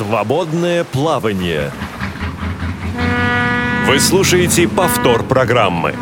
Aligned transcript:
Свободное 0.00 0.84
плавание. 0.84 1.70
Вы 3.86 4.00
слушаете 4.00 4.66
повтор 4.66 5.22
программы. 5.22 5.94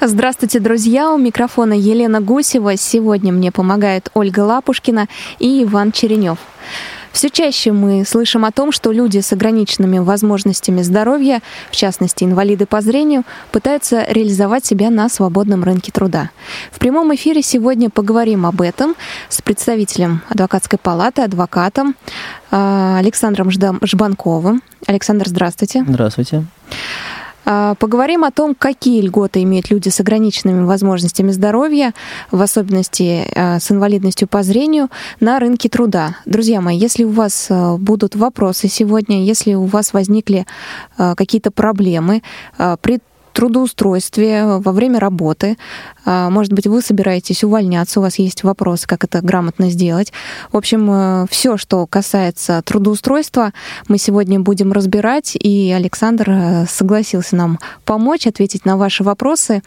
Здравствуйте, 0.00 0.60
друзья! 0.60 1.10
У 1.10 1.18
микрофона 1.18 1.72
Елена 1.72 2.20
Гусева. 2.20 2.76
Сегодня 2.76 3.32
мне 3.32 3.50
помогает 3.50 4.10
Ольга 4.14 4.42
Лапушкина 4.42 5.08
и 5.40 5.64
Иван 5.64 5.90
Черенев. 5.90 6.38
Все 7.14 7.30
чаще 7.30 7.70
мы 7.70 8.04
слышим 8.04 8.44
о 8.44 8.50
том, 8.50 8.72
что 8.72 8.90
люди 8.90 9.20
с 9.20 9.32
ограниченными 9.32 9.98
возможностями 9.98 10.82
здоровья, 10.82 11.42
в 11.70 11.76
частности 11.76 12.24
инвалиды 12.24 12.66
по 12.66 12.80
зрению, 12.80 13.22
пытаются 13.52 14.04
реализовать 14.08 14.66
себя 14.66 14.90
на 14.90 15.08
свободном 15.08 15.62
рынке 15.62 15.92
труда. 15.92 16.30
В 16.72 16.80
прямом 16.80 17.14
эфире 17.14 17.40
сегодня 17.40 17.88
поговорим 17.88 18.44
об 18.46 18.60
этом 18.60 18.96
с 19.28 19.40
представителем 19.40 20.22
адвокатской 20.28 20.76
палаты, 20.76 21.22
адвокатом 21.22 21.94
а, 22.50 22.98
Александром 22.98 23.48
Жбанковым. 23.52 24.60
Александр, 24.88 25.28
здравствуйте. 25.28 25.84
Здравствуйте. 25.86 26.44
А, 27.44 27.74
поговорим 27.74 28.24
о 28.24 28.30
том, 28.30 28.54
какие 28.54 29.00
льготы 29.00 29.42
имеют 29.42 29.70
люди 29.70 29.88
с 29.88 30.00
ограниченными 30.00 30.64
возможностями 30.64 31.30
здоровья, 31.30 31.92
в 32.30 32.40
особенности 32.40 33.26
а, 33.34 33.58
с 33.60 33.70
инвалидностью 33.70 34.28
по 34.28 34.42
зрению, 34.42 34.88
на 35.20 35.38
рынке 35.38 35.68
труда. 35.68 36.16
Друзья 36.24 36.60
мои, 36.60 36.76
если 36.76 37.04
у 37.04 37.10
вас 37.10 37.48
а, 37.50 37.76
будут 37.76 38.16
вопросы 38.16 38.68
сегодня, 38.68 39.24
если 39.24 39.54
у 39.54 39.64
вас 39.64 39.92
возникли 39.92 40.46
какие-то 40.96 41.50
проблемы 41.50 42.22
при 42.80 43.00
трудоустройстве, 43.34 44.44
во 44.46 44.72
время 44.72 44.98
работы. 44.98 45.58
А, 46.06 46.30
может 46.30 46.52
быть, 46.52 46.66
вы 46.66 46.80
собираетесь 46.80 47.44
увольняться, 47.44 48.00
у 48.00 48.02
вас 48.02 48.18
есть 48.18 48.44
вопрос, 48.44 48.86
как 48.86 49.04
это 49.04 49.20
грамотно 49.20 49.70
сделать. 49.70 50.12
В 50.52 50.56
общем, 50.56 50.88
э, 50.90 51.26
все, 51.30 51.58
что 51.58 51.86
касается 51.86 52.62
трудоустройства, 52.64 53.52
мы 53.88 53.98
сегодня 53.98 54.40
будем 54.40 54.72
разбирать, 54.72 55.36
и 55.36 55.72
Александр 55.72 56.30
э, 56.30 56.66
согласился 56.66 57.36
нам 57.36 57.58
помочь 57.84 58.26
ответить 58.26 58.64
на 58.64 58.76
ваши 58.76 59.04
вопросы. 59.04 59.62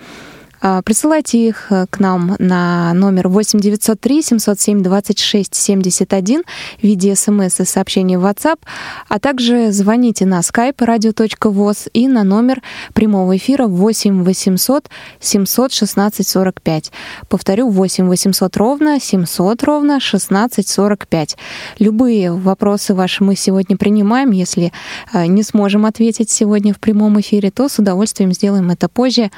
А, 0.62 0.82
присылайте 0.82 1.48
их 1.48 1.68
э, 1.72 1.86
к 1.90 2.00
нам 2.00 2.36
на 2.40 2.94
номер 2.94 3.28
8 3.28 3.60
903 3.60 4.22
707 4.22 4.84
26 4.84 5.56
71 5.56 6.44
в 6.80 6.84
виде 6.84 7.16
смс 7.16 7.60
и 7.60 7.66
сообщений 7.66 8.18
в 8.18 8.26
WhatsApp, 8.26 8.60
а 9.08 9.20
также 9.20 9.72
звоните 9.72 10.26
на 10.26 10.40
skype 10.40 10.78
radio.voz 10.78 11.90
и 11.94 12.08
на 12.08 12.24
номер 12.24 12.62
прямого 12.94 13.38
эфира 13.38 13.68
8 13.68 14.24
800 14.24 14.90
716 15.20 16.28
45. 16.28 16.92
Повторю, 17.30 17.70
8 17.70 18.08
800 18.08 18.58
ровно 18.58 19.00
700 19.00 19.64
ровно 19.64 20.00
16 20.00 20.68
45. 20.68 21.38
Любые 21.80 22.32
вопросы 22.34 22.94
ваши 22.94 23.24
мы 23.24 23.36
сегодня 23.36 23.78
принимаем. 23.78 24.32
Если 24.32 24.72
э, 25.14 25.26
не 25.28 25.44
сможем 25.44 25.86
ответить 25.86 26.30
сегодня 26.30 26.74
в 26.74 26.80
прямом 26.80 27.20
эфире, 27.20 27.52
то 27.52 27.70
с 27.70 27.80
удовольствием 27.80 28.34
сделаем 28.34 28.72
это 28.72 28.90
позже 28.90 29.30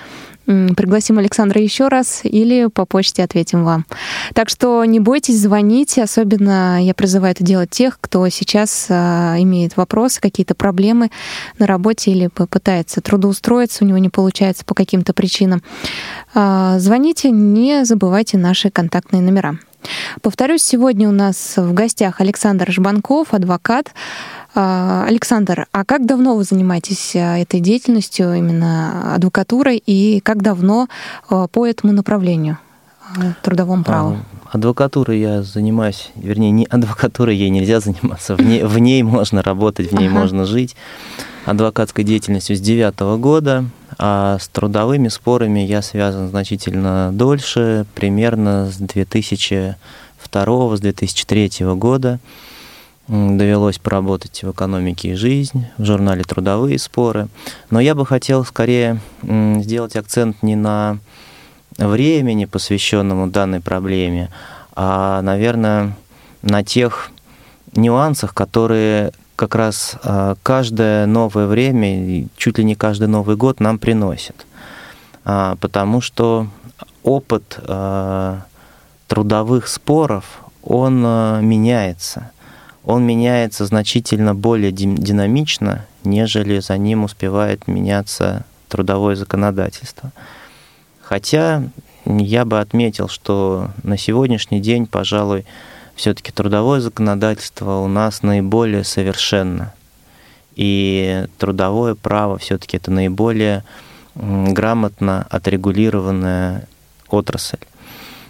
пригласим 0.76 1.20
Александра 1.20 1.62
еще 1.62 1.88
раз 1.88 2.22
или 2.24 2.68
по 2.68 2.86
почте 2.86 3.24
ответим 3.24 3.64
вам. 3.64 3.86
Так 4.34 4.50
что 4.50 4.84
не 4.86 5.00
бойтесь 5.00 5.40
звонить, 5.40 5.98
особенно 6.00 6.84
я 6.84 6.94
призываю 6.94 7.34
это 7.34 7.44
делать 7.44 7.70
тех, 7.70 8.00
кто 8.02 8.28
сейчас 8.30 8.88
а, 8.90 9.36
имеет 9.40 9.78
вопросы, 9.78 10.20
какие-то 10.20 10.56
проблемы 10.56 11.12
на 11.60 11.68
работе 11.68 12.12
или 12.12 12.28
пытается 12.28 13.02
трудоустроиться, 13.02 13.84
у 13.84 13.88
него 13.88 14.00
не 14.00 14.10
получается 14.10 14.66
по 14.66 14.74
каким-то 14.74 15.14
причинам. 15.14 15.62
А, 16.34 16.80
звоните, 16.80 17.30
не 17.30 17.86
забывайте 17.86 18.38
наши 18.38 18.72
контактные 18.72 19.22
номера. 19.22 19.60
Повторюсь, 20.22 20.64
сегодня 20.64 21.08
у 21.08 21.12
нас 21.12 21.54
в 21.58 21.74
гостях 21.74 22.22
Александр 22.22 22.72
Жбанков, 22.72 23.34
адвокат, 23.34 23.94
а, 24.56 25.06
Александр, 25.08 25.68
а 25.72 25.86
как 25.86 26.06
давно 26.06 26.36
вы 26.36 26.44
занимаетесь 26.44 27.16
а, 27.16 27.38
этой 27.38 27.60
деятельностью, 27.60 28.34
именно 28.34 29.16
адвокатурой, 29.16 29.78
и 29.78 30.20
как 30.22 30.42
давно 30.42 30.88
а, 31.30 31.48
по 31.48 31.66
этому 31.66 31.94
направлению, 31.94 32.58
трудовому 33.42 33.84
праву? 33.84 34.18
Адвокатурой 34.52 35.20
я 35.20 35.44
занимаюсь, 35.44 36.10
вернее, 36.16 36.50
не 36.50 36.66
адвокатурой 36.66 37.36
ей 37.36 37.50
нельзя 37.50 37.80
заниматься, 37.80 38.36
в 38.36 38.42
ней, 38.42 38.64
в 38.64 38.80
ней 38.80 39.04
можно 39.04 39.44
работать, 39.44 39.92
в 39.92 39.96
ней 39.96 40.08
ага. 40.08 40.20
можно 40.20 40.46
жить. 40.46 40.76
Адвокатской 41.46 42.04
деятельностью 42.04 42.56
с 42.56 42.60
девятого 42.60 43.18
года, 43.18 43.66
а 43.98 44.38
с 44.40 44.48
трудовыми 44.48 45.08
спорами 45.08 45.60
я 45.60 45.82
связан 45.82 46.30
значительно 46.30 47.12
дольше, 47.14 47.86
примерно 47.96 48.70
с 48.72 48.78
2002 48.78 49.76
с 50.78 50.80
2003 50.80 51.52
года 51.76 52.20
довелось 53.08 53.80
поработать 53.80 54.44
в 54.44 54.52
экономике 54.52 55.10
и 55.10 55.16
жизнь, 55.16 55.66
в 55.78 55.86
журнале 55.86 56.24
«Трудовые 56.24 56.78
споры». 56.78 57.28
Но 57.72 57.80
я 57.80 57.96
бы 57.96 58.06
хотел 58.06 58.46
скорее 58.46 59.00
сделать 59.24 59.96
акцент 59.96 60.44
не 60.44 60.56
на 60.56 61.00
времени, 61.88 62.46
посвященному 62.46 63.28
данной 63.28 63.62
проблеме, 63.62 64.30
а, 64.76 65.22
наверное, 65.22 65.96
на 66.42 66.64
тех 66.64 67.12
нюансах, 67.76 68.34
которые 68.34 69.12
как 69.36 69.56
раз 69.56 69.96
а, 70.04 70.36
каждое 70.44 71.06
новое 71.06 71.48
время, 71.48 72.28
чуть 72.38 72.58
ли 72.58 72.64
не 72.64 72.76
каждый 72.76 73.08
Новый 73.08 73.36
год 73.36 73.60
нам 73.60 73.80
приносит. 73.80 74.46
А, 75.26 75.56
потому 75.60 76.02
что 76.02 76.48
опыт 77.04 77.60
трудовых 79.08 79.68
споров, 79.68 80.42
он 80.62 81.02
меняется– 81.42 82.32
он 82.90 83.06
меняется 83.06 83.68
значительно 83.68 84.34
более 84.34 84.72
динамично, 84.72 85.86
нежели 86.04 86.60
за 86.60 86.76
ним 86.78 87.04
успевает 87.04 87.68
меняться 87.68 88.46
трудовое 88.68 89.16
законодательство. 89.16 90.12
Хотя 91.10 91.64
я 92.06 92.46
бы 92.46 92.60
отметил, 92.60 93.08
что 93.08 93.72
на 93.82 93.98
сегодняшний 93.98 94.60
день, 94.60 94.86
пожалуй, 94.86 95.44
все-таки 95.96 96.32
трудовое 96.32 96.82
законодательство 96.82 97.78
у 97.80 97.88
нас 97.88 98.22
наиболее 98.22 98.84
совершенно. 98.84 99.74
И 100.56 101.26
трудовое 101.40 101.96
право 101.96 102.38
все-таки 102.38 102.78
это 102.78 102.92
наиболее 102.92 103.64
грамотно 104.14 105.26
отрегулированная 105.32 106.68
отрасль. 107.10 107.58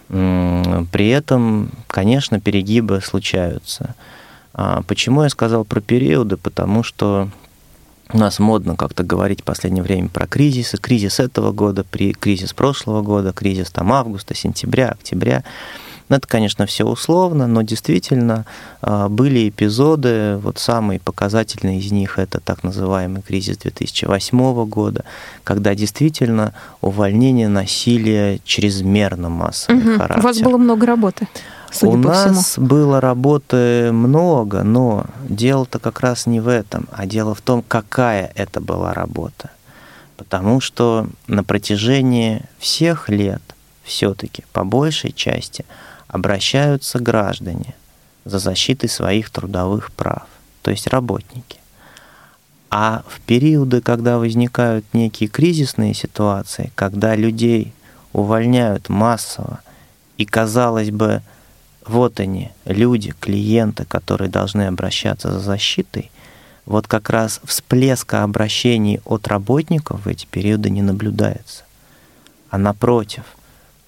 При 0.08 1.08
этом, 1.10 1.72
конечно, 1.86 2.40
перегибы 2.40 3.02
случаются. 3.02 3.94
А 4.54 4.80
почему 4.86 5.24
я 5.24 5.28
сказал 5.28 5.66
про 5.66 5.82
периоды? 5.82 6.38
Потому 6.38 6.82
что 6.82 7.28
у 8.12 8.18
нас 8.18 8.38
модно 8.38 8.76
как-то 8.76 9.04
говорить 9.04 9.42
в 9.42 9.44
последнее 9.44 9.82
время 9.82 10.08
про 10.08 10.26
кризисы. 10.26 10.76
Кризис 10.76 11.20
этого 11.20 11.52
года, 11.52 11.84
кризис 12.18 12.52
прошлого 12.52 13.02
года, 13.02 13.32
кризис 13.32 13.70
там 13.70 13.92
августа, 13.92 14.34
сентября, 14.34 14.90
октября. 14.90 15.44
Ну, 16.10 16.16
это, 16.16 16.26
конечно, 16.26 16.66
все 16.66 16.84
условно, 16.84 17.46
но 17.46 17.62
действительно 17.62 18.44
а, 18.82 19.08
были 19.08 19.48
эпизоды, 19.48 20.38
вот 20.42 20.58
самый 20.58 20.98
показательный 20.98 21.78
из 21.78 21.92
них 21.92 22.18
это 22.18 22.40
так 22.40 22.64
называемый 22.64 23.22
кризис 23.22 23.58
2008 23.58 24.64
года, 24.66 25.04
когда 25.44 25.76
действительно 25.76 26.52
увольнения 26.80 27.48
носили 27.48 28.40
чрезмерно 28.44 29.28
массовый 29.28 29.80
угу. 29.80 29.98
характер. 29.98 30.18
У 30.18 30.22
вас 30.22 30.40
было 30.40 30.56
много 30.58 30.84
работы. 30.84 31.28
Судя 31.70 31.92
У 31.92 31.96
нас 31.96 32.44
всему. 32.44 32.66
было 32.66 33.00
работы 33.00 33.92
много, 33.92 34.64
но 34.64 35.06
дело-то 35.28 35.78
как 35.78 36.00
раз 36.00 36.26
не 36.26 36.40
в 36.40 36.48
этом, 36.48 36.88
а 36.90 37.06
дело 37.06 37.36
в 37.36 37.40
том, 37.40 37.62
какая 37.66 38.32
это 38.34 38.60
была 38.60 38.92
работа. 38.92 39.50
Потому 40.16 40.60
что 40.60 41.06
на 41.28 41.44
протяжении 41.44 42.42
всех 42.58 43.08
лет 43.08 43.42
все-таки 43.84 44.44
по 44.52 44.64
большей 44.64 45.12
части 45.12 45.64
обращаются 46.10 46.98
граждане 46.98 47.74
за 48.24 48.38
защитой 48.38 48.88
своих 48.88 49.30
трудовых 49.30 49.92
прав, 49.92 50.26
то 50.62 50.70
есть 50.70 50.86
работники. 50.86 51.58
А 52.70 53.02
в 53.08 53.20
периоды, 53.20 53.80
когда 53.80 54.18
возникают 54.18 54.84
некие 54.92 55.28
кризисные 55.28 55.94
ситуации, 55.94 56.70
когда 56.74 57.16
людей 57.16 57.72
увольняют 58.12 58.88
массово, 58.88 59.60
и, 60.18 60.24
казалось 60.24 60.90
бы, 60.90 61.22
вот 61.86 62.20
они, 62.20 62.50
люди, 62.64 63.14
клиенты, 63.18 63.84
которые 63.84 64.30
должны 64.30 64.66
обращаться 64.66 65.32
за 65.32 65.40
защитой, 65.40 66.10
вот 66.66 66.86
как 66.86 67.10
раз 67.10 67.40
всплеска 67.44 68.22
обращений 68.22 69.00
от 69.04 69.26
работников 69.26 70.04
в 70.04 70.08
эти 70.08 70.26
периоды 70.26 70.70
не 70.70 70.82
наблюдается. 70.82 71.64
А 72.50 72.58
напротив, 72.58 73.24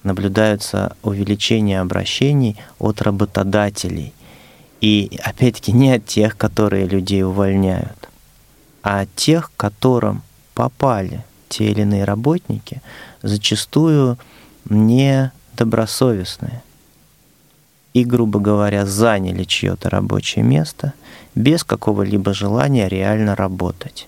наблюдаются 0.03 0.95
увеличение 1.03 1.79
обращений 1.79 2.57
от 2.79 3.01
работодателей. 3.01 4.13
И 4.81 5.19
опять-таки 5.23 5.71
не 5.71 5.93
от 5.93 6.05
тех, 6.05 6.37
которые 6.37 6.85
людей 6.85 7.23
увольняют, 7.23 8.09
а 8.81 9.01
от 9.01 9.15
тех, 9.15 9.51
которым 9.55 10.21
попали 10.53 11.23
те 11.49 11.71
или 11.71 11.81
иные 11.81 12.03
работники, 12.03 12.81
зачастую 13.21 14.17
недобросовестные– 14.65 16.61
и, 17.93 18.03
грубо 18.03 18.39
говоря, 18.39 18.85
заняли 18.85 19.43
чье-то 19.43 19.89
рабочее 19.89 20.43
место 20.43 20.93
без 21.35 21.63
какого-либо 21.63 22.33
желания 22.33 22.87
реально 22.87 23.35
работать. 23.35 24.07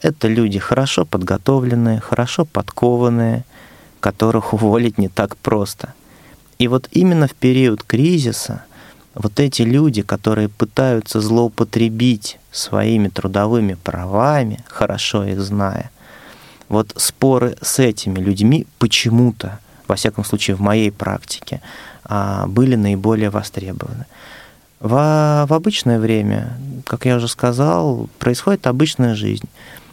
Это 0.00 0.28
люди 0.28 0.58
хорошо 0.58 1.04
подготовленные, 1.04 2.00
хорошо 2.00 2.44
подкованные, 2.44 3.44
которых 4.02 4.52
уволить 4.52 4.98
не 4.98 5.08
так 5.08 5.36
просто. 5.36 5.94
И 6.58 6.68
вот 6.68 6.88
именно 6.90 7.28
в 7.28 7.34
период 7.34 7.84
кризиса 7.84 8.64
вот 9.14 9.38
эти 9.40 9.62
люди, 9.62 10.02
которые 10.02 10.48
пытаются 10.48 11.20
злоупотребить 11.20 12.38
своими 12.50 13.08
трудовыми 13.08 13.74
правами, 13.74 14.58
хорошо 14.66 15.24
их 15.24 15.40
зная, 15.40 15.90
вот 16.68 16.92
споры 16.96 17.56
с 17.62 17.78
этими 17.78 18.18
людьми 18.18 18.66
почему-то, 18.78 19.60
во 19.86 19.94
всяком 19.94 20.24
случае 20.24 20.56
в 20.56 20.60
моей 20.60 20.90
практике, 20.90 21.60
а, 22.04 22.46
были 22.46 22.74
наиболее 22.74 23.30
востребованы. 23.30 24.06
В, 24.80 25.46
в 25.48 25.54
обычное 25.54 26.00
время, 26.00 26.58
как 26.86 27.04
я 27.04 27.16
уже 27.16 27.28
сказал, 27.28 28.08
происходит 28.18 28.66
обычная 28.66 29.14
жизнь. 29.14 29.48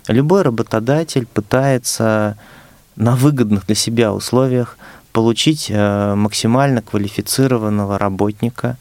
Любой 0.07 0.41
работодатель 0.41 1.27
пытается 1.27 2.37
на 2.99 3.15
выгодных 3.15 3.65
для 3.65 3.75
себя 3.75 4.13
условиях 4.13 4.77
получить 5.13 5.71
э, 5.71 6.15
максимально 6.15 6.81
квалифицированного 6.81 7.97
работника, 7.97 8.77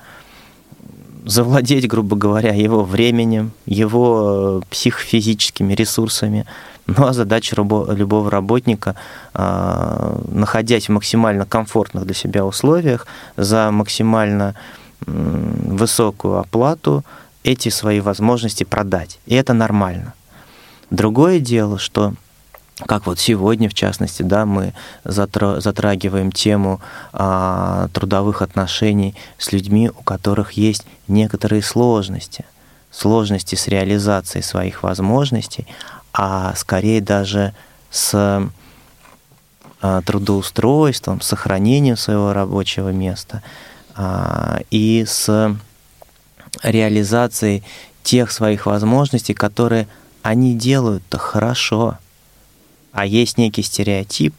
завладеть, 1.24 1.86
грубо 1.86 2.16
говоря, 2.16 2.52
его 2.52 2.82
временем, 2.82 3.52
его 3.64 4.60
э, 4.60 4.66
психофизическими 4.70 5.72
ресурсами. 5.72 6.44
Ну 6.86 7.06
а 7.06 7.12
задача 7.12 7.54
любого 7.56 8.30
работника, 8.30 8.96
э, 9.34 10.20
находясь 10.32 10.88
в 10.88 10.92
максимально 10.92 11.46
комфортных 11.46 12.04
для 12.04 12.14
себя 12.14 12.44
условиях, 12.44 13.06
за 13.36 13.70
максимально 13.70 14.54
высокую 15.06 16.38
оплату 16.38 17.04
эти 17.44 17.68
свои 17.68 18.00
возможности 18.00 18.64
продать. 18.64 19.20
И 19.26 19.36
это 19.36 19.52
нормально. 19.54 20.12
Другое 20.90 21.38
дело, 21.38 21.78
что 21.78 22.14
как 22.86 23.06
вот 23.06 23.18
сегодня, 23.18 23.68
в 23.68 23.74
частности, 23.74 24.22
да, 24.22 24.46
мы 24.46 24.72
затрагиваем 25.04 26.30
тему 26.30 26.80
а, 27.12 27.88
трудовых 27.92 28.42
отношений 28.42 29.14
с 29.36 29.52
людьми, 29.52 29.90
у 29.90 30.02
которых 30.02 30.52
есть 30.52 30.86
некоторые 31.08 31.62
сложности, 31.62 32.44
сложности 32.90 33.56
с 33.56 33.66
реализацией 33.66 34.42
своих 34.42 34.82
возможностей, 34.82 35.66
а 36.12 36.54
скорее 36.54 37.00
даже 37.00 37.52
с 37.90 38.50
а, 39.80 40.02
трудоустройством, 40.02 41.20
сохранением 41.20 41.96
своего 41.96 42.32
рабочего 42.32 42.90
места 42.90 43.42
а, 43.94 44.60
и 44.70 45.04
с 45.06 45.56
реализацией 46.62 47.62
тех 48.02 48.32
своих 48.32 48.66
возможностей, 48.66 49.34
которые 49.34 49.86
они 50.22 50.56
делают-то 50.56 51.18
хорошо. 51.18 51.98
А 52.98 53.06
есть 53.06 53.38
некий 53.38 53.62
стереотип, 53.62 54.34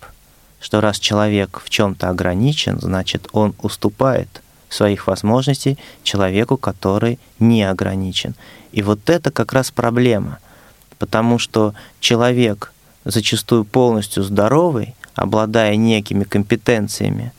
что 0.60 0.82
раз 0.82 1.00
человек 1.00 1.62
в 1.64 1.70
чем-то 1.70 2.10
ограничен, 2.10 2.78
значит, 2.78 3.30
он 3.32 3.56
уступает 3.62 4.42
своих 4.68 5.08
возможностей 5.08 5.78
человеку, 6.04 6.58
который 6.58 7.20
не 7.40 7.64
ограничен. 7.64 8.36
И 8.74 8.82
вот 8.82 9.10
это 9.10 9.32
как 9.32 9.54
раз 9.54 9.72
проблема, 9.72 10.40
потому 10.98 11.40
что 11.40 11.74
человек 12.02 12.74
зачастую 13.06 13.64
полностью 13.64 14.24
здоровый, 14.24 14.94
обладая 15.16 15.78
некими 15.78 16.26
компетенциями, 16.26 17.32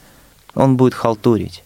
он 0.54 0.78
будет 0.78 0.94
халтурить. 0.94 1.62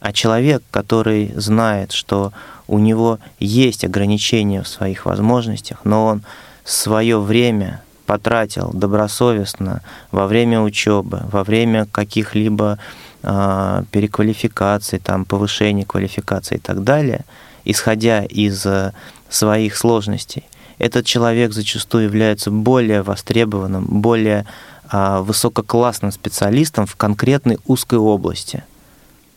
А 0.00 0.12
человек, 0.12 0.62
который 0.70 1.32
знает, 1.36 1.92
что 1.92 2.34
у 2.68 2.78
него 2.78 3.18
есть 3.40 3.82
ограничения 3.82 4.62
в 4.62 4.68
своих 4.68 5.06
возможностях, 5.06 5.80
но 5.84 6.04
он 6.04 6.22
свое 6.66 7.18
время 7.18 7.82
потратил 8.06 8.70
добросовестно 8.72 9.82
во 10.10 10.26
время 10.26 10.60
учебы, 10.60 11.22
во 11.30 11.44
время 11.44 11.86
каких-либо 11.86 12.78
э, 13.22 13.82
переквалификаций, 13.90 14.98
там, 14.98 15.24
повышения 15.24 15.84
квалификации 15.84 16.56
и 16.56 16.60
так 16.60 16.84
далее, 16.84 17.24
исходя 17.64 18.24
из 18.24 18.64
э, 18.66 18.92
своих 19.28 19.76
сложностей, 19.76 20.44
этот 20.78 21.06
человек 21.06 21.52
зачастую 21.52 22.04
является 22.04 22.50
более 22.50 23.02
востребованным, 23.02 23.84
более 23.84 24.46
э, 24.92 25.20
высококлассным 25.20 26.12
специалистом 26.12 26.86
в 26.86 26.96
конкретной 26.96 27.58
узкой 27.66 27.98
области. 27.98 28.64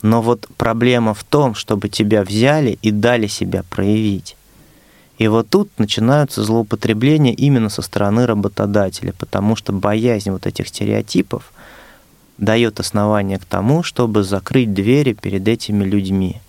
Но 0.02 0.22
вот 0.22 0.48
проблема 0.58 1.14
в 1.14 1.24
том, 1.24 1.56
чтобы 1.56 1.90
тебя 1.90 2.24
взяли 2.24 2.78
и 2.82 2.92
дали 2.92 3.28
себя 3.28 3.64
проявить. 3.70 4.36
И 5.18 5.28
вот 5.28 5.50
тут 5.50 5.70
начинаются 5.80 6.44
злоупотребления 6.44 7.34
именно 7.34 7.70
со 7.70 7.82
стороны 7.82 8.26
работодателя, 8.26 9.14
потому 9.18 9.56
что 9.56 9.74
боязнь 9.74 10.30
вот 10.30 10.46
этих 10.46 10.68
стереотипов 10.68 11.52
дает 12.38 12.80
основание 12.80 13.40
к 13.40 13.46
тому, 13.46 13.82
чтобы 13.82 14.24
закрыть 14.24 14.74
двери 14.74 15.14
перед 15.14 15.48
этими 15.48 15.84
людьми. 15.84 16.40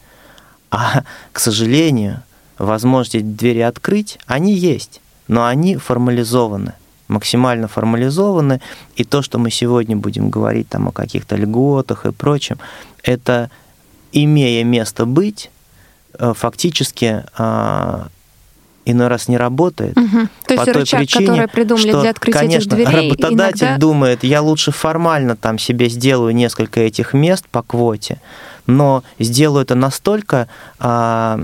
А, 0.70 1.02
к 1.32 1.40
сожалению, 1.40 2.22
возможность 2.58 3.36
двери 3.36 3.60
открыть, 3.60 4.18
они 4.26 4.52
есть, 4.52 5.00
но 5.28 5.46
они 5.46 5.76
формализованы, 5.76 6.74
максимально 7.08 7.68
формализованы, 7.68 8.60
и 8.96 9.04
то, 9.04 9.22
что 9.22 9.38
мы 9.38 9.50
сегодня 9.50 9.96
будем 9.96 10.28
говорить 10.28 10.68
там 10.68 10.88
о 10.88 10.92
каких-то 10.92 11.36
льготах 11.36 12.04
и 12.04 12.12
прочем, 12.12 12.58
это, 13.02 13.50
имея 14.12 14.62
место 14.64 15.06
быть, 15.06 15.50
э, 16.18 16.34
фактически 16.36 17.24
а, 17.38 18.08
иной 18.92 19.08
раз 19.08 19.28
не 19.28 19.36
работает. 19.36 19.96
Угу. 19.96 20.28
То 20.46 20.54
есть 20.54 20.64
по 20.64 20.64
той 20.64 20.82
рычаг, 20.82 21.00
причине, 21.00 21.26
который 21.26 21.48
придумали 21.48 21.88
что, 21.88 22.00
для 22.00 22.10
открытия 22.10 22.38
конечно, 22.38 22.74
этих 22.74 22.86
дверей, 22.86 23.10
работодатель 23.10 23.66
иногда... 23.66 23.78
думает, 23.78 24.24
я 24.24 24.42
лучше 24.42 24.72
формально 24.72 25.36
там 25.36 25.58
себе 25.58 25.88
сделаю 25.88 26.34
несколько 26.34 26.80
этих 26.80 27.12
мест 27.12 27.46
по 27.50 27.62
квоте, 27.62 28.20
но 28.66 29.02
сделаю 29.18 29.62
это 29.62 29.74
настолько 29.74 30.48
а, 30.78 31.40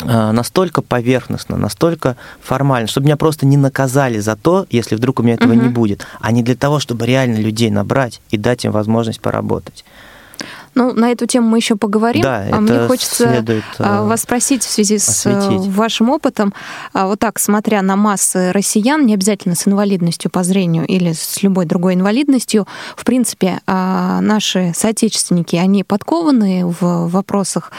а, 0.00 0.32
настолько 0.32 0.82
поверхностно, 0.82 1.56
настолько 1.56 2.16
формально, 2.40 2.88
чтобы 2.88 3.06
меня 3.06 3.16
просто 3.16 3.46
не 3.46 3.56
наказали 3.56 4.18
за 4.18 4.36
то, 4.36 4.66
если 4.70 4.94
вдруг 4.94 5.20
у 5.20 5.22
меня 5.22 5.34
этого 5.34 5.52
угу. 5.52 5.60
не 5.60 5.68
будет, 5.68 6.06
а 6.20 6.32
не 6.32 6.42
для 6.42 6.56
того, 6.56 6.78
чтобы 6.78 7.06
реально 7.06 7.36
людей 7.36 7.70
набрать 7.70 8.20
и 8.30 8.36
дать 8.36 8.64
им 8.64 8.72
возможность 8.72 9.20
поработать. 9.20 9.84
Ну, 10.74 10.92
на 10.94 11.10
эту 11.10 11.26
тему 11.26 11.48
мы 11.48 11.58
еще 11.58 11.76
поговорим. 11.76 12.22
Да, 12.22 12.46
а 12.50 12.60
мне 12.60 12.86
хочется 12.86 13.28
следует, 13.28 13.64
а, 13.78 14.04
вас 14.04 14.22
спросить 14.22 14.62
в 14.62 14.70
связи 14.70 14.98
с 14.98 15.26
э, 15.26 15.36
осветить. 15.36 15.66
вашим 15.68 16.08
опытом. 16.08 16.54
А, 16.94 17.06
вот 17.06 17.18
так, 17.18 17.38
смотря 17.38 17.82
на 17.82 17.96
массы 17.96 18.52
россиян, 18.52 19.04
не 19.04 19.14
обязательно 19.14 19.54
с 19.54 19.68
инвалидностью 19.68 20.30
по 20.30 20.42
зрению 20.42 20.86
или 20.86 21.12
с 21.12 21.42
любой 21.42 21.66
другой 21.66 21.94
инвалидностью, 21.94 22.66
в 22.96 23.04
принципе, 23.04 23.60
наши 23.66 24.72
соотечественники, 24.74 25.56
они 25.56 25.84
подкованы 25.84 26.66
в 26.66 27.08
вопросах, 27.08 27.70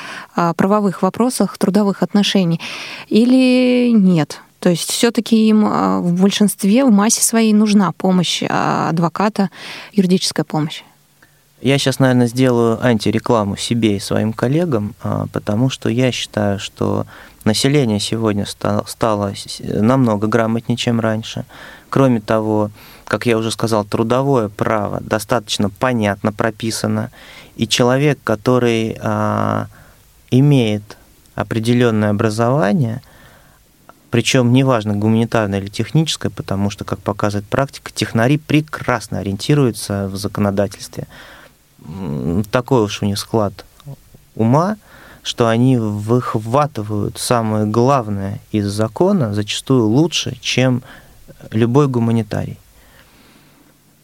правовых 0.56 1.02
вопросах 1.02 1.58
трудовых 1.58 2.04
отношений 2.04 2.60
или 3.08 3.92
нет? 3.92 4.42
То 4.60 4.70
есть 4.70 4.92
все-таки 4.92 5.48
им 5.48 5.66
в 5.66 6.22
большинстве, 6.22 6.86
в 6.86 6.92
массе 6.92 7.22
своей 7.22 7.54
нужна 7.54 7.92
помощь 7.92 8.44
адвоката, 8.48 9.50
юридическая 9.94 10.46
помощь. 10.46 10.84
Я 11.64 11.78
сейчас, 11.78 12.00
наверное, 12.00 12.28
сделаю 12.28 12.86
антирекламу 12.86 13.56
себе 13.56 13.96
и 13.96 14.00
своим 14.02 14.34
коллегам, 14.34 14.96
а, 15.02 15.28
потому 15.32 15.70
что 15.70 15.88
я 15.88 16.12
считаю, 16.12 16.60
что 16.60 17.06
население 17.46 18.02
сегодня 18.02 18.46
стало 18.46 19.34
намного 19.62 20.28
грамотнее, 20.28 20.76
чем 20.76 21.00
раньше. 21.00 21.46
Кроме 21.90 22.20
того, 22.20 22.70
как 23.06 23.26
я 23.28 23.38
уже 23.38 23.50
сказал, 23.50 23.86
трудовое 23.86 24.50
право 24.50 25.00
достаточно 25.00 25.70
понятно 25.70 26.34
прописано, 26.34 27.12
и 27.56 27.66
человек, 27.66 28.20
который 28.26 28.98
а, 29.00 29.68
имеет 30.32 30.98
определенное 31.34 32.10
образование, 32.10 33.02
причем 34.12 34.52
неважно, 34.52 34.98
гуманитарное 34.98 35.62
или 35.62 35.70
техническое, 35.70 36.30
потому 36.30 36.70
что, 36.70 36.84
как 36.84 37.00
показывает 37.00 37.48
практика, 37.48 37.90
технари 37.94 38.38
прекрасно 38.38 39.20
ориентируются 39.20 40.10
в 40.10 40.18
законодательстве 40.18 41.08
такой 42.52 42.84
уж 42.84 43.02
у 43.02 43.06
них 43.06 43.20
склад 43.20 43.66
ума, 44.36 44.78
что 45.22 45.48
они 45.48 45.78
выхватывают 45.78 47.18
самое 47.18 47.66
главное 47.66 48.40
из 48.52 48.68
закона 48.68 49.34
зачастую 49.34 49.88
лучше, 49.88 50.38
чем 50.42 50.84
любой 51.52 51.88
гуманитарий. 51.88 52.58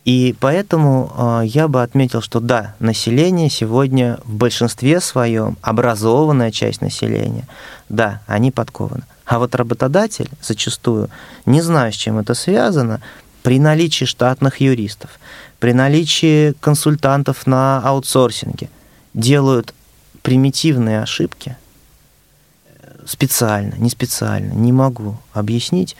И 0.06 0.36
поэтому 0.40 1.12
э, 1.16 1.42
я 1.46 1.68
бы 1.68 1.84
отметил, 1.84 2.22
что 2.22 2.40
да, 2.40 2.74
население 2.80 3.50
сегодня 3.50 4.18
в 4.24 4.34
большинстве 4.34 5.02
своем, 5.02 5.58
образованная 5.62 6.52
часть 6.52 6.82
населения, 6.82 7.48
да, 7.90 8.22
они 8.26 8.50
подкованы. 8.50 9.04
А 9.26 9.38
вот 9.38 9.54
работодатель 9.54 10.30
зачастую, 10.42 11.10
не 11.46 11.62
знаю, 11.62 11.92
с 11.92 11.96
чем 11.96 12.18
это 12.18 12.34
связано, 12.34 13.02
при 13.44 13.60
наличии 13.60 14.06
штатных 14.06 14.62
юристов, 14.62 15.12
при 15.60 15.74
наличии 15.74 16.54
консультантов 16.60 17.48
на 17.48 17.82
аутсорсинге 17.82 18.70
делают 19.14 19.74
примитивные 20.22 21.02
ошибки, 21.02 21.58
специально, 23.06 23.76
не 23.76 23.90
специально, 23.90 24.54
не 24.54 24.72
могу 24.72 25.18
объяснить, 25.34 25.96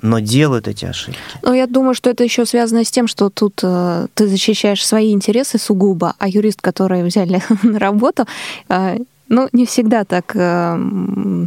но 0.00 0.18
делают 0.18 0.68
эти 0.68 0.84
ошибки. 0.84 1.20
Ну, 1.42 1.52
я 1.52 1.66
думаю, 1.66 1.94
что 1.94 2.10
это 2.10 2.24
еще 2.24 2.44
связано 2.44 2.84
с 2.84 2.90
тем, 2.90 3.06
что 3.06 3.30
тут 3.30 3.60
э, 3.62 4.06
ты 4.14 4.26
защищаешь 4.26 4.84
свои 4.84 5.12
интересы 5.12 5.58
сугубо, 5.58 6.14
а 6.18 6.28
юрист, 6.28 6.60
который 6.60 7.04
взяли 7.04 7.42
на 7.62 7.78
работу, 7.78 8.26
э, 8.68 8.98
ну, 9.28 9.48
не 9.52 9.64
всегда 9.64 10.04
так 10.04 10.32
э, 10.34 11.46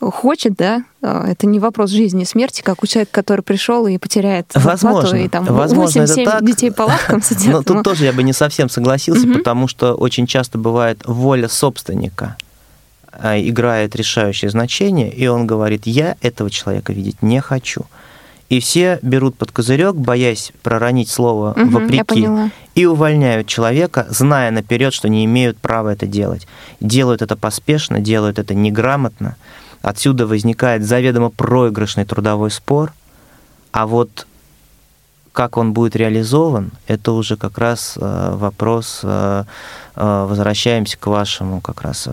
хочет, 0.00 0.54
да, 0.54 0.84
э, 1.02 1.24
это 1.32 1.46
не 1.46 1.58
вопрос 1.58 1.90
жизни 1.90 2.22
и 2.22 2.24
смерти, 2.24 2.62
как 2.62 2.82
у 2.82 2.86
человека, 2.86 3.12
который 3.12 3.40
пришел 3.40 3.86
и 3.86 3.98
потеряет 3.98 4.50
возможно, 4.54 5.16
и 5.16 5.28
там 5.28 5.44
возможно, 5.44 6.02
8-7 6.02 6.24
так. 6.24 6.44
детей 6.44 6.70
по 6.70 6.82
лавкам 6.82 7.22
сидят. 7.22 7.48
Но 7.48 7.62
тут 7.62 7.82
тоже 7.82 8.04
я 8.04 8.12
бы 8.12 8.22
не 8.22 8.32
совсем 8.32 8.68
согласился, 8.68 9.26
потому 9.28 9.68
что 9.68 9.94
очень 9.94 10.26
часто 10.26 10.58
бывает 10.58 11.02
воля 11.06 11.48
собственника 11.48 12.36
а, 13.12 13.38
играет 13.38 13.96
решающее 13.96 14.50
значение, 14.50 15.12
и 15.12 15.26
он 15.26 15.46
говорит, 15.46 15.86
я 15.86 16.16
этого 16.20 16.50
человека 16.50 16.92
видеть 16.92 17.22
не 17.22 17.40
хочу. 17.40 17.86
И 18.48 18.60
все 18.60 18.98
берут 19.02 19.36
под 19.36 19.52
козырек, 19.52 19.94
боясь 19.94 20.52
проронить 20.62 21.10
слово 21.10 21.50
угу, 21.50 21.68
вопреки, 21.68 22.26
и 22.74 22.86
увольняют 22.86 23.46
человека, 23.46 24.06
зная 24.08 24.50
наперед, 24.50 24.94
что 24.94 25.08
не 25.08 25.24
имеют 25.26 25.58
права 25.58 25.92
это 25.92 26.06
делать. 26.06 26.46
Делают 26.80 27.20
это 27.20 27.36
поспешно, 27.36 28.00
делают 28.00 28.38
это 28.38 28.54
неграмотно. 28.54 29.36
Отсюда 29.88 30.26
возникает 30.26 30.84
заведомо 30.84 31.30
проигрышный 31.30 32.04
трудовой 32.04 32.50
спор, 32.50 32.92
а 33.72 33.86
вот 33.86 34.26
как 35.32 35.56
он 35.56 35.72
будет 35.72 35.96
реализован, 35.96 36.72
это 36.86 37.12
уже 37.12 37.38
как 37.38 37.56
раз 37.56 37.96
э, 37.96 38.30
вопрос, 38.34 39.00
э, 39.02 39.44
э, 39.96 40.26
возвращаемся 40.28 40.98
к 40.98 41.06
вашему 41.06 41.62
как 41.62 41.80
раз 41.80 42.06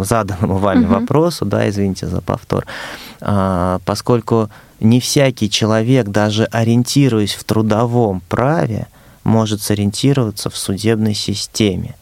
заданному 0.00 0.58
вами 0.58 0.84
угу. 0.84 0.96
вопросу, 0.96 1.46
да, 1.46 1.66
извините 1.66 2.08
за 2.08 2.20
повтор, 2.20 2.66
поскольку 3.86 4.50
не 4.80 5.00
всякий 5.00 5.48
человек, 5.48 6.08
даже 6.08 6.44
ориентируясь 6.44 7.32
в 7.32 7.44
трудовом 7.44 8.20
праве, 8.28 8.86
может 9.22 9.62
сориентироваться 9.62 10.50
в 10.50 10.58
судебной 10.58 11.14
системе. 11.14 11.94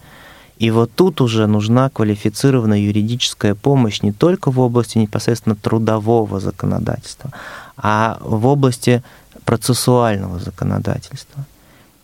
И 0.62 0.70
вот 0.70 0.92
тут 0.94 1.20
уже 1.20 1.48
нужна 1.48 1.90
квалифицированная 1.90 2.78
юридическая 2.78 3.56
помощь 3.56 4.00
не 4.02 4.12
только 4.12 4.52
в 4.52 4.60
области 4.60 4.96
непосредственно 4.98 5.56
трудового 5.56 6.38
законодательства, 6.38 7.32
а 7.76 8.18
в 8.20 8.46
области 8.46 9.02
процессуального 9.44 10.38
законодательства. 10.38 11.44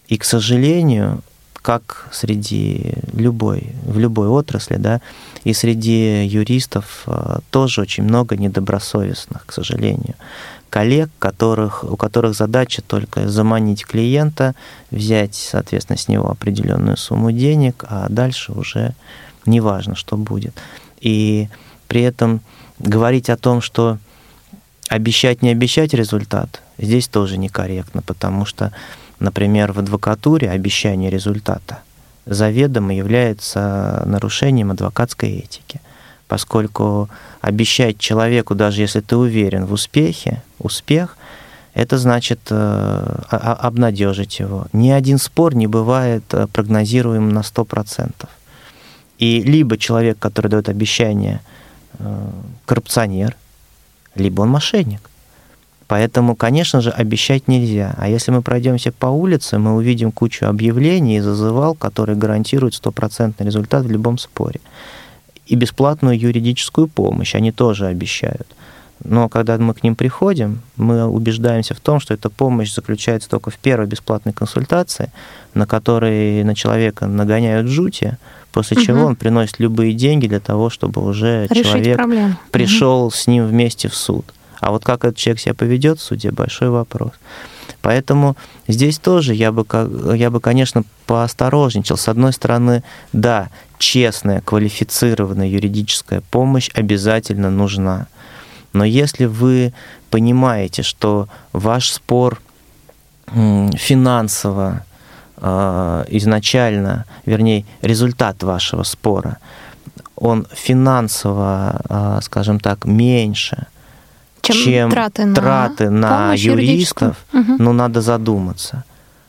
И, 0.09 0.19
к 0.19 0.25
сожалению, 0.25 1.23
как 1.63 2.09
среди 2.11 2.95
любой, 3.13 3.75
в 3.85 3.97
любой 4.01 4.27
отрасли, 4.27 4.75
да, 4.77 5.01
и 5.45 5.55
среди 5.55 6.27
юристов 6.27 7.05
э, 7.07 7.39
тоже 7.51 7.83
очень 7.83 8.03
много 8.03 8.37
недобросовестных, 8.37 9.47
к 9.47 9.53
сожалению, 9.53 10.17
коллег, 10.71 11.11
которых, 11.19 11.85
у 11.85 11.97
которых 11.97 12.35
задача 12.35 12.83
только 12.83 13.29
заманить 13.29 13.87
клиента, 13.87 14.55
взять, 14.91 15.35
соответственно, 15.35 15.97
с 15.97 16.09
него 16.09 16.31
определенную 16.31 16.97
сумму 16.97 17.33
денег, 17.33 17.85
а 17.89 18.07
дальше 18.09 18.53
уже 18.53 18.95
неважно, 19.47 19.95
что 19.95 20.17
будет. 20.17 20.55
И 21.01 21.49
при 21.87 22.03
этом 22.03 22.41
говорить 22.79 23.31
о 23.31 23.37
том, 23.37 23.61
что 23.61 23.99
обещать 24.89 25.43
не 25.43 25.51
обещать 25.51 25.95
результат, 25.95 26.63
здесь 26.79 27.09
тоже 27.09 27.39
некорректно, 27.39 28.03
потому 28.03 28.45
что, 28.45 28.73
например, 29.21 29.73
в 29.73 29.79
адвокатуре 29.79 30.51
обещание 30.51 31.11
результата 31.11 31.81
заведомо 32.27 32.95
является 32.95 34.03
нарушением 34.07 34.71
адвокатской 34.71 35.31
этики, 35.31 35.81
поскольку 36.29 37.09
обещать 37.41 37.99
человеку, 37.99 38.55
даже 38.55 38.83
если 38.83 39.01
ты 39.01 39.17
уверен 39.17 39.65
в 39.67 39.73
успехе, 39.73 40.43
успех, 40.59 41.17
это 41.75 41.99
значит 41.99 42.41
э, 42.51 43.19
обнадежить 43.31 44.41
его. 44.41 44.67
Ни 44.73 44.91
один 44.91 45.19
спор 45.19 45.55
не 45.55 45.67
бывает 45.67 46.25
э, 46.33 46.47
прогнозируем 46.47 47.31
на 47.31 47.41
100%. 47.41 48.13
И 49.19 49.43
либо 49.43 49.77
человек, 49.79 50.19
который 50.19 50.49
дает 50.49 50.69
обещание, 50.69 51.41
э, 51.99 52.31
коррупционер– 52.67 53.35
либо 54.19 54.43
он 54.43 54.51
мошенник. 54.51 55.01
Поэтому, 55.87 56.37
конечно 56.37 56.83
же, 56.83 56.91
обещать 56.91 57.49
нельзя. 57.49 57.95
А 57.97 58.09
если 58.09 58.31
мы 58.31 58.43
пройдемся 58.43 58.93
по 58.93 59.07
улице, 59.07 59.59
мы 59.59 59.75
увидим 59.75 60.13
кучу 60.13 60.45
объявлений 60.47 61.17
и 61.17 61.21
зазывал, 61.21 61.75
которые 61.75 62.17
гарантируют 62.17 62.75
стопроцентный 62.75 63.47
результат 63.47 63.85
в 63.85 63.91
любом 63.91 64.19
споре. 64.19 64.61
И 65.49 65.57
бесплатную 65.57 66.19
юридическую 66.19 66.89
помощь 66.89 67.35
они 67.35 67.53
тоже 67.53 67.87
обещают. 67.87 68.47
Но 69.05 69.29
когда 69.29 69.57
мы 69.59 69.75
к 69.75 69.83
ним 69.83 69.95
приходим, 69.95 70.61
мы 70.77 71.07
убеждаемся 71.07 71.75
в 71.75 71.81
том, 71.81 72.01
что 72.01 72.15
эта 72.15 72.31
помощь 72.31 72.73
заключается 72.73 73.29
только 73.29 73.51
в 73.51 73.57
первой 73.57 73.87
бесплатной 73.87 74.33
консультации, 74.33 75.13
на 75.55 75.67
которой 75.67 76.43
на 76.45 76.55
человека 76.55 77.07
нагоняют 77.07 77.69
жути, 77.69 78.19
после 78.53 78.77
угу. 78.77 78.85
чего 78.85 79.05
он 79.07 79.17
приносит 79.17 79.61
любые 79.61 79.93
деньги 79.93 80.27
для 80.27 80.41
того, 80.41 80.69
чтобы 80.69 81.05
уже 81.05 81.47
Решить 81.49 81.67
человек 81.67 81.97
проблему. 81.97 82.37
пришел 82.51 83.07
угу. 83.07 83.11
с 83.11 83.27
ним 83.27 83.47
вместе 83.47 83.89
в 83.89 83.95
суд. 83.95 84.25
А 84.61 84.73
вот 84.73 84.85
как 84.85 85.05
этот 85.05 85.17
человек 85.17 85.41
себя 85.41 85.55
поведет 85.55 86.01
в 86.01 86.03
суде, 86.03 86.33
большой 86.33 86.71
вопрос. 86.71 87.13
Поэтому 87.81 88.37
здесь 88.67 88.99
тоже 88.99 89.35
я 89.35 89.53
бы, 89.53 89.65
я 90.17 90.31
бы, 90.31 90.41
конечно, 90.41 90.83
поосторожничал. 91.07 91.97
С 91.97 92.09
одной 92.09 92.33
стороны, 92.33 92.83
да, 93.13 93.51
честная, 93.79 94.41
квалифицированная 94.41 95.49
юридическая 95.49 96.23
помощь 96.31 96.71
обязательно 96.75 97.51
нужна. 97.51 98.07
Но 98.73 98.85
если 98.85 99.25
вы 99.25 99.73
понимаете, 100.11 100.83
что 100.83 101.29
ваш 101.53 101.91
спор 101.91 102.41
финансово 103.27 104.85
а, 105.37 106.05
изначально, 106.09 107.05
вернее, 107.27 107.65
результат 107.83 108.43
вашего 108.43 108.83
спора, 108.83 109.39
он 110.17 110.47
финансово, 110.53 111.81
а, 111.89 112.21
скажем 112.23 112.59
так, 112.59 112.85
меньше, 112.87 113.67
чем, 114.43 114.57
чем 114.57 114.91
траты 114.91 115.25
на, 115.27 115.35
траты 115.35 115.91
на 115.91 116.35
юристов, 116.35 117.17
угу. 117.33 117.57
ну, 117.59 117.73
надо 117.73 118.01
задуматься. 118.01 118.85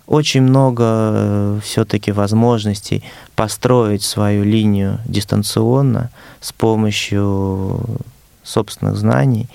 Очень 0.10 0.42
много 0.42 0.84
э, 0.86 1.60
все-таки 1.64 2.12
возможностей 2.12 3.04
построить 3.36 4.02
свою 4.02 4.44
линию 4.44 4.98
дистанционно 5.06 6.10
с 6.42 6.52
помощью 6.52 7.80
собственных 8.42 8.98
знаний 8.98 9.48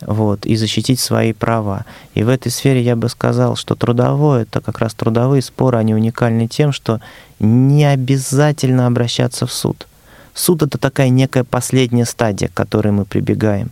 вот, 0.00 0.46
и 0.46 0.56
защитить 0.56 1.00
свои 1.00 1.34
права. 1.34 1.84
И 2.14 2.22
в 2.22 2.30
этой 2.30 2.50
сфере 2.50 2.80
я 2.80 2.96
бы 2.96 3.10
сказал, 3.10 3.56
что 3.56 3.74
трудовое, 3.74 4.44
это 4.44 4.62
как 4.62 4.78
раз 4.78 4.94
трудовые 4.94 5.42
споры, 5.42 5.76
они 5.76 5.94
уникальны 5.94 6.48
тем, 6.48 6.72
что 6.72 7.02
не 7.38 7.84
обязательно 7.84 8.86
обращаться 8.86 9.46
в 9.46 9.52
суд. 9.52 9.86
Суд— 10.32 10.62
это 10.62 10.78
такая 10.78 11.10
некая 11.10 11.44
последняя 11.44 12.06
стадия, 12.06 12.48
к 12.48 12.54
которой 12.54 12.92
мы 12.92 13.04
прибегаем, 13.04 13.70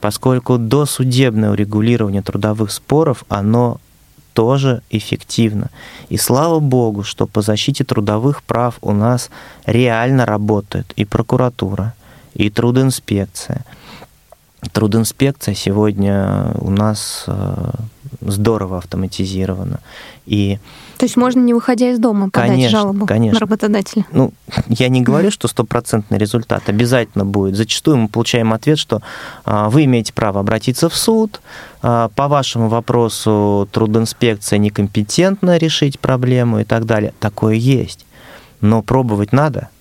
поскольку 0.00 0.56
досудебное 0.56 1.50
урегулирование 1.50 2.22
трудовых 2.22 2.72
споров, 2.72 3.24
оно 3.28 3.82
тоже 4.38 4.82
эффективно. 4.90 5.68
И 6.10 6.16
слава 6.16 6.60
богу, 6.60 7.02
что 7.02 7.26
по 7.26 7.42
защите 7.42 7.82
трудовых 7.82 8.42
прав 8.42 8.78
у 8.82 8.92
нас 8.92 9.30
реально 9.66 10.26
работает 10.26 10.92
и 11.00 11.04
прокуратура, 11.04 11.92
и 12.34 12.48
трудинспекция— 12.48 13.64
Трудинспекция 14.72 15.54
сегодня 15.54 16.50
у 16.60 16.70
нас 16.70 17.24
э, 17.28 17.70
здорово 18.20 18.78
автоматизирована. 18.78 19.78
И 20.26 20.58
то 20.98 21.04
есть 21.04 21.16
можно, 21.16 21.40
не 21.40 21.54
выходя 21.54 21.90
из 21.90 21.98
дома, 21.98 22.28
подать 22.28 22.50
конечно, 22.50 22.78
жалобу 22.78 23.06
конечно. 23.06 23.34
на 23.34 23.40
работодателя? 23.40 24.04
Ну, 24.12 24.32
я 24.68 24.88
не 24.88 25.00
говорю, 25.00 25.30
что 25.30 25.48
стопроцентный 25.48 26.18
результат 26.18 26.68
обязательно 26.68 27.24
будет. 27.24 27.56
Зачастую 27.56 27.96
мы 27.96 28.08
получаем 28.08 28.52
ответ, 28.52 28.78
что 28.78 29.00
а, 29.44 29.70
вы 29.70 29.84
имеете 29.84 30.12
право 30.12 30.40
обратиться 30.40 30.88
в 30.88 30.96
суд, 30.96 31.40
а, 31.82 32.08
по 32.08 32.28
вашему 32.28 32.68
вопросу 32.68 33.68
трудинспекция 33.72 34.58
некомпетентна 34.58 35.56
решить 35.56 35.98
проблему 36.00 36.60
и 36.60 36.64
так 36.64 36.84
далее. 36.84 37.14
Такое 37.20 37.54
есть. 37.54 38.04
Но 38.60 38.82
пробовать 38.82 39.32
надо– 39.32 39.68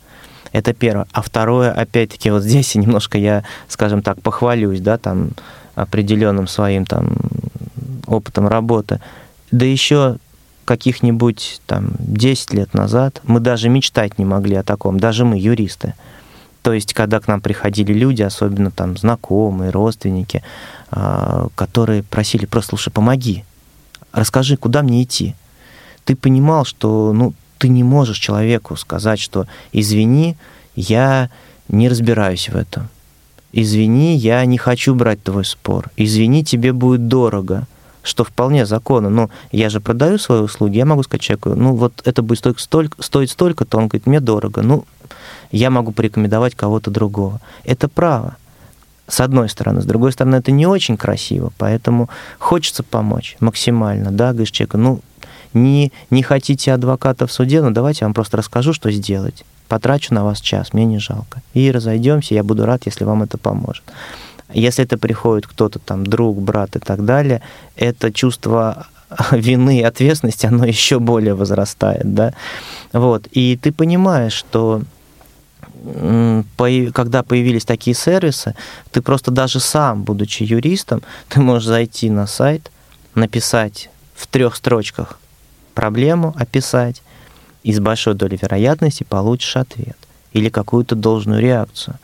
это 0.51 0.73
первое. 0.73 1.07
А 1.11 1.21
второе, 1.21 1.71
опять-таки, 1.71 2.31
вот 2.31 2.43
здесь 2.43 2.75
немножко 2.75 3.17
я, 3.17 3.43
скажем 3.67 4.01
так, 4.01 4.21
похвалюсь, 4.21 4.81
да, 4.81 4.97
там, 4.97 5.31
определенным 5.75 6.47
своим 6.47 6.85
там 6.85 7.15
опытом 8.07 8.47
работы. 8.47 8.99
Да 9.51 9.65
еще 9.65 10.17
каких-нибудь 10.67 11.61
там 11.65 11.91
10 11.99 12.53
лет 12.53 12.73
назад 12.73 13.21
мы 13.23 13.39
даже 13.39 13.69
мечтать 13.69 14.19
не 14.19 14.25
могли 14.25 14.57
о 14.57 14.63
таком, 14.63 14.99
даже 14.99 15.23
мы, 15.23 15.39
юристы. 15.39 15.93
То 16.61 16.73
есть, 16.73 16.93
когда 16.93 17.21
к 17.21 17.27
нам 17.29 17.39
приходили 17.39 17.93
люди, 17.93 18.21
особенно 18.21 18.69
там 18.69 18.97
знакомые, 18.97 19.71
родственники, 19.71 20.43
а, 20.91 21.47
которые 21.55 22.03
просили 22.03 22.45
просто, 22.45 22.71
слушай, 22.71 22.91
помоги, 22.91 23.45
расскажи, 24.11 24.57
куда 24.57 24.83
мне 24.83 25.03
идти. 25.03 25.35
Ты 26.03 26.17
понимал, 26.17 26.65
что 26.65 27.13
ну, 27.13 27.33
ты 27.57 27.69
не 27.69 27.83
можешь 27.83 28.19
человеку 28.19 28.75
сказать, 28.75 29.21
что 29.21 29.47
извини, 29.71 30.35
я 30.75 31.29
не 31.69 31.87
разбираюсь 31.87 32.49
в 32.49 32.57
этом. 32.57 32.89
Извини, 33.53 34.17
я 34.17 34.43
не 34.43 34.57
хочу 34.57 34.93
брать 34.93 35.23
твой 35.23 35.45
спор. 35.45 35.89
Извини, 35.95 36.43
тебе 36.43 36.73
будет 36.73 37.07
дорого 37.07 37.65
что 38.07 38.23
вполне 38.23 38.65
законно. 38.65 39.09
Но 39.09 39.29
я 39.51 39.69
же 39.69 39.79
продаю 39.79 40.17
свои 40.17 40.39
услуги, 40.39 40.77
я 40.77 40.85
могу 40.85 41.03
сказать 41.03 41.21
человеку, 41.21 41.55
ну 41.55 41.75
вот 41.75 42.01
это 42.05 42.21
будет 42.21 42.39
стоить 42.39 42.59
столько, 42.59 43.01
стоить 43.01 43.31
столько-то, 43.31 43.77
он 43.77 43.87
говорит, 43.87 44.07
мне 44.07 44.19
дорого. 44.19 44.61
Ну, 44.61 44.85
я 45.51 45.69
могу 45.69 45.91
порекомендовать 45.91 46.55
кого-то 46.55 46.91
другого. 46.91 47.39
Это 47.63 47.87
право. 47.87 48.37
С 49.07 49.21
одной 49.21 49.47
стороны. 49.47 49.81
С 49.81 49.85
другой 49.85 50.11
стороны, 50.11 50.35
это 50.35 50.51
не 50.51 50.67
очень 50.67 50.97
красиво, 50.97 51.53
поэтому 51.57 52.09
хочется 52.39 52.83
помочь 52.83 53.37
максимально, 53.39 54.11
да, 54.11 54.31
говоришь 54.31 54.51
человеку, 54.51 54.77
ну, 54.77 54.99
не, 55.53 55.93
не 56.09 56.23
хотите 56.23 56.73
адвоката 56.73 57.25
в 57.25 57.31
суде, 57.31 57.61
ну, 57.61 57.71
давайте 57.71 57.99
я 58.01 58.07
вам 58.07 58.13
просто 58.13 58.35
расскажу, 58.35 58.73
что 58.73 58.91
сделать 58.91 59.45
потрачу 59.67 60.13
на 60.13 60.23
вас 60.23 60.41
час, 60.41 60.73
мне 60.73 60.85
не 60.85 60.99
жалко. 60.99 61.41
И 61.53 61.71
разойдемся, 61.71 62.33
я 62.33 62.43
буду 62.43 62.65
рад, 62.65 62.85
если 62.85 63.03
вам 63.05 63.23
это 63.23 63.37
поможет. 63.37 63.83
Если 64.53 64.83
это 64.83 64.97
приходит 64.97 65.47
кто-то 65.47 65.79
там, 65.79 66.05
друг, 66.05 66.41
брат 66.41 66.75
и 66.75 66.79
так 66.79 67.03
далее, 67.05 67.41
это 67.75 68.11
чувство 68.11 68.87
вины 69.31 69.79
и 69.79 69.83
ответственности, 69.83 70.45
оно 70.45 70.65
еще 70.65 70.99
более 70.99 71.33
возрастает, 71.33 72.13
да. 72.13 72.33
Вот. 72.93 73.27
И 73.31 73.57
ты 73.61 73.71
понимаешь, 73.71 74.33
что 74.33 74.81
когда 76.55 77.23
появились 77.23 77.65
такие 77.65 77.95
сервисы, 77.95 78.55
ты 78.91 79.01
просто 79.01 79.31
даже 79.31 79.59
сам, 79.59 80.03
будучи 80.03 80.43
юристом, 80.43 81.01
ты 81.29 81.39
можешь 81.39 81.67
зайти 81.67 82.09
на 82.09 82.27
сайт, 82.27 82.71
написать 83.15 83.89
в 84.15 84.27
трех 84.27 84.55
строчках 84.55 85.19
проблему, 85.73 86.33
описать, 86.37 87.03
и 87.63 87.73
с 87.73 87.79
большой 87.79 88.15
долей 88.15 88.39
вероятности 88.41 89.03
получишь 89.03 89.57
ответ 89.57 89.97
или 90.31 90.49
какую-то 90.49 90.95
должную 90.95 91.41
реакцию. 91.41 91.99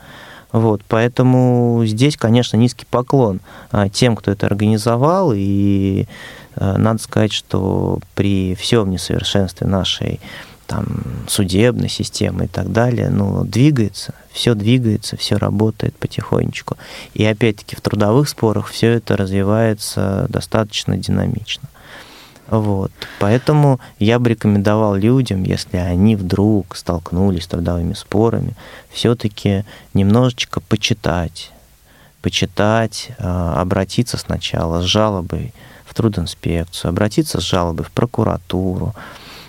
Вот, 0.54 0.82
поэтому 0.86 1.82
здесь, 1.84 2.16
конечно, 2.16 2.56
низкий 2.56 2.86
поклон 2.88 3.40
а, 3.72 3.88
тем, 3.88 4.14
кто 4.14 4.30
это 4.30 4.46
организовал, 4.46 5.32
и 5.34 6.06
а, 6.54 6.78
надо 6.78 7.02
сказать, 7.02 7.32
что 7.32 7.98
при 8.14 8.54
всем 8.54 8.88
несовершенстве 8.88 9.66
нашей 9.66 10.20
там, 10.68 10.86
судебной 11.26 11.88
системы 11.88 12.44
и 12.44 12.46
так 12.46 12.70
далее, 12.70 13.10
ну, 13.10 13.44
двигается, 13.44 14.14
все 14.30 14.54
двигается, 14.54 15.16
все 15.16 15.38
работает 15.38 15.96
потихонечку. 15.96 16.76
И 17.14 17.24
опять-таки 17.24 17.74
в 17.74 17.80
трудовых 17.80 18.28
спорах 18.28 18.68
все 18.68 18.92
это 18.92 19.16
развивается 19.16 20.26
достаточно 20.28 20.96
динамично. 20.96 21.68
Вот. 22.48 22.92
Поэтому 23.20 23.80
я 23.98 24.18
бы 24.18 24.30
рекомендовал 24.30 24.94
людям, 24.94 25.44
если 25.44 25.78
они 25.78 26.14
вдруг 26.16 26.76
столкнулись 26.76 27.44
с 27.44 27.48
трудовыми 27.48 27.94
спорами, 27.94 28.54
все-таки 28.90 29.64
немножечко 29.94 30.60
почитать, 30.60 31.52
почитать, 32.22 33.10
а, 33.18 33.60
обратиться 33.60 34.18
сначала 34.18 34.82
с 34.82 34.84
жалобой 34.84 35.54
в 35.86 35.94
трудинспекцию, 35.94 36.90
обратиться 36.90 37.40
с 37.40 37.44
жалобой 37.44 37.86
в 37.86 37.90
прокуратуру, 37.90 38.94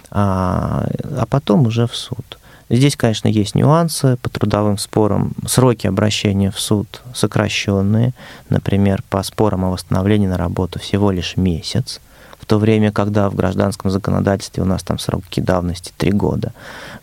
а, 0.09 0.87
а 1.17 1.25
потом 1.25 1.67
уже 1.67 1.87
в 1.87 1.95
суд. 1.95 2.37
Здесь, 2.69 2.95
конечно, 2.95 3.27
есть 3.27 3.53
нюансы 3.53 4.17
по 4.17 4.29
трудовым 4.29 4.79
спорам. 4.79 5.33
Сроки 5.45 5.85
обращения 5.85 6.49
в 6.49 6.59
суд 6.59 7.03
сокращенные. 7.13 8.13
Например, 8.49 9.03
по 9.09 9.21
спорам 9.21 9.65
о 9.65 9.71
восстановлении 9.71 10.25
на 10.25 10.37
работу 10.37 10.79
всего 10.79 11.11
лишь 11.11 11.37
месяц 11.37 12.01
в 12.45 12.47
то 12.47 12.59
время, 12.59 12.91
когда 12.91 13.27
в 13.27 13.35
гражданском 13.35 13.89
законодательстве 13.89 14.61
у 14.61 14.67
нас 14.67 14.83
там 14.83 14.99
сроки 14.99 15.39
давности 15.39 15.91
три 15.97 16.11
года 16.11 16.53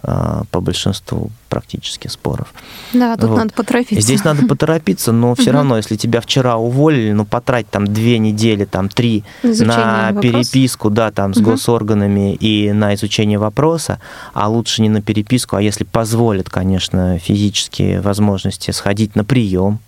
а, 0.05 0.45
по 0.53 0.61
большинству 0.61 1.31
практически 1.49 2.07
споров. 2.07 2.55
Да, 2.93 3.17
тут 3.17 3.31
вот. 3.31 3.39
надо 3.39 3.53
поторопиться. 3.53 4.01
Здесь 4.01 4.23
надо 4.23 4.47
поторопиться, 4.47 5.11
но 5.11 5.35
все 5.35 5.51
равно, 5.51 5.77
если 5.77 5.97
тебя 5.97 6.21
вчера 6.21 6.59
уволили, 6.59 7.11
ну 7.11 7.25
потратить 7.25 7.71
там 7.71 7.89
две 7.89 8.19
недели, 8.19 8.65
там 8.65 8.89
три 8.89 9.25
на 9.43 10.13
переписку, 10.13 10.91
да, 10.91 11.11
там 11.11 11.35
с 11.35 11.39
госорганами 11.39 12.35
и 12.35 12.71
на 12.71 12.95
изучение 12.95 13.39
вопроса, 13.39 13.99
а 14.35 14.49
лучше 14.49 14.81
не 14.81 14.91
на 14.91 15.03
переписку, 15.03 15.57
а 15.57 15.63
если 15.63 15.83
позволят, 15.83 16.51
конечно, 16.51 17.19
физические 17.19 18.01
возможности 18.01 18.71
сходить 18.71 19.17
на 19.17 19.25
прием, 19.25 19.81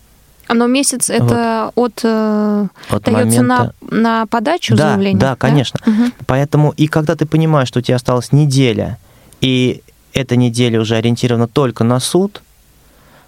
но 0.49 0.67
месяц 0.67 1.11
это 1.11 1.73
вот. 1.75 1.93
от, 1.93 2.01
э, 2.05 2.67
от 2.91 3.03
дается 3.03 3.43
момента... 3.43 3.75
на, 3.81 3.99
на 3.99 4.27
подачу 4.27 4.77
да, 4.77 4.91
заявления? 4.91 5.19
Да, 5.19 5.37
конечно. 5.37 5.81
Да? 5.85 5.93
Угу. 5.93 6.11
Поэтому 6.27 6.75
и 6.77 6.87
когда 6.87 7.17
ты 7.17 7.27
понимаешь, 7.27 7.69
что 7.69 7.79
у 7.79 7.83
тебя 7.83 7.97
осталась 7.97 8.33
неделя, 8.33 8.99
и 9.41 9.83
эта 10.13 10.37
неделя 10.37 10.81
уже 10.81 10.97
ориентирована 10.97 11.49
только 11.49 11.85
на 11.85 12.01
суд, 12.01 12.43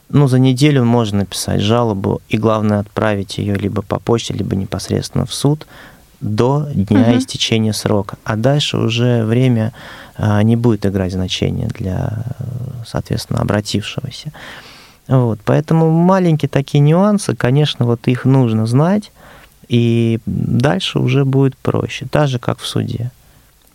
ну, 0.09 0.29
за 0.29 0.39
неделю 0.39 0.85
можно 0.85 1.21
написать 1.21 1.61
жалобу, 1.61 2.21
и 2.29 2.39
главное 2.39 2.79
отправить 2.79 3.39
ее 3.39 3.57
либо 3.57 3.83
по 3.83 3.99
почте, 3.99 4.35
либо 4.35 4.55
непосредственно 4.55 5.27
в 5.27 5.35
суд 5.35 5.67
до 6.21 6.69
дня 6.73 7.09
угу. 7.11 7.19
истечения 7.19 7.73
срока. 7.73 8.17
А 8.25 8.37
дальше 8.37 8.79
уже 8.79 9.25
время 9.25 9.73
а, 10.17 10.43
не 10.43 10.57
будет 10.57 10.87
играть 10.87 11.13
значения 11.13 11.69
для, 11.69 12.25
соответственно, 12.87 13.41
обратившегося. 13.41 14.33
Вот, 15.09 15.39
поэтому 15.45 15.91
маленькие 15.91 16.49
такие 16.49 16.81
нюансы, 16.81 17.37
конечно, 17.37 17.87
вот 17.87 18.09
их 18.09 18.25
нужно 18.25 18.67
знать, 18.67 19.13
и 19.69 20.19
дальше 20.27 20.99
уже 20.99 21.25
будет 21.25 21.57
проще, 21.57 22.07
так 22.11 22.29
же, 22.29 22.39
как 22.39 22.59
в 22.59 22.67
суде. 22.67 23.11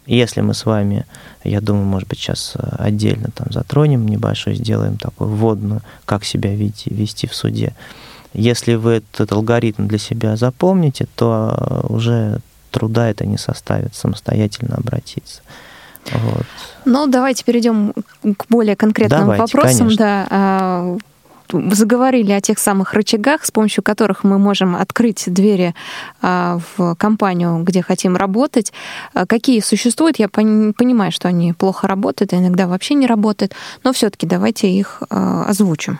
Если 0.05 0.41
мы 0.41 0.53
с 0.53 0.65
вами, 0.65 1.05
я 1.43 1.61
думаю, 1.61 1.85
может 1.85 2.09
быть, 2.09 2.19
сейчас 2.19 2.53
отдельно 2.77 3.29
там 3.33 3.47
затронем 3.51 4.07
небольшой, 4.07 4.55
сделаем 4.55 4.97
такую 4.97 5.29
вводную, 5.29 5.81
как 6.05 6.25
себя 6.25 6.53
вести, 6.53 6.93
вести 6.93 7.27
в 7.27 7.35
суде. 7.35 7.75
Если 8.33 8.75
вы 8.75 8.93
этот 8.93 9.31
алгоритм 9.31 9.87
для 9.87 9.99
себя 9.99 10.35
запомните, 10.35 11.07
то 11.15 11.85
уже 11.87 12.39
труда 12.71 13.09
это 13.09 13.25
не 13.25 13.37
составит 13.37 13.95
самостоятельно 13.95 14.75
обратиться. 14.75 15.41
Вот. 16.11 16.45
Ну, 16.85 17.07
давайте 17.07 17.43
перейдем 17.43 17.93
к 18.23 18.45
более 18.49 18.75
конкретным 18.75 19.21
давайте, 19.21 19.41
вопросам. 19.41 19.79
Конечно. 19.79 19.97
Да, 19.97 20.27
а, 20.31 20.97
заговорили 21.51 22.31
о 22.31 22.41
тех 22.41 22.59
самых 22.59 22.93
рычагах, 22.93 23.45
с 23.45 23.51
помощью 23.51 23.83
которых 23.83 24.23
мы 24.23 24.37
можем 24.37 24.75
открыть 24.75 25.23
двери 25.27 25.75
а, 26.21 26.59
в 26.77 26.95
компанию, 26.95 27.63
где 27.63 27.81
хотим 27.81 28.15
работать. 28.15 28.73
А, 29.13 29.25
какие 29.25 29.59
существуют? 29.59 30.19
Я 30.19 30.29
понимаю, 30.29 31.11
что 31.11 31.27
они 31.27 31.53
плохо 31.53 31.87
работают, 31.87 32.33
а 32.33 32.37
иногда 32.37 32.67
вообще 32.67 32.95
не 32.95 33.07
работают, 33.07 33.53
но 33.83 33.93
все-таки 33.93 34.25
давайте 34.25 34.69
их 34.69 35.01
озвучим. 35.09 35.99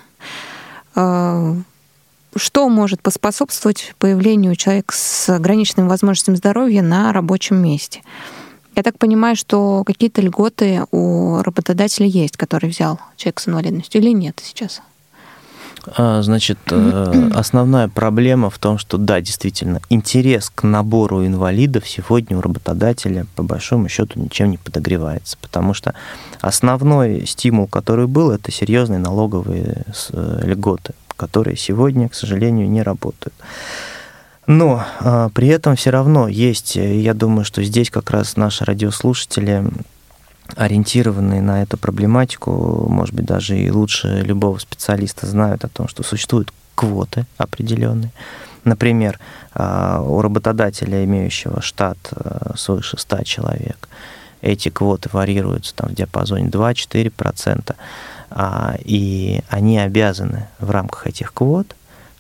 Что 2.36 2.70
может 2.70 3.02
поспособствовать 3.02 3.94
появлению 4.00 4.56
человека 4.56 4.94
с 4.96 5.30
ограниченными 5.30 5.90
возможностями 5.90 6.36
здоровья 6.36 6.82
на 6.82 7.12
рабочем 7.12 7.58
месте? 7.58 8.04
Я 8.76 8.84
так 8.84 8.98
понимаю, 8.98 9.36
что 9.36 9.84
какие-то 9.84 10.22
льготы 10.22 10.86
у 10.92 11.42
работодателя 11.42 12.08
есть, 12.08 12.38
который 12.38 12.70
взял 12.70 13.00
человека 13.18 13.42
с 13.42 13.48
инвалидностью, 13.50 14.02
или 14.02 14.12
нет 14.12 14.42
сейчас? 14.42 14.82
А, 15.98 16.22
значит, 16.22 16.60
э, 16.70 17.30
основная 17.34 17.88
проблема 17.88 18.50
в 18.50 18.60
том, 18.60 18.78
что 18.78 18.98
да, 18.98 19.20
действительно, 19.20 19.82
интерес 19.90 20.52
к 20.54 20.64
набору 20.64 21.26
инвалидов 21.26 21.88
сегодня 21.88 22.38
у 22.38 22.42
работодателя 22.42 23.26
по 23.36 23.44
большому 23.44 23.90
счету 23.90 24.20
ничем 24.20 24.52
не 24.52 24.58
подогревается, 24.58 25.38
потому 25.42 25.74
что 25.74 25.96
основной 26.40 27.26
стимул, 27.26 27.68
который 27.68 28.08
был, 28.08 28.32
это 28.32 28.52
серьезные 28.52 29.00
налоговые 29.00 29.86
э, 30.12 30.40
льготы, 30.44 30.94
которые 31.16 31.58
сегодня, 31.58 32.10
к 32.10 32.16
сожалению, 32.16 32.70
не 32.70 32.84
работают. 32.84 33.34
Но 34.48 34.84
а, 35.00 35.30
при 35.30 35.48
этом 35.48 35.76
все 35.76 35.92
равно 35.92 36.28
есть, 36.28 36.76
э, 36.76 37.00
я 37.00 37.14
думаю, 37.14 37.46
что 37.46 37.64
здесь 37.64 37.90
как 37.90 38.12
раз 38.12 38.36
наши 38.38 38.66
радиослушатели 38.66 39.64
ориентированные 40.56 41.42
на 41.42 41.64
эту 41.64 41.78
проблематику, 41.78 42.88
может 42.90 43.14
быть, 43.16 43.26
даже 43.26 43.58
и 43.58 43.72
лучше 43.72 44.22
любого 44.22 44.58
специалиста 44.58 45.28
знают 45.28 45.64
о 45.64 45.70
том, 45.70 45.88
что 45.88 46.04
существуют 46.04 46.54
квоты 46.76 47.26
определенные. 47.38 48.12
Например, 48.64 49.20
а, 49.54 50.02
у 50.02 50.22
работодателя, 50.22 51.04
имеющего 51.04 51.62
штат 51.62 51.98
а, 52.12 52.54
свыше 52.56 52.98
100 52.98 53.24
человек, 53.24 53.90
эти 54.42 54.70
квоты 54.70 55.10
варьируются 55.12 55.76
там, 55.76 55.90
в 55.90 55.94
диапазоне 55.94 56.50
2-4%, 56.50 57.76
а, 58.30 58.76
и 58.80 59.42
они 59.50 59.80
обязаны 59.80 60.48
в 60.60 60.70
рамках 60.70 61.08
этих 61.08 61.34
квот, 61.34 61.76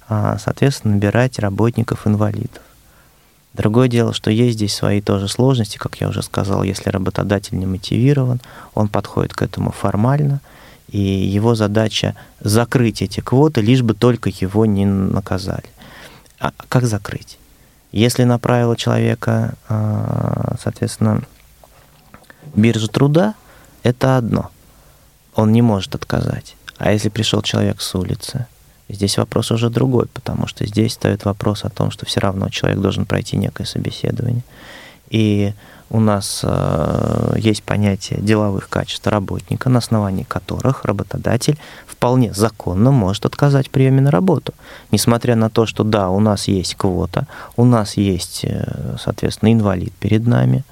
соответственно, 0.07 0.95
набирать 0.95 1.39
работников-инвалидов. 1.39 2.61
Другое 3.53 3.89
дело, 3.89 4.13
что 4.13 4.31
есть 4.31 4.57
здесь 4.57 4.73
свои 4.73 5.01
тоже 5.01 5.27
сложности, 5.27 5.77
как 5.77 5.99
я 5.99 6.07
уже 6.07 6.21
сказал, 6.23 6.63
если 6.63 6.89
работодатель 6.89 7.57
не 7.57 7.65
мотивирован, 7.65 8.39
он 8.73 8.87
подходит 8.87 9.33
к 9.33 9.41
этому 9.41 9.71
формально, 9.71 10.39
и 10.87 10.99
его 10.99 11.55
задача 11.55 12.15
закрыть 12.39 13.01
эти 13.01 13.19
квоты, 13.19 13.61
лишь 13.61 13.81
бы 13.81 13.93
только 13.93 14.29
его 14.29 14.65
не 14.65 14.85
наказали. 14.85 15.65
А 16.39 16.53
как 16.69 16.85
закрыть? 16.85 17.37
Если 17.91 18.23
направила 18.23 18.77
человека, 18.77 19.55
а, 19.67 20.55
соответственно, 20.61 21.21
биржа 22.55 22.87
труда, 22.87 23.35
это 23.83 24.17
одно. 24.17 24.49
Он 25.35 25.51
не 25.51 25.61
может 25.61 25.93
отказать. 25.93 26.55
А 26.77 26.91
если 26.91 27.09
пришел 27.09 27.41
человек 27.41 27.81
с 27.81 27.95
улицы? 27.95 28.47
Здесь 28.93 29.17
вопрос 29.17 29.51
уже 29.51 29.69
другой, 29.69 30.07
потому 30.07 30.47
что 30.47 30.65
здесь 30.65 30.93
стоит 30.93 31.25
вопрос 31.25 31.63
о 31.65 31.69
том, 31.69 31.91
что 31.91 32.05
все 32.05 32.19
равно 32.19 32.49
человек 32.49 32.79
должен 32.79 33.05
пройти 33.05 33.37
некое 33.37 33.65
собеседование. 33.65 34.43
И 35.09 35.53
у 35.89 35.99
нас 35.99 36.41
э, 36.43 37.35
есть 37.37 37.63
понятие 37.63 38.21
деловых 38.21 38.69
качеств 38.69 39.05
работника, 39.07 39.69
на 39.69 39.79
основании 39.79 40.23
которых 40.23 40.85
работодатель 40.85 41.57
вполне 41.85 42.33
законно 42.33 42.91
может 42.91 43.25
отказать 43.25 43.67
в 43.67 43.71
приеме 43.71 43.99
на 43.99 44.09
работу. 44.09 44.53
Несмотря 44.91 45.35
на 45.35 45.49
то, 45.49 45.65
что 45.65 45.83
да, 45.83 46.09
у 46.09 46.21
нас 46.21 46.47
есть 46.47 46.75
квота, 46.75 47.27
у 47.57 47.65
нас 47.65 47.97
есть, 47.97 48.45
э, 48.45 48.95
соответственно, 49.03 49.51
инвалид 49.51 49.93
перед 49.93 50.25
нами, 50.25 50.63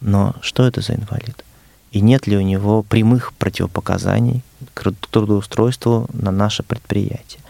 но 0.00 0.34
что 0.40 0.66
это 0.66 0.80
за 0.80 0.94
инвалид? 0.94 1.44
И 1.92 2.00
нет 2.00 2.26
ли 2.26 2.36
у 2.36 2.42
него 2.42 2.82
прямых 2.82 3.34
противопоказаний 3.34 4.42
к 4.72 4.90
трудоустройству 5.10 6.08
на 6.12 6.30
наше 6.30 6.62
предприятие? 6.62 7.40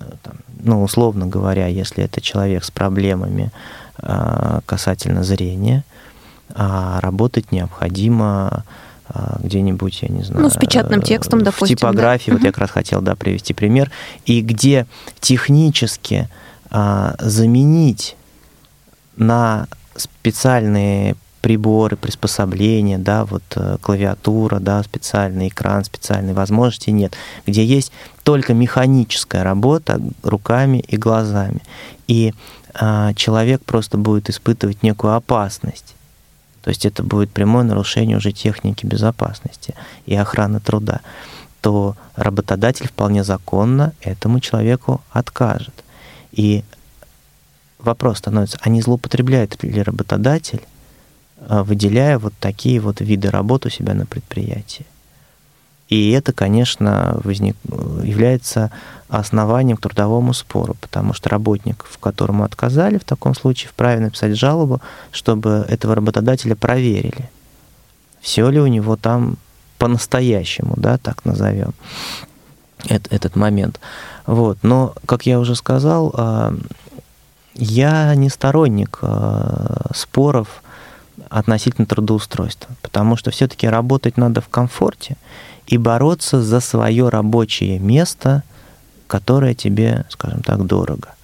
Э, 0.00 0.04
там, 0.22 0.34
ну, 0.62 0.82
условно 0.82 1.26
говоря, 1.26 1.66
если 1.66 2.04
это 2.04 2.20
человек 2.20 2.64
с 2.64 2.70
проблемами 2.70 3.50
э, 3.98 4.60
касательно 4.66 5.22
зрения, 5.22 5.84
а 6.54 7.00
работать 7.00 7.52
необходимо 7.52 8.64
э, 9.08 9.36
где-нибудь, 9.42 10.02
я 10.02 10.08
не 10.08 10.22
знаю... 10.22 10.42
Ну, 10.42 10.50
с 10.50 10.56
печатным 10.56 11.02
текстом, 11.02 11.42
допустим. 11.42 11.76
В 11.76 11.80
типографии, 11.80 12.30
да? 12.30 12.36
вот 12.36 12.44
я 12.44 12.52
как 12.52 12.58
раз 12.58 12.70
хотел, 12.70 13.00
да, 13.00 13.14
привести 13.14 13.54
пример. 13.54 13.90
И 14.26 14.40
где 14.40 14.86
технически 15.20 16.28
а, 16.70 17.14
заменить 17.18 18.16
на 19.16 19.66
специальные 19.96 21.16
приборы, 21.40 21.96
приспособления, 21.96 22.98
да, 22.98 23.24
вот 23.24 23.42
э, 23.56 23.78
клавиатура, 23.80 24.58
да, 24.60 24.82
специальный 24.82 25.48
экран, 25.48 25.84
специальные 25.84 26.34
возможности 26.34 26.90
нет, 26.90 27.14
где 27.46 27.64
есть 27.64 27.92
только 28.22 28.54
механическая 28.54 29.42
работа 29.42 30.00
руками 30.22 30.78
и 30.86 30.96
глазами. 30.96 31.62
И 32.06 32.34
а, 32.74 33.14
человек 33.14 33.64
просто 33.64 33.98
будет 33.98 34.28
испытывать 34.30 34.82
некую 34.82 35.14
опасность. 35.14 35.94
То 36.62 36.68
есть 36.68 36.84
это 36.84 37.02
будет 37.02 37.30
прямое 37.30 37.64
нарушение 37.64 38.16
уже 38.16 38.32
техники 38.32 38.84
безопасности 38.84 39.74
и 40.06 40.14
охраны 40.14 40.60
труда 40.60 41.00
то 41.60 41.96
работодатель 42.16 42.88
вполне 42.88 43.24
законно 43.24 43.92
этому 44.00 44.40
человеку 44.40 45.02
откажет. 45.10 45.74
И 46.32 46.64
вопрос 47.78 48.18
становится, 48.18 48.58
а 48.62 48.68
не 48.68 48.80
злоупотребляет 48.80 49.62
ли 49.62 49.82
работодатель 49.82 50.62
выделяя 51.48 52.18
вот 52.18 52.34
такие 52.38 52.80
вот 52.80 53.00
виды 53.00 53.30
работ 53.30 53.66
у 53.66 53.70
себя 53.70 53.94
на 53.94 54.06
предприятии. 54.06 54.86
И 55.90 56.12
это, 56.12 56.32
конечно, 56.32 57.20
возник, 57.24 57.56
является 58.04 58.70
основанием 59.08 59.76
к 59.76 59.80
трудовому 59.80 60.32
спору, 60.32 60.76
потому 60.80 61.12
что 61.12 61.28
работник, 61.28 61.84
в 61.90 61.98
котором 61.98 62.42
отказали, 62.42 62.98
в 62.98 63.04
таком 63.04 63.34
случае 63.34 63.70
вправе 63.70 64.00
написать 64.00 64.38
жалобу, 64.38 64.80
чтобы 65.10 65.66
этого 65.68 65.96
работодателя 65.96 66.54
проверили, 66.54 67.28
все 68.20 68.48
ли 68.48 68.60
у 68.60 68.68
него 68.68 68.96
там 68.96 69.36
по-настоящему, 69.78 70.74
да, 70.76 70.96
так 70.96 71.24
назовем, 71.24 71.74
этот 72.86 73.34
момент. 73.34 73.80
Вот. 74.26 74.58
Но, 74.62 74.94
как 75.06 75.26
я 75.26 75.40
уже 75.40 75.56
сказал, 75.56 76.14
а, 76.16 76.54
я 77.54 78.14
не 78.14 78.28
сторонник 78.28 78.98
а, 79.02 79.90
споров 79.92 80.62
относительно 81.28 81.86
трудоустройства, 81.86 82.74
потому 82.82 83.16
что 83.16 83.30
все-таки 83.30 83.68
работать 83.68 84.16
надо 84.16 84.40
в 84.40 84.48
комфорте 84.48 85.16
и 85.66 85.78
бороться 85.78 86.42
за 86.42 86.60
свое 86.60 87.08
рабочее 87.08 87.78
место, 87.78 88.42
которое 89.06 89.54
тебе, 89.54 90.04
скажем 90.08 90.42
так, 90.42 90.66
дорого. 90.66 91.14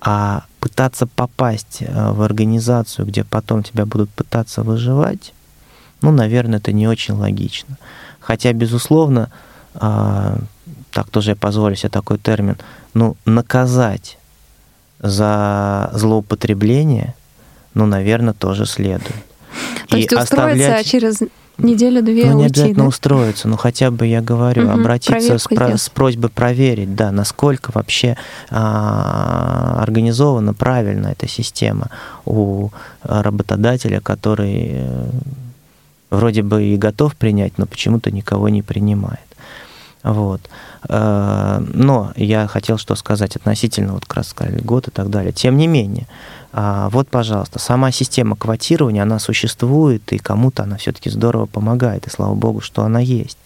А 0.00 0.44
пытаться 0.60 1.06
попасть 1.06 1.78
э, 1.80 2.12
в 2.12 2.22
организацию, 2.22 3.06
где 3.06 3.24
потом 3.24 3.62
тебя 3.62 3.84
будут 3.84 4.10
пытаться 4.10 4.62
выживать, 4.62 5.32
ну, 6.00 6.12
наверное, 6.12 6.58
это 6.58 6.72
не 6.72 6.86
очень 6.86 7.14
логично. 7.14 7.76
Хотя, 8.20 8.52
безусловно, 8.52 9.30
а, 9.74 10.38
так 10.92 11.10
тоже 11.10 11.30
я 11.30 11.36
позволю 11.36 11.74
себе 11.76 11.88
такой 11.88 12.18
термин, 12.18 12.56
ну, 12.94 13.16
наказать 13.24 14.18
за 15.00 15.90
злоупотребление, 15.92 17.14
ну, 17.74 17.86
наверное, 17.86 18.34
тоже 18.34 18.66
следует. 18.66 19.14
То 19.88 19.96
и 19.96 20.00
есть 20.00 20.12
устроиться 20.12 20.66
оставлять... 20.66 20.86
через 20.86 21.20
неделю-две 21.58 22.26
Ну, 22.26 22.38
не 22.38 22.44
уйти, 22.44 22.46
обязательно 22.46 22.84
да? 22.84 22.88
устроиться, 22.88 23.48
но 23.48 23.56
хотя 23.56 23.90
бы, 23.90 24.06
я 24.06 24.20
говорю, 24.20 24.64
угу, 24.64 24.72
обратиться 24.72 25.38
с, 25.38 25.44
про, 25.44 25.76
с 25.76 25.88
просьбой 25.88 26.30
проверить, 26.30 26.94
да, 26.94 27.10
насколько 27.10 27.70
вообще 27.74 28.16
а, 28.50 29.80
организована 29.82 30.54
правильно 30.54 31.08
эта 31.08 31.28
система 31.28 31.88
у 32.24 32.70
работодателя, 33.02 34.00
который 34.00 34.68
э, 34.72 35.10
вроде 36.10 36.42
бы 36.42 36.64
и 36.64 36.76
готов 36.76 37.16
принять, 37.16 37.58
но 37.58 37.66
почему-то 37.66 38.10
никого 38.10 38.48
не 38.48 38.62
принимает. 38.62 39.20
Вот. 40.02 40.40
Э, 40.88 41.60
но 41.74 42.12
я 42.16 42.46
хотел 42.46 42.78
что 42.78 42.94
сказать 42.94 43.36
относительно, 43.36 43.94
вот 43.94 44.04
как 44.06 44.18
раз 44.18 44.28
сказали, 44.28 44.60
год 44.60 44.88
и 44.88 44.90
так 44.90 45.10
далее. 45.10 45.32
Тем 45.32 45.56
не 45.56 45.66
менее, 45.66 46.06
вот, 46.52 47.08
пожалуйста, 47.08 47.58
сама 47.58 47.92
система 47.92 48.34
квотирования, 48.34 49.02
она 49.02 49.18
существует, 49.18 50.12
и 50.12 50.18
кому-то 50.18 50.62
она 50.62 50.78
все-таки 50.78 51.10
здорово 51.10 51.46
помогает, 51.46 52.06
и 52.06 52.10
слава 52.10 52.34
богу, 52.34 52.60
что 52.60 52.84
она 52.84 53.00
есть. 53.00 53.38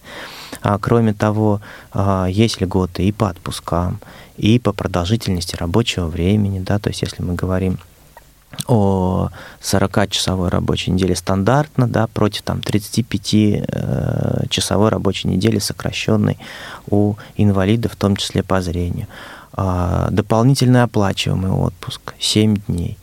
А, 0.62 0.79
кроме 0.79 1.12
того, 1.12 1.61
а, 1.93 2.27
есть 2.27 2.61
льготы 2.61 3.05
и 3.05 3.12
по 3.12 3.29
отпускам, 3.29 4.01
и 4.37 4.59
по 4.59 4.73
продолжительности 4.73 5.57
рабочего 5.57 6.07
времени, 6.07 6.61
да, 6.61 6.79
то 6.79 6.91
есть 6.91 7.03
если 7.03 7.23
мы 7.23 7.35
говорим 7.35 7.79
о 8.67 9.31
40-часовой 9.62 10.51
рабочей 10.51 10.91
неделе 10.91 11.17
стандартно, 11.17 11.88
да, 11.88 12.07
против 12.07 12.43
там 12.43 12.59
35-часовой 12.59 14.88
э, 14.88 14.91
рабочей 14.91 15.29
недели 15.29 15.59
сокращенной 15.59 16.37
у 16.91 17.15
инвалидов, 17.37 17.93
в 17.93 17.97
том 17.97 18.17
числе 18.17 18.43
по 18.43 18.61
зрению. 18.61 19.07
А, 19.55 20.09
дополнительный 20.11 20.83
оплачиваемый 20.83 21.51
отпуск 21.51 22.15
7 22.19 22.57
дней. 22.69 22.97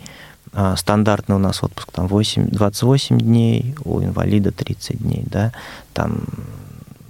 А, 0.52 0.76
стандартный 0.76 1.36
у 1.36 1.40
нас 1.40 1.64
отпуск 1.64 1.92
там 1.92 2.08
8, 2.08 2.50
28 2.50 3.20
дней, 3.20 3.76
у 3.86 4.02
инвалида 4.02 4.52
30 4.52 4.98
дней, 4.98 5.24
да, 5.26 5.52
там 5.94 6.24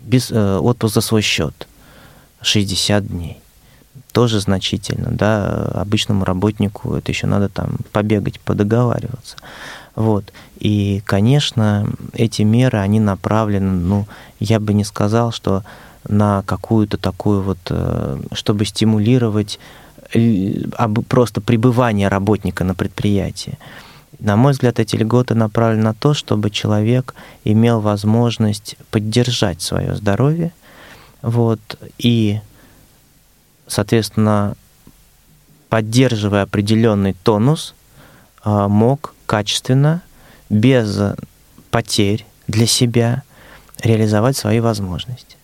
без, 0.04 0.32
э, 0.32 0.58
отпуск 0.58 0.96
за 0.96 1.02
свой 1.02 1.22
счет 1.22 1.68
60 2.42 3.08
дней. 3.08 3.38
Тоже 4.12 4.40
значительно, 4.40 5.10
да, 5.12 5.72
обычному 5.74 6.26
работнику 6.26 6.96
это 6.96 7.12
еще 7.12 7.28
надо 7.28 7.48
там 7.48 7.78
побегать, 7.92 8.40
подоговариваться. 8.40 9.38
Вот. 9.96 10.34
И, 10.58 11.02
конечно, 11.06 11.88
эти 12.14 12.42
меры, 12.42 12.80
они 12.80 13.00
направлены, 13.00 13.72
ну, 13.72 14.08
я 14.40 14.60
бы 14.60 14.74
не 14.74 14.84
сказал, 14.84 15.32
что 15.32 15.64
на 16.08 16.44
какую-то 16.44 16.98
такую 16.98 17.42
вот, 17.42 17.60
э, 17.70 18.22
чтобы 18.34 18.66
стимулировать 18.66 19.60
просто 21.08 21.40
пребывание 21.40 22.08
работника 22.08 22.64
на 22.64 22.74
предприятии. 22.74 23.60
На 24.20 24.36
мой 24.36 24.54
взгляд, 24.54 24.80
эти 24.80 24.96
льготы 24.96 25.36
направлены 25.36 25.84
на 25.84 25.94
то, 25.94 26.14
чтобы 26.14 26.50
человек 26.50 27.14
имел 27.44 27.80
возможность 27.80 28.76
поддержать 28.92 29.62
свое 29.62 29.96
здоровье, 29.96 30.52
вот, 31.22 31.60
и, 31.98 32.40
соответственно, 33.68 34.56
поддерживая 35.70 36.44
определенный 36.44 37.14
тонус, 37.14 37.76
э, 38.44 38.68
мог 38.68 39.14
качественно, 39.26 40.02
без 40.50 41.00
потерь 41.70 42.26
для 42.48 42.66
себя 42.66 43.22
реализовать 43.80 44.36
свои 44.36 44.60
возможности. 44.60 45.39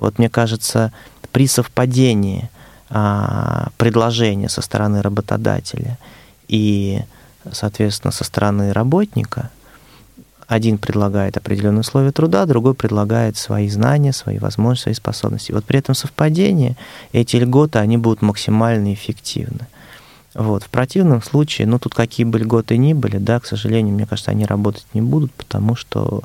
Вот 0.00 0.18
мне 0.18 0.30
кажется, 0.30 0.92
при 1.30 1.46
совпадении 1.46 2.48
а, 2.88 3.68
предложения 3.76 4.48
со 4.48 4.62
стороны 4.62 5.02
работодателя 5.02 5.98
и, 6.48 7.00
соответственно, 7.52 8.10
со 8.10 8.24
стороны 8.24 8.72
работника, 8.72 9.50
один 10.48 10.78
предлагает 10.78 11.36
определенные 11.36 11.80
условия 11.80 12.12
труда, 12.12 12.46
другой 12.46 12.74
предлагает 12.74 13.36
свои 13.36 13.68
знания, 13.68 14.12
свои 14.12 14.38
возможности, 14.38 14.84
свои 14.84 14.94
способности. 14.94 15.52
Вот 15.52 15.64
при 15.66 15.78
этом 15.78 15.94
совпадении 15.94 16.76
эти 17.12 17.36
льготы, 17.36 17.78
они 17.78 17.98
будут 17.98 18.22
максимально 18.22 18.94
эффективны. 18.94 19.68
Вот. 20.32 20.64
В 20.64 20.70
противном 20.70 21.22
случае, 21.22 21.66
ну 21.66 21.78
тут 21.78 21.94
какие 21.94 22.24
бы 22.24 22.38
льготы 22.38 22.78
ни 22.78 22.94
были, 22.94 23.18
да, 23.18 23.38
к 23.38 23.46
сожалению, 23.46 23.94
мне 23.94 24.06
кажется, 24.06 24.30
они 24.30 24.46
работать 24.46 24.86
не 24.94 25.02
будут, 25.02 25.32
потому 25.32 25.76
что 25.76 26.22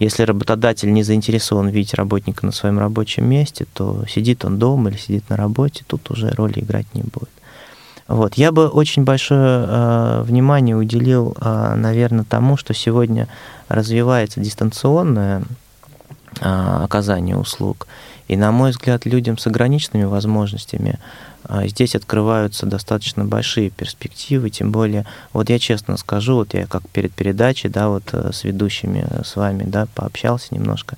если 0.00 0.22
работодатель 0.22 0.92
не 0.92 1.02
заинтересован 1.02 1.68
видеть 1.68 1.94
работника 1.94 2.46
на 2.46 2.52
своем 2.52 2.78
рабочем 2.78 3.28
месте, 3.28 3.66
то 3.72 4.04
сидит 4.08 4.44
он 4.44 4.58
дома 4.58 4.90
или 4.90 4.96
сидит 4.96 5.28
на 5.28 5.36
работе, 5.36 5.84
тут 5.86 6.10
уже 6.10 6.30
роли 6.30 6.60
играть 6.60 6.86
не 6.94 7.02
будет. 7.02 7.28
Вот. 8.08 8.34
Я 8.34 8.50
бы 8.50 8.66
очень 8.66 9.04
большое 9.04 9.66
э, 9.68 10.22
внимание 10.22 10.74
уделил, 10.74 11.36
э, 11.40 11.74
наверное, 11.76 12.24
тому, 12.24 12.56
что 12.56 12.74
сегодня 12.74 13.28
развивается 13.68 14.40
дистанционное 14.40 15.42
оказания 16.40 17.36
услуг. 17.36 17.86
И, 18.30 18.36
на 18.36 18.52
мой 18.52 18.70
взгляд, 18.70 19.06
людям 19.06 19.38
с 19.38 19.48
ограниченными 19.48 20.04
возможностями 20.04 21.00
здесь 21.64 21.96
открываются 21.96 22.64
достаточно 22.64 23.24
большие 23.24 23.70
перспективы, 23.70 24.50
тем 24.50 24.70
более, 24.70 25.04
вот 25.32 25.50
я 25.50 25.58
честно 25.58 25.96
скажу, 25.96 26.36
вот 26.36 26.54
я 26.54 26.68
как 26.68 26.88
перед 26.90 27.12
передачей, 27.12 27.68
да, 27.68 27.88
вот 27.88 28.04
с 28.14 28.44
ведущими 28.44 29.04
с 29.24 29.34
вами, 29.34 29.64
да, 29.64 29.88
пообщался 29.96 30.54
немножко, 30.54 30.96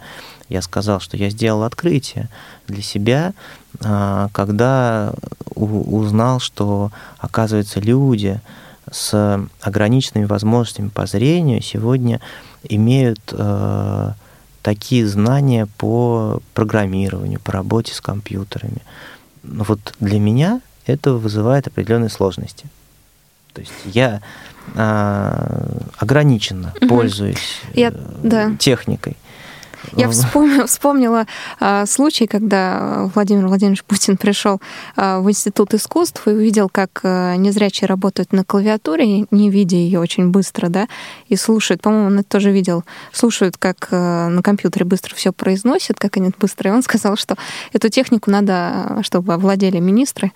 я 0.51 0.61
сказал, 0.61 1.01
что 1.01 1.17
я 1.17 1.31
сделал 1.31 1.63
открытие 1.63 2.29
для 2.69 2.83
себя, 2.83 3.33
когда 3.81 5.15
узнал, 5.55 6.39
что, 6.39 6.93
оказывается, 7.17 7.81
люди 7.81 8.43
с 8.91 9.41
ограниченными 9.63 10.27
возможностями 10.27 10.89
по 10.89 11.07
зрению 11.07 11.63
сегодня 11.63 12.21
имеют 12.69 13.21
э, 13.33 14.13
такие 14.63 15.07
знания 15.07 15.67
по 15.79 16.41
программированию, 16.55 17.41
по 17.41 17.53
работе 17.53 17.95
с 17.95 18.01
компьютерами. 18.01 18.83
Но 19.43 19.65
вот 19.65 19.95
для 20.01 20.19
меня 20.19 20.61
это 20.87 21.15
вызывает 21.15 21.67
определенные 21.67 22.11
сложности. 22.11 22.67
То 23.53 23.61
есть 23.61 23.73
я 23.85 24.23
э, 24.75 25.79
ограниченно 25.99 26.73
угу. 26.81 26.89
пользуюсь 26.89 27.61
я, 27.75 27.89
э, 27.89 27.95
да. 28.23 28.57
техникой. 28.59 29.17
Я 29.97 30.09
вспомнила, 30.11 30.67
вспомнила 30.67 31.27
случай, 31.87 32.27
когда 32.27 33.11
Владимир 33.15 33.47
Владимирович 33.47 33.85
Путин 33.85 34.17
пришел 34.17 34.61
а, 34.97 35.21
в 35.21 35.29
Институт 35.31 35.75
искусств 35.75 36.27
и 36.27 36.31
увидел, 36.31 36.69
как 36.69 37.01
а, 37.03 37.37
незрячие 37.37 37.89
работают 37.89 38.33
на 38.33 38.45
клавиатуре, 38.45 39.27
не 39.31 39.51
видя 39.51 39.77
ее 39.77 40.01
очень 40.01 40.31
быстро, 40.31 40.69
да, 40.69 40.89
и 41.29 41.37
слушают, 41.37 41.83
по-моему, 41.83 42.07
он 42.07 42.19
это 42.21 42.29
тоже 42.29 42.51
видел, 42.51 42.85
слушают, 43.13 43.57
как 43.59 43.89
а, 43.91 44.29
на 44.29 44.43
компьютере 44.43 44.85
быстро 44.85 45.15
все 45.15 45.33
произносят, 45.33 45.99
как 45.99 46.17
они 46.17 46.31
быстро. 46.39 46.71
И 46.71 46.73
он 46.73 46.83
сказал, 46.83 47.17
что 47.17 47.37
эту 47.73 47.89
технику 47.89 48.31
надо, 48.31 49.01
чтобы 49.03 49.35
овладели 49.35 49.79
министры 49.79 50.33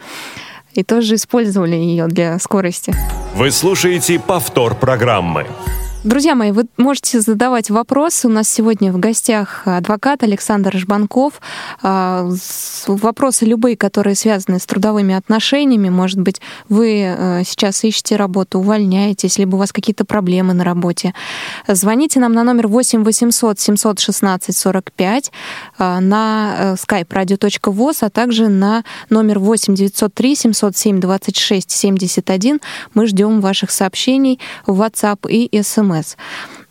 и 0.75 0.83
тоже 0.83 1.15
использовали 1.15 1.77
ее 1.77 2.07
для 2.07 2.39
скорости. 2.39 2.95
Вы 3.35 3.51
слушаете 3.51 4.19
повтор 4.19 4.75
программы. 4.75 5.47
Друзья 6.07 6.37
мои, 6.37 6.53
вы 6.53 6.67
можете 6.77 7.21
задавать 7.21 7.69
вопросы. 7.69 8.29
У 8.29 8.31
нас 8.31 8.49
сегодня 8.49 8.93
в 8.93 8.99
гостях 9.01 9.63
адвокат 9.65 10.23
Александр 10.23 10.77
Жбанков. 10.77 11.41
А, 11.83 12.31
вопросы 12.87 13.45
любые, 13.45 13.77
которые 13.77 14.15
связаны 14.15 14.61
с 14.61 14.67
трудовыми 14.67 15.17
отношениями. 15.17 15.89
Может 15.89 16.21
быть, 16.21 16.41
вы 16.69 17.01
э, 17.01 17.43
сейчас 17.45 17.83
ищете 17.83 18.15
работу, 18.15 18.61
увольняетесь, 18.61 19.37
либо 19.39 19.57
у 19.57 19.59
вас 19.59 19.73
какие-то 19.73 20.05
проблемы 20.05 20.55
на 20.55 20.63
работе. 20.63 21.13
Звоните 21.67 22.21
нам 22.21 22.35
на 22.35 22.45
номер 22.45 22.69
8 22.69 23.03
800 23.03 23.59
716 23.59 24.57
45 24.57 25.33
на 25.81 26.77
skype 26.77 27.09
radio.voz, 27.09 27.97
а 28.03 28.11
также 28.11 28.47
на 28.47 28.85
номер 29.11 29.41
8 29.41 29.75
903 29.75 30.37
707 30.37 31.01
26 31.01 31.69
71. 31.69 32.61
Мы 32.95 33.09
ждем 33.09 33.41
ваших 33.41 33.73
сообщений 33.73 34.39
в 34.69 34.83
WhatsApp 34.83 35.29
и 35.29 35.49
SMS. 35.49 35.96
ФМС. 36.03 36.17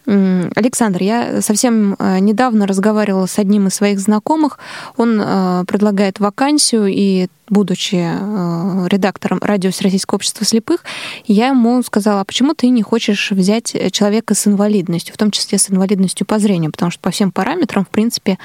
Александр, 0.07 1.01
я 1.01 1.41
совсем 1.41 1.95
э, 1.97 2.19
недавно 2.19 2.67
разговаривала 2.67 3.25
с 3.25 3.39
одним 3.39 3.67
из 3.67 3.73
своих 3.73 3.99
знакомых. 3.99 4.59
Он 4.97 5.19
э, 5.19 5.63
предлагает 5.65 6.19
вакансию, 6.19 6.85
и 6.87 7.27
будучи 7.49 7.95
э, 7.95 8.87
редактором 8.87 9.39
радио 9.41 9.71
Всероссийского 9.71 10.17
общества 10.17 10.45
слепых, 10.45 10.81
я 11.25 11.47
ему 11.47 11.81
сказала, 11.81 12.21
а 12.21 12.25
почему 12.25 12.53
ты 12.53 12.69
не 12.69 12.83
хочешь 12.83 13.31
взять 13.31 13.75
человека 13.91 14.35
с 14.35 14.45
инвалидностью, 14.45 15.13
в 15.13 15.17
том 15.17 15.31
числе 15.31 15.57
с 15.57 15.71
инвалидностью 15.71 16.27
по 16.27 16.37
зрению, 16.37 16.71
потому 16.71 16.91
что 16.91 17.01
по 17.01 17.09
всем 17.09 17.31
параметрам, 17.31 17.83
в 17.83 17.89
принципе, 17.89 18.37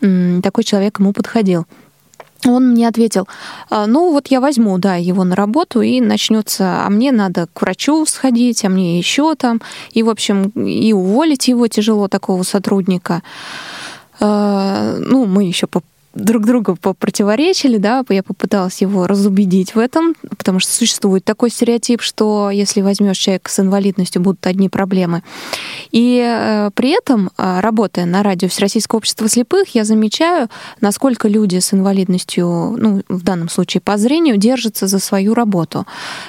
такой 0.00 0.64
человек 0.64 0.98
ему 1.00 1.12
подходил. 1.12 1.66
Он 2.46 2.70
мне 2.70 2.88
ответил, 2.88 3.26
«А, 3.70 3.86
ну 3.86 4.12
вот 4.12 4.28
я 4.28 4.40
возьму, 4.40 4.78
да, 4.78 4.96
его 4.96 5.24
на 5.24 5.34
работу, 5.34 5.80
и 5.80 6.00
начнется, 6.00 6.84
а 6.84 6.90
мне 6.90 7.12
надо 7.12 7.48
к 7.52 7.62
врачу 7.62 8.04
сходить, 8.06 8.64
а 8.64 8.68
мне 8.68 8.98
еще 8.98 9.34
там, 9.34 9.60
и, 9.92 10.02
в 10.02 10.10
общем, 10.10 10.48
и 10.50 10.92
уволить 10.92 11.48
его 11.48 11.68
тяжело, 11.68 12.08
такого 12.08 12.42
сотрудника. 12.42 13.22
А, 14.20 14.96
ну, 14.98 15.26
мы 15.26 15.44
еще 15.44 15.66
друг 16.14 16.44
другу 16.44 16.76
попротиворечили, 16.76 17.76
да, 17.76 18.04
я 18.08 18.22
попыталась 18.22 18.80
его 18.80 19.06
разубедить 19.06 19.74
в 19.74 19.78
этом, 19.78 20.14
потому 20.36 20.60
что 20.60 20.72
существует 20.72 21.24
такой 21.24 21.50
стереотип, 21.50 22.00
что 22.00 22.50
если 22.50 22.80
возьмешь 22.82 23.18
человека 23.18 23.50
с 23.50 23.60
инвалидностью, 23.60 24.22
будут 24.22 24.46
одни 24.46 24.68
проблемы. 24.68 25.22
И 25.90 26.22
э, 26.24 26.70
при 26.74 26.90
этом, 26.90 27.30
э, 27.36 27.60
работая 27.60 28.06
на 28.06 28.22
радио 28.22 28.48
Всероссийского 28.48 28.98
общества 28.98 29.28
слепых, 29.28 29.74
я 29.74 29.84
замечаю, 29.84 30.48
насколько 30.80 31.28
люди 31.28 31.58
с 31.58 31.74
инвалидностью, 31.74 32.76
ну, 32.78 33.02
в 33.08 33.22
данном 33.22 33.48
случае 33.48 33.80
по 33.80 33.96
зрению, 33.96 34.36
держатся 34.36 34.86
за 34.86 34.98
свою 34.98 35.34
работу. 35.34 35.86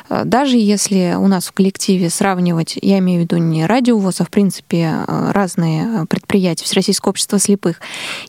Э, 0.09 0.23
даже 0.25 0.57
если 0.57 1.15
у 1.17 1.27
нас 1.27 1.47
в 1.47 1.51
коллективе 1.51 2.09
сравнивать, 2.09 2.77
я 2.81 2.99
имею 2.99 3.21
в 3.21 3.23
виду 3.23 3.37
не 3.37 3.65
радиовоз, 3.65 4.21
а 4.21 4.25
в 4.25 4.29
принципе 4.29 4.93
разные 5.07 6.05
предприятия 6.07 6.65
Всероссийского 6.65 7.11
общества 7.11 7.39
слепых, 7.39 7.79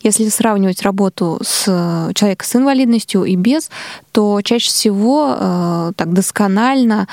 если 0.03 0.29
сравнивать 0.29 0.83
работу 0.83 1.41
с 1.47 1.65
э, 1.69 2.13
человека 2.15 2.45
с 2.45 2.57
инвалидностью 2.57 3.25
и 3.25 3.37
без, 3.37 3.71
то 4.13 4.41
чаще 4.43 4.69
всего 4.69 5.37
э, 5.39 5.93
так 5.97 6.13
досконально, 6.13 7.07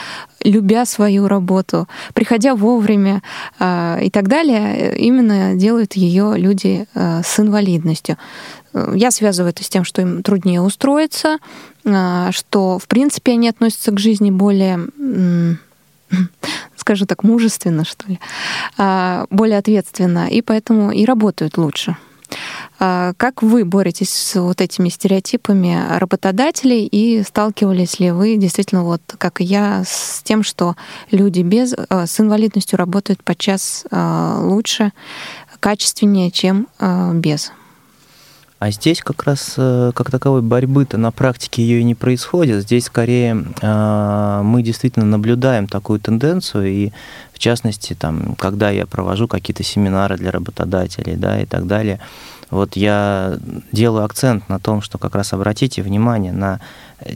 любя 0.43 0.85
свою 0.85 1.27
работу, 1.27 1.87
приходя 2.13 2.55
вовремя 2.55 3.21
э, 3.59 3.99
и 4.03 4.09
так 4.09 4.27
далее, 4.27 4.97
именно 4.97 5.55
делают 5.55 5.93
ее 5.93 6.33
люди 6.35 6.87
э, 6.93 7.21
с 7.23 7.39
инвалидностью. 7.39 8.17
Я 8.95 9.11
связываю 9.11 9.51
это 9.51 9.63
с 9.63 9.69
тем, 9.69 9.83
что 9.83 10.01
им 10.01 10.23
труднее 10.23 10.61
устроиться, 10.61 11.37
э, 11.85 12.29
что, 12.31 12.79
в 12.79 12.87
принципе, 12.87 13.33
они 13.33 13.49
относятся 13.49 13.91
к 13.91 13.99
жизни 13.99 14.31
более 14.31 14.87
скажу 16.75 17.05
так, 17.05 17.23
мужественно, 17.23 17.85
что 17.85 18.07
ли, 18.07 18.19
э, 18.77 19.25
более 19.29 19.59
ответственно, 19.59 20.27
и 20.27 20.41
поэтому 20.41 20.91
и 20.91 21.05
работают 21.05 21.57
лучше. 21.57 21.95
А 22.85 23.13
как 23.15 23.41
вы 23.41 23.63
боретесь 23.63 24.09
с 24.09 24.37
вот 24.37 24.59
этими 24.59 24.89
стереотипами 24.89 25.97
работодателей 25.97 26.85
и 26.85 27.23
сталкивались 27.23 28.01
ли 28.01 28.11
вы 28.11 28.35
действительно, 28.35 28.83
вот 28.83 29.01
как 29.17 29.39
и 29.39 29.45
я, 29.45 29.83
с 29.85 30.21
тем, 30.21 30.43
что 30.43 30.75
люди 31.09 31.43
без, 31.43 31.73
э, 31.73 32.05
с 32.05 32.19
инвалидностью 32.19 32.77
работают 32.77 33.23
подчас 33.23 33.85
э, 33.89 34.37
лучше, 34.41 34.91
качественнее, 35.61 36.29
чем 36.29 36.67
э, 36.77 37.13
без? 37.13 37.53
А 38.59 38.69
здесь 38.69 38.99
как 38.99 39.23
раз 39.23 39.53
как 39.55 40.11
таковой 40.11 40.41
борьбы-то 40.41 40.97
на 40.97 41.11
практике 41.11 41.61
ее 41.61 41.79
и 41.79 41.83
не 41.83 41.95
происходит. 41.95 42.63
Здесь 42.63 42.85
скорее 42.85 43.33
мы 43.33 44.61
действительно 44.63 45.05
наблюдаем 45.05 45.67
такую 45.67 45.99
тенденцию, 45.99 46.67
и 46.67 46.91
в 47.33 47.39
частности, 47.39 47.93
там, 47.93 48.35
когда 48.35 48.69
я 48.69 48.85
провожу 48.85 49.27
какие-то 49.27 49.63
семинары 49.63 50.15
для 50.15 50.31
работодателей 50.31 51.17
да, 51.17 51.41
и 51.41 51.45
так 51.45 51.67
далее, 51.67 51.99
вот 52.53 52.75
я 52.75 53.37
делаю 53.71 54.05
акцент 54.05 54.47
на 54.47 54.59
том, 54.59 54.81
что 54.81 54.97
как 54.97 55.15
раз 55.15 55.33
обратите 55.33 55.81
внимание 55.81 56.31
на 56.31 56.59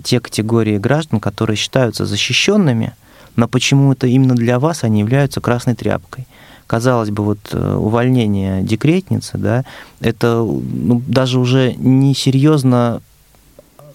те 0.04 0.19
категории 0.19 0.78
граждан, 0.78 1.19
которые 1.19 1.56
считаются 1.56 2.06
защищенными, 2.06 2.93
но 3.36 3.47
почему-то 3.47 4.08
именно 4.08 4.36
для 4.36 4.60
вас 4.60 4.84
они 4.84 5.00
являются 5.00 5.39
красной 5.39 5.76
тряпкой. 5.76 6.26
Казалось 6.65 7.12
бы, 7.12 7.23
вот 7.23 7.39
э, 7.52 7.76
увольнение 7.76 8.62
декретницы, 8.62 9.38
да, 9.38 9.63
это 10.02 10.39
ну, 10.39 11.02
даже 11.08 11.39
уже 11.39 11.73
несерьезно 11.76 13.02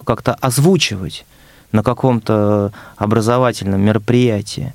как-то 0.05 0.33
озвучивать 0.33 1.25
на 1.71 1.83
каком-то 1.83 2.71
образовательном 2.95 3.81
мероприятии. 3.81 4.73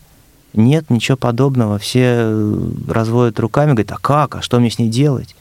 Нет, 0.53 0.91
ничего 0.91 1.17
подобного. 1.17 1.79
Все 1.79 2.31
разводят 2.87 3.41
руками, 3.41 3.73
говорят, 3.73 3.93
а 3.93 3.99
как, 3.99 4.37
а 4.37 4.43
что 4.43 4.61
мне 4.61 4.71
с 4.71 4.79
ней 4.79 4.89
делать? 4.89 5.35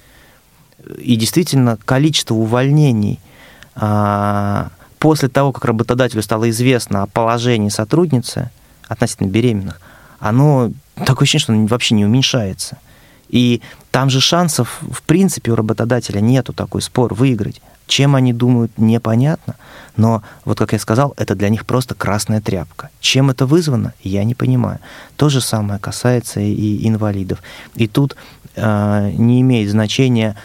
И 0.97 1.15
действительно 1.15 1.78
количество 1.86 2.36
увольнений 2.36 3.19
а, 3.76 4.69
после 5.00 5.30
того, 5.30 5.52
как 5.52 5.65
работодателю 5.65 6.21
стало 6.23 6.50
известно 6.50 7.04
о 7.04 7.08
положении 7.08 7.69
сотрудницы 7.69 8.50
относительно 8.88 9.28
беременных, 9.28 9.80
оно 10.19 10.71
такое 10.95 11.23
ощущение, 11.23 11.43
что 11.43 11.54
оно 11.54 11.67
вообще 11.67 11.95
не 11.95 12.06
уменьшается. 12.06 12.78
И 13.30 13.62
там 13.91 14.10
же 14.10 14.21
шансов, 14.21 14.80
в 14.82 15.02
принципе, 15.04 15.52
у 15.52 15.56
работодателя 15.56 16.19
нету 16.19 16.54
такой 16.54 16.82
спор 16.82 17.13
выиграть. 17.13 17.62
Чем 17.86 18.15
они 18.15 18.34
думают, 18.34 18.71
непонятно. 18.78 19.56
Но, 19.95 20.21
вот 20.43 20.58
как 20.58 20.73
я 20.73 20.80
сказал, 20.80 21.13
это 21.17 21.36
для 21.36 21.50
них 21.50 21.65
просто 21.65 21.95
красная 21.95 22.41
тряпка. 22.41 22.89
Чем 23.00 23.30
это 23.30 23.45
вызвано, 23.45 23.93
я 24.04 24.23
не 24.23 24.36
понимаю. 24.36 24.80
То 25.15 25.30
же 25.30 25.39
самое 25.39 25.80
касается 25.80 26.41
и 26.41 26.88
инвалидов. 26.88 27.41
И 27.76 27.88
тут 27.88 28.15
э, 28.56 29.12
не 29.13 29.41
имеет 29.41 29.69
значения, 29.69 30.36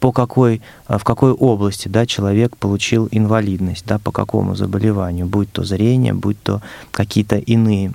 по 0.00 0.12
какой, 0.12 0.62
а, 0.86 0.98
в 0.98 1.04
какой 1.04 1.32
области 1.32 1.88
да, 1.88 2.06
человек 2.06 2.56
получил 2.56 3.08
инвалидность, 3.10 3.84
да, 3.86 3.98
по 3.98 4.10
какому 4.10 4.54
заболеванию, 4.54 5.26
будь 5.26 5.52
то 5.52 5.62
зрение, 5.62 6.14
будь 6.14 6.42
то 6.42 6.62
какие-то 6.90 7.36
иные 7.36 7.92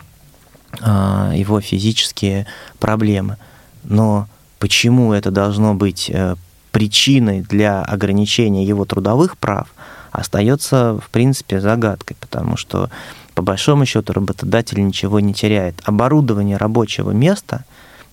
а, 0.81 1.33
его 1.35 1.59
физические 1.61 2.45
проблемы. 2.79 3.37
Но 3.83 4.27
почему 4.59 5.13
это 5.13 5.31
должно 5.31 5.73
быть 5.73 6.09
э, 6.09 6.35
причиной 6.71 7.41
для 7.41 7.81
ограничения 7.81 8.65
его 8.65 8.85
трудовых 8.85 9.37
прав 9.37 9.67
остается, 10.11 10.99
в 10.99 11.09
принципе, 11.09 11.59
загадкой, 11.59 12.17
потому 12.19 12.57
что, 12.57 12.89
по 13.33 13.41
большому 13.41 13.85
счету, 13.85 14.13
работодатель 14.13 14.83
ничего 14.85 15.19
не 15.19 15.33
теряет. 15.33 15.75
Оборудование 15.83 16.57
рабочего 16.57 17.11
места, 17.11 17.65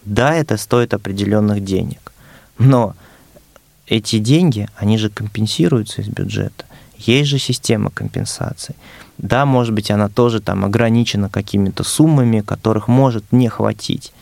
да, 0.05 0.35
это 0.35 0.57
стоит 0.57 0.95
определенных 0.95 1.65
денег, 1.65 2.13
но 2.59 2.95
эти 3.87 4.19
деньги, 4.19 4.69
они 4.77 4.99
же 4.99 5.11
компенсируются 5.11 6.03
из 6.03 6.09
бюджета. 6.09 6.65
Есть 6.97 7.31
же 7.31 7.39
система 7.39 7.91
компенсаций. 7.91 8.77
Да, 9.19 9.45
может 9.45 9.75
быть, 9.75 9.91
она 9.91 10.09
тоже 10.09 10.41
там 10.41 10.65
ограничена 10.65 11.29
какими-то 11.29 11.85
суммами, 11.85 12.41
которых 12.41 12.89
может 12.89 13.25
не 13.33 13.49
хватить. 13.49 14.13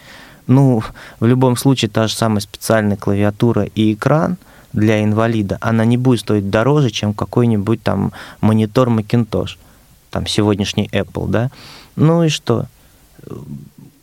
Ну, 0.47 0.83
в 1.21 1.27
любом 1.27 1.57
случае, 1.57 1.91
та 1.91 2.09
же 2.09 2.15
самая 2.15 2.41
специальная 2.41 2.97
клавиатура 2.97 3.65
и 3.65 3.93
экран 3.93 4.37
для 4.73 5.03
инвалида, 5.05 5.59
она 5.61 5.85
не 5.85 5.97
будет 5.97 6.21
стоить 6.21 6.51
дороже, 6.51 6.91
чем 6.91 7.13
какой-нибудь 7.13 7.83
там 7.83 8.13
монитор 8.41 8.89
Macintosh, 8.89 9.59
там 10.11 10.27
сегодняшний 10.27 10.89
Apple, 10.93 11.29
да. 11.29 11.51
Ну 11.97 12.25
и 12.25 12.29
что? 12.29 12.67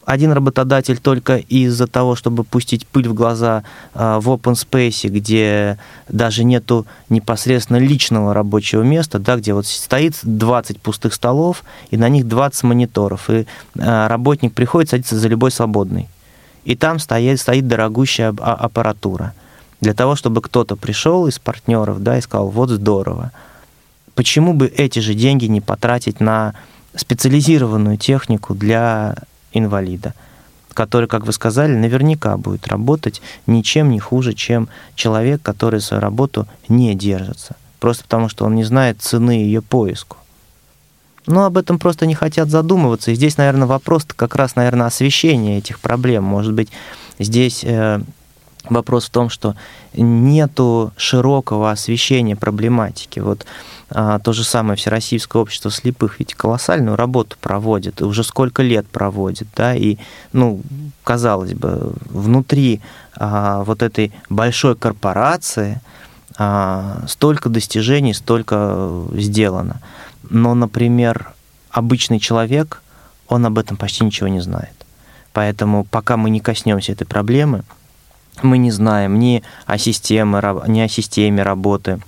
Один 0.08 0.32
работодатель 0.32 1.00
только 1.00 1.36
из-за 1.36 1.86
того, 1.86 2.16
чтобы 2.16 2.46
пустить 2.46 2.88
пыль 2.88 3.10
в 3.10 3.14
глаза 3.14 3.64
а, 3.94 4.22
в 4.22 4.30
open 4.30 4.54
space, 4.54 5.10
где 5.10 5.78
даже 6.08 6.46
нету 6.46 6.88
непосредственно 7.10 7.76
личного 7.76 8.34
рабочего 8.34 8.84
места, 8.84 9.20
да, 9.20 9.36
где 9.36 9.54
вот 9.54 9.68
стоит 9.68 10.16
20 10.24 10.80
пустых 10.80 11.14
столов, 11.14 11.66
и 11.92 11.98
на 11.98 12.08
них 12.08 12.26
20 12.26 12.64
мониторов, 12.64 13.30
и 13.30 13.48
а, 13.78 14.08
работник 14.08 14.54
приходит, 14.54 14.92
садится 14.92 15.18
за 15.18 15.28
любой 15.28 15.52
свободный. 15.52 16.08
И 16.64 16.78
там 16.78 17.00
стоит, 17.00 17.42
стоит 17.42 17.68
дорогущая 17.68 18.34
а, 18.40 18.54
аппаратура. 18.54 19.34
Для 19.82 19.94
того, 19.94 20.16
чтобы 20.16 20.42
кто-то 20.42 20.78
пришел 20.78 21.28
из 21.28 21.38
партнеров 21.38 22.02
да, 22.02 22.18
и 22.18 22.22
сказал, 22.22 22.48
вот 22.48 22.70
здорово. 22.70 23.34
Почему 24.16 24.54
бы 24.54 24.68
эти 24.68 25.00
же 25.00 25.16
деньги 25.16 25.48
не 25.48 25.60
потратить 25.60 26.22
на 26.22 26.54
специализированную 26.96 27.98
технику 27.98 28.56
для 28.56 29.18
инвалида, 29.58 30.14
который, 30.74 31.08
как 31.08 31.26
вы 31.26 31.34
сказали, 31.34 31.74
наверняка 31.74 32.38
будет 32.38 32.68
работать 32.68 33.22
ничем 33.48 33.90
не 33.90 34.00
хуже, 34.00 34.34
чем 34.34 34.70
человек, 34.96 35.42
который 35.42 35.82
свою 35.82 36.02
работу 36.02 36.48
не 36.68 36.94
держится, 36.96 37.56
просто 37.80 38.04
потому 38.04 38.30
что 38.30 38.46
он 38.46 38.56
не 38.56 38.64
знает 38.64 39.02
цены 39.02 39.32
ее 39.32 39.62
поиску. 39.62 40.18
Но 41.26 41.44
об 41.44 41.58
этом 41.58 41.78
просто 41.78 42.06
не 42.06 42.16
хотят 42.16 42.50
задумываться. 42.50 43.12
И 43.12 43.16
здесь, 43.16 43.38
наверное, 43.38 43.68
вопрос 43.68 44.06
как 44.06 44.36
раз, 44.36 44.56
наверное, 44.56 44.88
освещения 44.88 45.58
этих 45.58 45.82
проблем. 45.82 46.24
Может 46.24 46.54
быть, 46.54 46.70
здесь 47.20 47.66
э, 47.66 48.00
вопрос 48.70 49.06
в 49.06 49.10
том, 49.10 49.30
что 49.30 49.56
нету 49.94 50.92
широкого 50.98 51.72
освещения 51.72 52.36
проблематики. 52.36 53.20
Вот 53.20 53.46
а, 53.90 54.20
то 54.20 54.34
же 54.34 54.44
самое 54.44 54.78
Всероссийское 54.78 55.42
общество 55.42 55.72
слепых 55.72 56.20
ведь 56.20 56.34
колоссальную 56.36 56.96
работу 56.96 57.38
проводит, 57.40 58.02
уже 58.02 58.24
сколько 58.24 58.62
лет 58.62 58.88
проводит, 58.88 59.48
да, 59.56 59.76
и, 59.76 59.98
ну, 60.34 60.62
казалось 61.04 61.54
бы, 61.54 61.94
внутри 62.06 62.82
а, 63.16 63.64
вот 63.64 63.82
этой 63.82 64.12
большой 64.30 64.76
корпорации 64.76 65.82
а, 66.38 67.04
столько 67.08 67.50
достижений, 67.50 68.14
столько 68.14 68.90
сделано. 69.14 69.82
Но, 70.30 70.54
например, 70.54 71.32
обычный 71.72 72.20
человек, 72.20 72.82
он 73.28 73.46
об 73.46 73.58
этом 73.58 73.78
почти 73.78 74.04
ничего 74.04 74.28
не 74.28 74.42
знает. 74.42 74.74
Поэтому 75.34 75.86
пока 75.86 76.18
мы 76.18 76.30
не 76.30 76.40
коснемся 76.40 76.92
этой 76.92 77.06
проблемы, 77.06 77.64
мы 78.44 78.58
не 78.58 78.72
знаем 78.72 79.20
ни 79.20 79.44
о 79.66 79.78
системе, 79.78 80.42
ни 80.68 80.80
о 80.80 80.88
системе 80.88 81.44
работы 81.44 82.00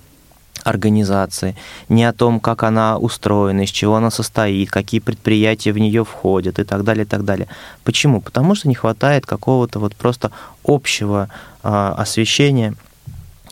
организации, 0.64 1.56
не 1.88 2.04
о 2.04 2.14
том, 2.14 2.40
как 2.40 2.64
она 2.64 2.98
устроена, 2.98 3.62
из 3.62 3.70
чего 3.70 3.96
она 3.96 4.12
состоит, 4.12 4.70
какие 4.70 5.00
предприятия 5.00 5.72
в 5.72 5.78
нее 5.78 6.04
входят 6.04 6.60
и 6.60 6.64
так 6.64 6.84
далее, 6.84 7.06
и 7.06 7.08
так 7.08 7.24
далее. 7.24 7.48
Почему? 7.84 8.22
Потому 8.22 8.56
что 8.56 8.68
не 8.68 8.76
хватает 8.76 9.26
какого-то 9.26 9.80
вот 9.80 9.96
просто 9.96 10.32
общего 10.64 11.30
э, 11.64 11.94
освещения 11.98 12.76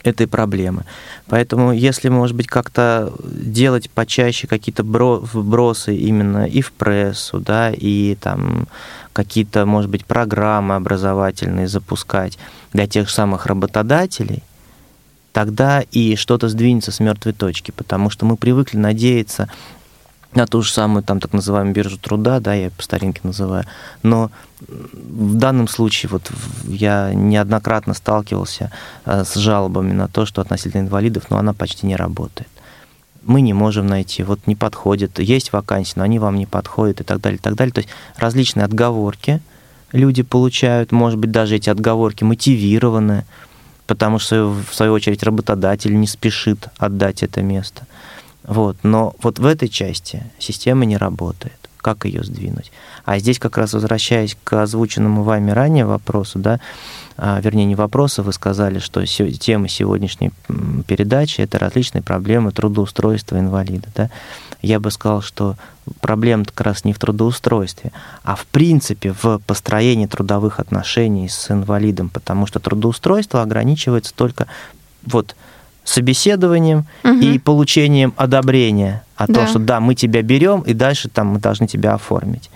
этой 0.03 0.27
проблемы. 0.27 0.83
Поэтому, 1.27 1.73
если, 1.73 2.09
может 2.09 2.35
быть, 2.35 2.47
как-то 2.47 3.11
делать 3.23 3.89
почаще 3.89 4.47
какие-то 4.47 4.83
вбросы 4.83 5.95
именно 5.95 6.45
и 6.45 6.61
в 6.61 6.71
прессу, 6.71 7.39
да, 7.39 7.71
и 7.71 8.15
там 8.15 8.67
какие-то, 9.17 9.65
может 9.65 9.89
быть, 9.89 10.05
программы 10.05 10.75
образовательные 10.75 11.67
запускать 11.67 12.37
для 12.73 12.87
тех 12.87 13.09
же 13.09 13.13
самых 13.13 13.47
работодателей– 13.47 14.43
тогда 15.37 15.81
и 15.91 16.15
что-то 16.15 16.49
сдвинется 16.49 16.91
с 16.91 16.99
мертвой 16.99 17.31
точки, 17.31 17.69
потому 17.69 18.09
что 18.09 18.25
мы 18.25 18.37
привыкли 18.37 18.77
надеяться 18.77 19.47
на 20.33 20.47
ту 20.47 20.63
же 20.63 20.73
самую 20.73 21.03
там 21.03 21.19
так 21.19 21.31
называемую 21.31 21.75
биржу 21.75 21.99
труда, 21.99 22.39
да, 22.39 22.55
я 22.55 22.71
по 22.71 22.81
старинке 22.81 23.19
называю, 23.21 23.65
но 24.01 24.31
в 24.59 25.35
данном 25.35 25.67
случае 25.67 26.09
вот 26.09 26.31
я 26.63 27.13
неоднократно 27.13 27.93
сталкивался 27.93 28.71
э, 29.05 29.23
с 29.23 29.35
жалобами 29.35 29.93
на 29.93 30.07
то, 30.07 30.25
что 30.25 30.41
относительно 30.41 30.81
инвалидов, 30.81 31.25
но 31.29 31.37
она 31.37 31.53
почти 31.53 31.85
не 31.85 31.95
работает. 31.95 32.49
Мы 33.27 33.41
не 33.41 33.53
можем 33.53 33.87
найти, 33.87 34.23
вот 34.23 34.39
не 34.47 34.55
подходит, 34.55 35.19
есть 35.19 35.53
вакансии, 35.53 35.93
но 35.95 36.03
они 36.03 36.17
вам 36.17 36.35
не 36.37 36.45
подходят 36.45 37.01
и 37.01 37.03
так 37.03 37.21
далее, 37.21 37.37
и 37.37 37.41
так 37.41 37.55
далее. 37.55 37.73
То 37.73 37.79
есть 37.79 37.89
различные 38.17 38.63
отговорки 38.63 39.41
люди 39.91 40.23
получают, 40.23 40.91
может 40.91 41.19
быть, 41.19 41.31
даже 41.31 41.55
эти 41.57 41.69
отговорки 41.69 42.23
мотивированы, 42.23 43.25
потому 43.85 44.19
что, 44.19 44.49
в 44.49 44.73
свою 44.73 44.93
очередь, 44.93 45.23
работодатель 45.23 45.97
не 45.99 46.07
спешит 46.07 46.67
отдать 46.77 47.23
это 47.23 47.41
место. 47.41 47.85
Вот. 48.43 48.77
Но 48.83 49.15
вот 49.21 49.39
в 49.39 49.45
этой 49.45 49.67
части 49.67 50.23
система 50.39 50.85
не 50.85 50.97
работает. 50.97 51.57
Как 51.77 52.05
ее 52.05 52.23
сдвинуть? 52.23 52.71
А 53.05 53.19
здесь 53.19 53.39
как 53.39 53.57
раз 53.57 53.73
возвращаясь 53.73 54.35
к 54.43 54.61
озвученному 54.61 55.23
вами 55.23 55.51
ранее 55.51 55.85
вопросу, 55.85 56.39
да, 56.39 56.59
вернее, 57.17 57.65
не 57.65 57.75
вопросу, 57.75 58.23
вы 58.23 58.33
сказали, 58.33 58.79
что 58.79 59.05
тема 59.05 59.67
сегодняшней 59.67 60.31
передачи– 60.87 61.41
это 61.41 61.59
различные 61.59 62.01
проблемы 62.01 62.51
трудоустройства 62.51 63.39
инвалида. 63.39 63.87
Да? 63.95 64.09
Я 64.61 64.79
бы 64.79 64.91
сказал, 64.91 65.21
что 65.21 65.55
проблема 66.01 66.45
как 66.45 66.61
раз 66.61 66.85
не 66.85 66.93
в 66.93 66.99
трудоустройстве, 66.99 67.91
а 68.23 68.35
в 68.35 68.45
принципе 68.45 69.13
в 69.21 69.39
построении 69.45 70.05
трудовых 70.05 70.59
отношений 70.59 71.29
с 71.29 71.49
инвалидом, 71.51 72.09
потому 72.09 72.45
что 72.45 72.59
трудоустройство 72.59 73.41
ограничивается 73.41 74.13
только 74.15 74.47
вот 75.03 75.35
собеседованием 75.83 76.85
угу. 77.03 77.13
и 77.13 77.39
получением 77.39 78.13
одобрения 78.17 79.03
о 79.15 79.27
да. 79.27 79.33
том, 79.33 79.47
что 79.47 79.59
да, 79.59 79.79
мы 79.79 79.95
тебя 79.95 80.21
берем, 80.21 80.61
и 80.61 80.73
дальше 80.73 81.09
там 81.09 81.27
мы 81.27 81.39
должны 81.39 81.67
тебя 81.67 81.93
оформить. 81.93 82.49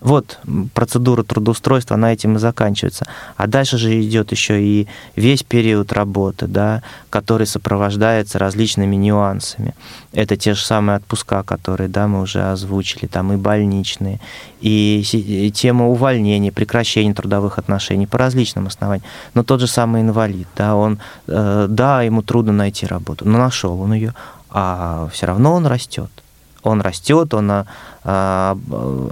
Вот 0.00 0.38
процедура 0.74 1.22
трудоустройства, 1.22 1.94
она 1.94 2.12
этим 2.12 2.36
и 2.36 2.38
заканчивается. 2.38 3.06
А 3.36 3.46
дальше 3.46 3.76
же 3.76 4.00
идет 4.00 4.32
еще 4.32 4.62
и 4.62 4.88
весь 5.14 5.42
период 5.42 5.92
работы, 5.92 6.46
да, 6.46 6.82
который 7.10 7.46
сопровождается 7.46 8.38
различными 8.38 8.96
нюансами. 8.96 9.74
Это 10.12 10.36
те 10.36 10.54
же 10.54 10.64
самые 10.64 10.96
отпуска, 10.96 11.42
которые 11.42 11.88
да, 11.88 12.08
мы 12.08 12.22
уже 12.22 12.42
озвучили, 12.50 13.06
там 13.06 13.32
и 13.32 13.36
больничные, 13.36 14.20
и, 14.60 15.52
тема 15.54 15.88
увольнения, 15.88 16.50
прекращения 16.50 17.14
трудовых 17.14 17.58
отношений 17.58 18.06
по 18.06 18.18
различным 18.18 18.66
основаниям. 18.66 19.06
Но 19.34 19.42
тот 19.44 19.60
же 19.60 19.66
самый 19.66 20.02
инвалид, 20.02 20.48
да, 20.56 20.76
он, 20.76 20.98
э, 21.26 21.66
да, 21.68 22.02
ему 22.02 22.22
трудно 22.22 22.52
найти 22.52 22.86
работу, 22.86 23.28
но 23.28 23.38
нашел 23.38 23.80
он 23.80 23.92
ее, 23.92 24.14
а 24.48 25.08
все 25.12 25.26
равно 25.26 25.52
он 25.52 25.66
растет 25.66 26.10
он 26.62 26.80
растет, 26.80 27.34
он 27.34 27.50
а, 27.50 27.66
а, 28.04 28.58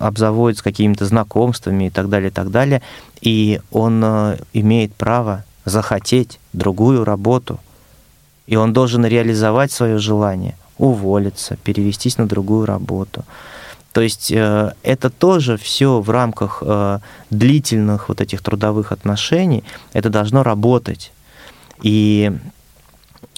обзаводится 0.01 0.65
какими-то 0.65 1.05
знакомствами 1.07 1.85
и 1.85 1.91
так 1.91 2.09
далее, 2.09 2.31
и 2.31 2.33
так 2.33 2.51
далее, 2.51 2.83
и 3.21 3.61
он 3.71 4.03
а, 4.05 4.37
имеет 4.53 4.95
право 4.95 5.45
захотеть 5.65 6.39
другую 6.53 7.05
работу, 7.05 7.61
и 8.47 8.57
он 8.57 8.73
должен 8.73 9.05
реализовать 9.05 9.73
свое 9.73 9.99
желание, 9.99 10.57
уволиться, 10.79 11.57
перевестись 11.57 12.19
на 12.19 12.27
другую 12.27 12.67
работу. 12.67 13.25
То 13.93 14.03
есть 14.03 14.31
э, 14.31 14.73
это 14.83 15.11
тоже 15.11 15.57
все 15.57 16.01
в 16.01 16.11
рамках 16.11 16.63
э, 16.65 16.99
длительных 17.31 18.09
вот 18.09 18.21
этих 18.21 18.43
трудовых 18.43 18.93
отношений, 18.93 19.65
это 19.93 20.09
должно 20.09 20.43
работать. 20.43 21.13
И 21.83 22.33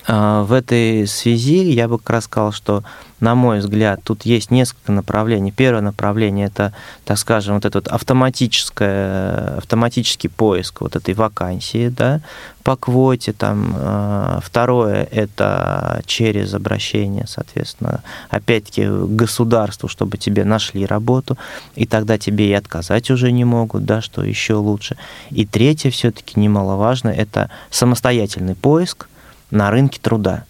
в 0.07 0.53
этой 0.53 1.07
связи 1.07 1.71
я 1.71 1.87
бы 1.87 1.99
как 1.99 2.11
раз 2.11 2.25
сказал, 2.25 2.53
что, 2.53 2.83
на 3.21 3.35
мой 3.35 3.59
взгляд, 3.59 4.01
тут 4.03 4.23
есть 4.23 4.51
несколько 4.51 4.93
направлений. 4.93 5.53
Первое 5.53 5.83
направление– 5.83 6.47
это, 6.49 6.73
так 7.05 7.19
скажем, 7.19 7.57
вот 7.57 7.67
этот 7.67 7.87
автоматическое, 7.87 9.59
автоматический 9.59 10.29
поиск 10.29 10.81
вот 10.81 10.97
этой 10.97 11.13
вакансии 11.13 11.91
да, 11.91 12.23
по 12.63 12.77
квоте. 12.77 13.35
Там. 13.35 13.75
А, 13.77 14.41
второе– 14.43 15.07
это 15.11 16.03
через 16.07 16.55
обращение, 16.55 17.27
соответственно, 17.29 18.03
опять-таки 18.31 18.87
к 18.87 19.07
государству, 19.07 19.87
чтобы 19.87 20.17
тебе 20.17 20.45
нашли 20.45 20.87
работу, 20.87 21.37
и 21.75 21.87
тогда 21.87 22.17
тебе 22.17 22.49
и 22.49 22.55
отказать 22.55 23.11
уже 23.11 23.33
не 23.33 23.45
могут, 23.45 23.85
да, 23.85 24.01
что 24.01 24.25
еще 24.25 24.55
лучше. 24.55 24.97
И 25.31 25.45
третье, 25.45 25.91
все-таки 25.91 26.41
немаловажно, 26.41 27.11
это 27.11 27.51
самостоятельный 27.71 28.55
поиск, 28.55 29.10
на 29.51 29.71
рынке 29.71 30.01
труда. 30.01 30.45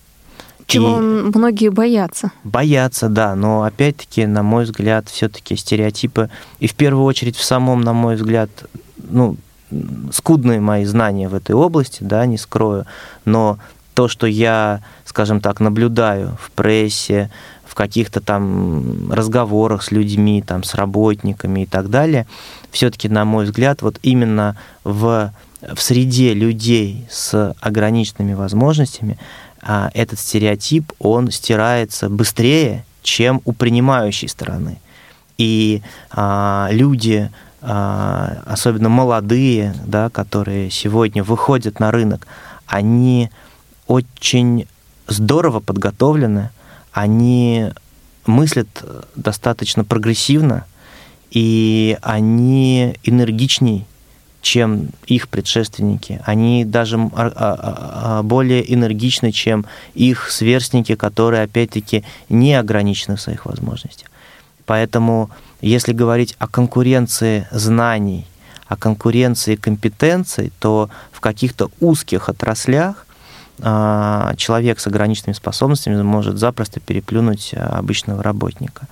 Чего 0.67 0.99
и 0.99 1.01
многие 1.01 1.69
боятся. 1.69 2.31
Боятся, 2.45 3.09
да, 3.09 3.35
но 3.35 3.65
опять-таки, 3.65 4.27
на 4.27 4.43
мой 4.43 4.65
взгляд, 4.65 5.09
все-таки 5.09 5.57
стереотипы, 5.57 6.31
и 6.61 6.69
в 6.69 6.75
первую 6.75 7.05
очередь 7.05 7.37
в 7.37 7.43
самом, 7.43 7.81
на 7.81 7.93
мой 7.93 8.15
взгляд, 8.15 8.51
ну, 8.97 9.37
скудные 10.13 10.61
мои 10.61 10.85
знания 10.85 11.29
в 11.29 11.35
этой 11.35 11.55
области, 11.55 12.03
да, 12.03 12.25
не 12.27 12.39
скрою, 12.39 12.87
но 13.25 13.59
то, 13.95 14.09
что 14.09 14.27
я, 14.27 14.83
скажем 15.05 15.41
так, 15.41 15.61
наблюдаю 15.61 16.37
в 16.41 16.51
прессе, 16.53 17.31
в 17.65 17.75
каких-то 17.75 18.21
там 18.21 19.13
разговорах 19.13 19.83
с 19.83 19.91
людьми, 19.91 20.43
там, 20.43 20.63
с 20.63 20.75
работниками 20.75 21.63
и 21.63 21.67
так 21.67 21.91
далее, 21.91 22.27
все-таки, 22.71 23.09
на 23.09 23.25
мой 23.25 23.45
взгляд, 23.45 23.83
вот 23.83 23.99
именно 24.03 24.57
в 24.85 25.33
в 25.63 25.81
среде 25.81 26.35
людей 26.35 27.07
с 27.11 27.55
ограниченными 27.61 28.35
возможностями 28.35 29.19
а, 29.63 29.91
этот 29.95 30.19
стереотип, 30.19 30.93
он 30.99 31.31
стирается 31.31 32.09
быстрее, 32.09 32.85
чем 33.03 33.43
у 33.45 33.53
принимающей 33.53 34.29
стороны. 34.29 34.79
И 35.37 35.83
а, 36.11 36.69
люди, 36.71 37.31
а, 37.61 38.43
особенно 38.47 38.89
молодые, 38.89 39.75
да, 39.87 40.09
которые 40.09 40.71
сегодня 40.71 41.23
выходят 41.23 41.79
на 41.79 41.91
рынок, 41.91 42.27
они 42.67 43.31
очень 43.87 44.67
здорово 45.07 45.61
подготовлены, 45.61 46.51
они 46.93 47.71
мыслят 48.27 48.69
достаточно 49.15 49.85
прогрессивно, 49.85 50.65
и 51.31 51.99
они 52.03 52.97
энергичней, 53.03 53.87
чем 54.41 54.89
их 55.07 55.29
предшественники. 55.29 56.21
Они 56.25 56.65
даже 56.65 56.97
а, 56.97 57.11
а, 57.15 58.19
а, 58.19 58.23
более 58.23 58.73
энергичны, 58.73 59.33
чем 59.33 59.67
их 59.95 60.31
сверстники, 60.31 60.95
которые, 60.95 61.43
опять-таки, 61.43 62.05
не 62.29 62.55
ограничены 62.55 63.17
в 63.17 63.21
своих 63.21 63.47
возможностях. 63.47 64.11
Поэтому, 64.67 65.31
если 65.61 65.93
говорить 65.93 66.37
о 66.39 66.47
конкуренции 66.47 67.47
знаний, 67.51 68.27
о 68.67 68.77
конкуренции 68.77 69.57
компетенций, 69.57 70.53
то 70.59 70.91
в 71.13 71.21
каких-то 71.21 71.71
узких 71.81 72.29
отраслях 72.29 73.07
человек 73.59 74.81
с 74.81 74.87
ограниченными 74.87 75.35
способностями 75.35 76.01
может 76.01 76.39
запросто 76.39 76.81
переплюнуть 76.81 77.53
обычного 77.53 78.23
работника. 78.23 78.87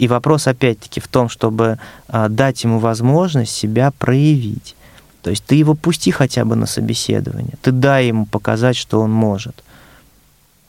И 0.00 0.08
вопрос 0.08 0.46
опять-таки 0.46 0.98
в 0.98 1.08
том, 1.08 1.28
чтобы 1.28 1.78
а, 2.08 2.30
дать 2.30 2.64
ему 2.64 2.78
возможность 2.78 3.52
себя 3.52 3.90
проявить. 3.98 4.74
То 5.22 5.28
есть 5.28 5.44
ты 5.44 5.56
его 5.56 5.74
пусти 5.74 6.10
хотя 6.10 6.46
бы 6.46 6.56
на 6.56 6.64
собеседование, 6.64 7.52
ты 7.60 7.70
дай 7.70 8.06
ему 8.06 8.24
показать, 8.24 8.76
что 8.76 9.02
он 9.02 9.12
может. 9.12 9.62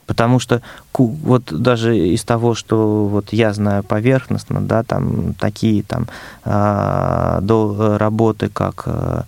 Потому 0.05 0.39
что 0.39 0.61
вот 0.93 1.43
даже 1.45 1.97
из 1.97 2.23
того, 2.25 2.55
что 2.55 3.05
вот 3.05 3.31
я 3.31 3.53
знаю 3.53 3.83
поверхностно, 3.83 4.59
да, 4.59 4.83
там 4.83 5.33
такие 5.35 5.83
там 5.83 6.07
до 6.43 7.97
работы, 7.97 8.49
как 8.49 8.83
а, 8.85 9.23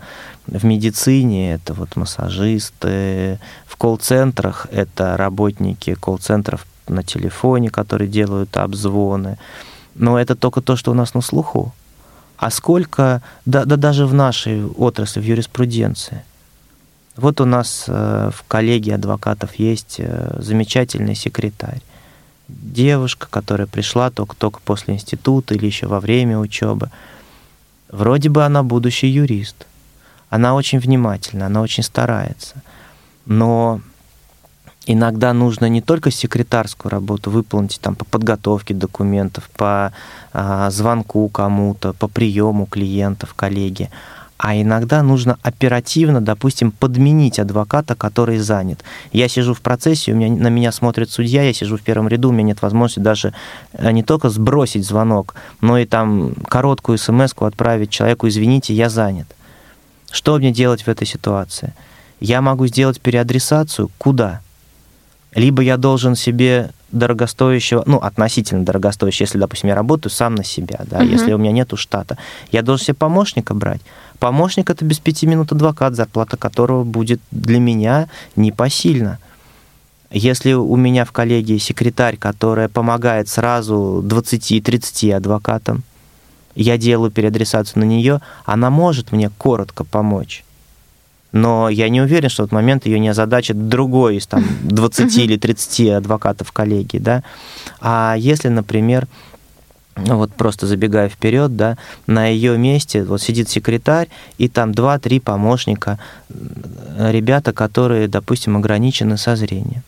в 0.47 0.66
медицине, 0.66 1.54
это 1.54 1.74
вот 1.74 1.95
массажисты, 1.95 3.39
в 3.66 3.78
колл-центрах 3.78 4.68
это 4.70 5.16
работники 5.16 5.93
колл-центров 5.93 6.66
на 6.89 7.04
телефоне, 7.04 7.70
которые 7.70 8.10
делают 8.10 8.58
обзвоны. 8.58 9.38
Но 9.96 10.20
это 10.20 10.36
только 10.36 10.62
то, 10.62 10.76
что 10.76 10.91
у 10.91 10.94
нас 10.94 11.14
на 11.14 11.22
слуху. 11.22 11.74
А 12.38 12.50
сколько, 12.50 13.22
да, 13.46 13.66
да 13.66 13.78
даже 13.78 14.06
в 14.06 14.14
нашей 14.14 14.66
отрасли, 14.66 15.22
в 15.22 15.24
юриспруденции. 15.24 16.24
Вот 17.16 17.39
у 17.41 17.46
нас 17.46 17.86
э, 17.88 18.32
в 18.34 18.44
коллегии 18.48 18.91
адвокатов 18.91 19.56
есть 19.56 19.96
э, 20.00 20.36
замечательный 20.39 21.16
секретарь. 21.16 21.82
Девушка, 22.48 23.28
которая 23.30 23.68
пришла 23.68 24.10
только-только 24.10 24.60
после 24.66 24.96
института 24.96 25.54
или 25.54 25.66
еще 25.66 25.88
во 25.88 26.00
время 26.00 26.39
учебы. 26.39 26.89
Вроде 27.89 28.30
бы 28.30 28.44
она 28.44 28.64
будущий 28.64 29.08
юрист. 29.08 29.68
Она 30.30 30.56
очень 30.56 30.80
внимательна, 30.80 31.46
она 31.46 31.62
очень 31.62 31.84
старается. 31.84 32.64
Но 33.28 33.82
иногда 34.86 35.34
нужно 35.34 35.68
не 35.70 35.82
только 35.82 36.12
секретарскую 36.12 36.92
работу 36.92 37.32
выполнить 37.32 37.80
там, 37.82 37.96
по 37.96 38.06
подготовке 38.06 38.74
документов, 38.74 39.50
по 39.56 39.94
а, 40.34 40.70
звонку 40.72 41.30
кому-то, 41.30 41.94
по 41.94 42.08
приему 42.08 42.66
клиентов, 42.66 43.34
коллеги, 43.34 43.90
а 44.38 44.60
иногда 44.60 45.02
нужно 45.04 45.38
оперативно, 45.42 46.20
допустим, 46.20 46.72
подменить 46.72 47.40
адвоката, 47.40 47.96
который 47.96 48.40
занят. 48.40 48.84
Я 49.14 49.30
сижу 49.30 49.54
в 49.54 49.62
процессе, 49.62 50.12
у 50.12 50.16
меня, 50.16 50.30
на 50.36 50.50
меня 50.50 50.74
смотрит 50.74 51.10
судья, 51.10 51.44
я 51.44 51.54
сижу 51.54 51.78
в 51.78 51.82
первом 51.82 52.10
ряду, 52.10 52.30
у 52.30 52.32
меня 52.34 52.48
нет 52.48 52.62
возможности 52.62 53.00
даже 53.00 53.34
э, 53.72 53.90
не 53.92 54.04
только 54.04 54.30
сбросить 54.30 54.86
звонок, 54.86 55.36
но 55.62 55.78
и 55.78 55.86
там 55.86 56.34
короткую 56.50 56.98
смс 56.98 57.34
отправить 57.38 57.90
человеку, 57.90 58.28
извините, 58.28 58.74
я 58.74 58.90
занят. 58.90 59.28
Что 60.12 60.38
мне 60.38 60.52
делать 60.52 60.84
в 60.84 60.88
этой 60.90 61.08
ситуации? 61.08 61.74
Я 62.20 62.42
могу 62.42 62.68
сделать 62.68 63.02
переадресацию 63.02 63.90
куда? 63.98 64.42
Либо 65.36 65.62
я 65.62 65.78
должен 65.78 66.16
себе 66.16 66.72
дорогостоящего, 66.92 67.84
ну, 67.88 67.98
относительно 67.98 68.64
дорогостоящего, 68.64 69.24
если, 69.24 69.40
допустим, 69.40 69.70
я 69.70 69.76
работаю 69.76 70.12
сам 70.12 70.36
на 70.36 70.44
себя, 70.44 70.82
да, 70.86 71.02
uh-huh. 71.02 71.12
если 71.12 71.34
у 71.34 71.38
меня 71.38 71.52
нету 71.52 71.76
штата, 71.76 72.18
я 72.52 72.62
должен 72.62 72.86
себе 72.86 72.96
помощника 72.96 73.54
брать. 73.54 73.82
Помощник 74.20 74.70
это 74.70 74.86
без 74.86 75.00
пяти 75.00 75.26
минут 75.26 75.52
адвокат, 75.52 75.96
зарплата 75.96 76.38
которого 76.38 76.84
будет 76.84 77.20
для 77.32 77.60
меня 77.60 78.10
непосильна. 78.36 79.18
Если 80.12 80.54
у 80.54 80.76
меня 80.76 81.06
в 81.06 81.12
коллегии 81.12 81.58
секретарь, 81.58 82.18
которая 82.18 82.70
помогает 82.70 83.28
сразу 83.28 84.04
20-30 84.06 85.14
адвокатам, 85.14 85.84
я 86.56 86.78
делаю 86.78 87.10
переадресацию 87.10 87.80
на 87.80 87.86
нее, 87.86 88.22
она 88.46 88.70
может 88.70 89.12
мне 89.12 89.32
коротко 89.32 89.84
помочь 89.84 90.44
но 91.34 91.68
я 91.68 91.90
не 91.90 92.00
уверен, 92.00 92.30
что 92.30 92.44
в 92.44 92.46
этот 92.46 92.54
момент 92.54 92.86
ее 92.86 93.00
не 93.00 93.10
озадачит 93.10 93.68
другой 93.68 94.18
из 94.18 94.28
там, 94.28 94.46
20 94.64 95.18
или 95.18 95.36
30 95.36 95.90
адвокатов 95.90 96.52
коллегии. 96.54 97.00
Да? 97.00 97.24
А 97.82 98.16
если, 98.18 98.48
например, 98.48 99.08
ну 99.96 100.18
вот 100.18 100.34
просто 100.34 100.68
забегая 100.68 101.10
вперед, 101.10 101.56
да, 101.56 101.78
на 102.08 102.28
ее 102.28 102.58
месте 102.58 103.04
вот 103.04 103.22
сидит 103.22 103.50
секретарь, 103.50 104.10
и 104.38 104.48
там 104.48 104.72
2-3 104.72 105.20
помощника, 105.22 106.00
ребята, 106.98 107.52
которые, 107.52 108.08
допустим, 108.08 108.56
ограничены 108.56 109.18
со 109.18 109.36
зрением, 109.36 109.84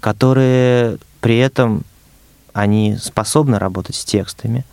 которые 0.00 0.98
при 1.20 1.38
этом 1.38 1.82
они 2.52 2.96
способны 2.96 3.58
работать 3.58 3.96
с 3.96 4.04
текстами, 4.04 4.64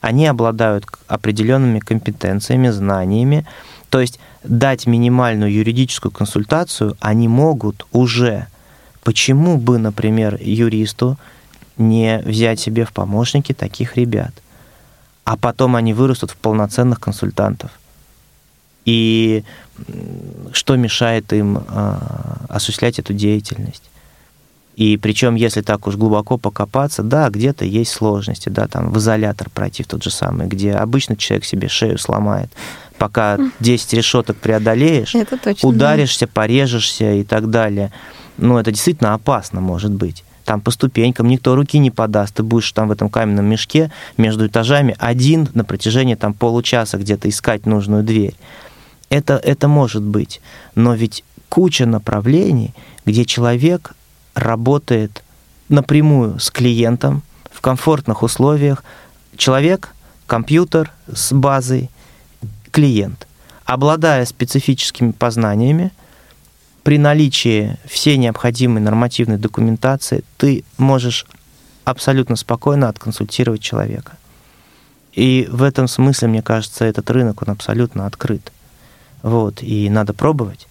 они 0.00 0.26
обладают 0.26 0.86
определенными 1.08 1.78
компетенциями, 1.78 2.68
знаниями, 2.68 3.46
то 3.90 4.00
есть 4.00 4.18
дать 4.44 4.86
минимальную 4.86 5.52
юридическую 5.52 6.12
консультацию 6.12 6.96
они 7.00 7.28
могут 7.28 7.86
уже. 7.92 8.46
Почему 9.02 9.58
бы, 9.58 9.78
например, 9.78 10.38
юристу 10.40 11.18
не 11.76 12.18
взять 12.24 12.60
себе 12.60 12.84
в 12.84 12.92
помощники 12.92 13.52
таких 13.52 13.96
ребят? 13.96 14.32
А 15.24 15.36
потом 15.36 15.76
они 15.76 15.92
вырастут 15.92 16.30
в 16.30 16.36
полноценных 16.36 17.00
консультантов. 17.00 17.72
И 18.84 19.44
что 20.52 20.76
мешает 20.76 21.32
им 21.32 21.58
э, 21.58 21.96
осуществлять 22.48 22.98
эту 22.98 23.12
деятельность? 23.12 23.89
И 24.76 24.96
причем, 24.96 25.34
если 25.34 25.60
так 25.60 25.86
уж 25.86 25.96
глубоко 25.96 26.38
покопаться, 26.38 27.02
да, 27.02 27.28
где-то 27.28 27.64
есть 27.64 27.92
сложности, 27.92 28.48
да, 28.48 28.66
там 28.66 28.90
в 28.90 28.98
изолятор 28.98 29.50
пройти 29.50 29.82
в 29.82 29.86
тот 29.86 30.02
же 30.02 30.10
самый, 30.10 30.46
где 30.46 30.72
обычно 30.72 31.16
человек 31.16 31.44
себе 31.44 31.68
шею 31.68 31.98
сломает, 31.98 32.50
пока 32.96 33.38
10 33.60 33.92
решеток 33.94 34.36
преодолеешь, 34.36 35.14
точно, 35.42 35.68
ударишься, 35.68 36.26
да. 36.26 36.32
порежешься 36.32 37.12
и 37.12 37.24
так 37.24 37.50
далее. 37.50 37.92
Ну, 38.38 38.58
это 38.58 38.70
действительно 38.70 39.14
опасно 39.14 39.60
может 39.60 39.92
быть. 39.92 40.24
Там 40.44 40.60
по 40.60 40.70
ступенькам 40.70 41.28
никто 41.28 41.54
руки 41.54 41.78
не 41.78 41.90
подаст, 41.90 42.34
ты 42.34 42.42
будешь 42.42 42.72
там 42.72 42.88
в 42.88 42.92
этом 42.92 43.08
каменном 43.08 43.44
мешке 43.44 43.92
между 44.16 44.46
этажами 44.46 44.96
один 44.98 45.48
на 45.54 45.64
протяжении 45.64 46.14
там 46.14 46.32
получаса 46.32 46.96
где-то 46.96 47.28
искать 47.28 47.66
нужную 47.66 48.02
дверь. 48.02 48.34
Это, 49.10 49.36
это 49.36 49.68
может 49.68 50.02
быть. 50.02 50.40
Но 50.74 50.94
ведь 50.94 51.22
куча 51.48 51.84
направлений, 51.84 52.72
где 53.04 53.24
человек 53.24 53.94
работает 54.34 55.22
напрямую 55.68 56.38
с 56.38 56.50
клиентом 56.50 57.22
в 57.50 57.60
комфортных 57.60 58.22
условиях. 58.22 58.84
Человек, 59.36 59.94
компьютер 60.26 60.92
с 61.12 61.32
базой, 61.32 61.90
клиент. 62.70 63.26
Обладая 63.64 64.24
специфическими 64.24 65.12
познаниями, 65.12 65.92
при 66.82 66.98
наличии 66.98 67.76
всей 67.84 68.16
необходимой 68.16 68.80
нормативной 68.80 69.36
документации 69.36 70.24
ты 70.38 70.64
можешь 70.78 71.26
абсолютно 71.84 72.36
спокойно 72.36 72.88
отконсультировать 72.88 73.60
человека. 73.60 74.16
И 75.12 75.46
в 75.50 75.62
этом 75.62 75.88
смысле, 75.88 76.28
мне 76.28 76.42
кажется, 76.42 76.84
этот 76.84 77.10
рынок, 77.10 77.42
он 77.42 77.50
абсолютно 77.50 78.06
открыт. 78.06 78.52
Вот, 79.22 79.62
и 79.62 79.90
надо 79.90 80.14
пробовать. 80.14 80.66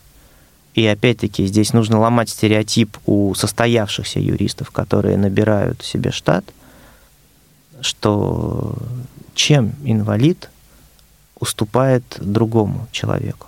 И 0.73 0.85
опять-таки 0.85 1.45
здесь 1.45 1.73
нужно 1.73 1.99
ломать 1.99 2.29
стереотип 2.29 2.97
у 3.05 3.33
состоявшихся 3.33 4.19
юристов, 4.19 4.71
которые 4.71 5.17
набирают 5.17 5.83
себе 5.83 6.11
штат, 6.11 6.45
что 7.81 8.75
чем 9.33 9.73
инвалид 9.83 10.49
уступает 11.39 12.03
другому 12.19 12.87
человеку. 12.91 13.47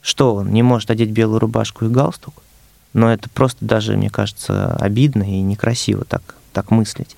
Что 0.00 0.36
он 0.36 0.52
не 0.52 0.62
может 0.62 0.90
одеть 0.90 1.10
белую 1.10 1.40
рубашку 1.40 1.84
и 1.84 1.88
галстук? 1.88 2.42
Но 2.92 3.12
это 3.12 3.28
просто 3.28 3.64
даже, 3.64 3.96
мне 3.96 4.08
кажется, 4.08 4.74
обидно 4.76 5.22
и 5.24 5.42
некрасиво 5.42 6.04
так, 6.04 6.36
так 6.52 6.70
мыслить. 6.70 7.16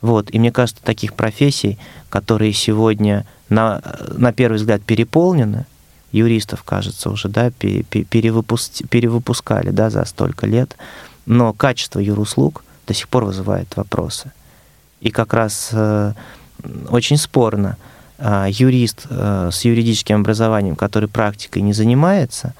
Вот. 0.00 0.32
И 0.32 0.38
мне 0.38 0.50
кажется, 0.50 0.82
таких 0.82 1.14
профессий, 1.14 1.78
которые 2.08 2.52
сегодня 2.52 3.24
на, 3.48 3.82
на 4.16 4.32
первый 4.32 4.56
взгляд 4.56 4.82
переполнены, 4.82 5.66
юристов, 6.12 6.62
кажется, 6.62 7.10
уже 7.10 7.28
да, 7.28 7.50
перевыпуск, 7.50 8.88
перевыпускали 8.88 9.70
да, 9.70 9.90
за 9.90 10.04
столько 10.04 10.46
лет, 10.46 10.76
но 11.26 11.52
качество 11.52 11.98
юруслуг 11.98 12.62
до 12.86 12.94
сих 12.94 13.08
пор 13.08 13.24
вызывает 13.24 13.76
вопросы. 13.76 14.32
И 15.00 15.10
как 15.10 15.34
раз 15.34 15.70
э, 15.72 16.12
очень 16.88 17.16
спорно, 17.16 17.76
э, 18.18 18.46
юрист 18.50 19.06
э, 19.08 19.50
с 19.52 19.64
юридическим 19.64 20.20
образованием, 20.20 20.76
который 20.76 21.08
практикой 21.08 21.62
не 21.62 21.72
занимается, 21.72 22.54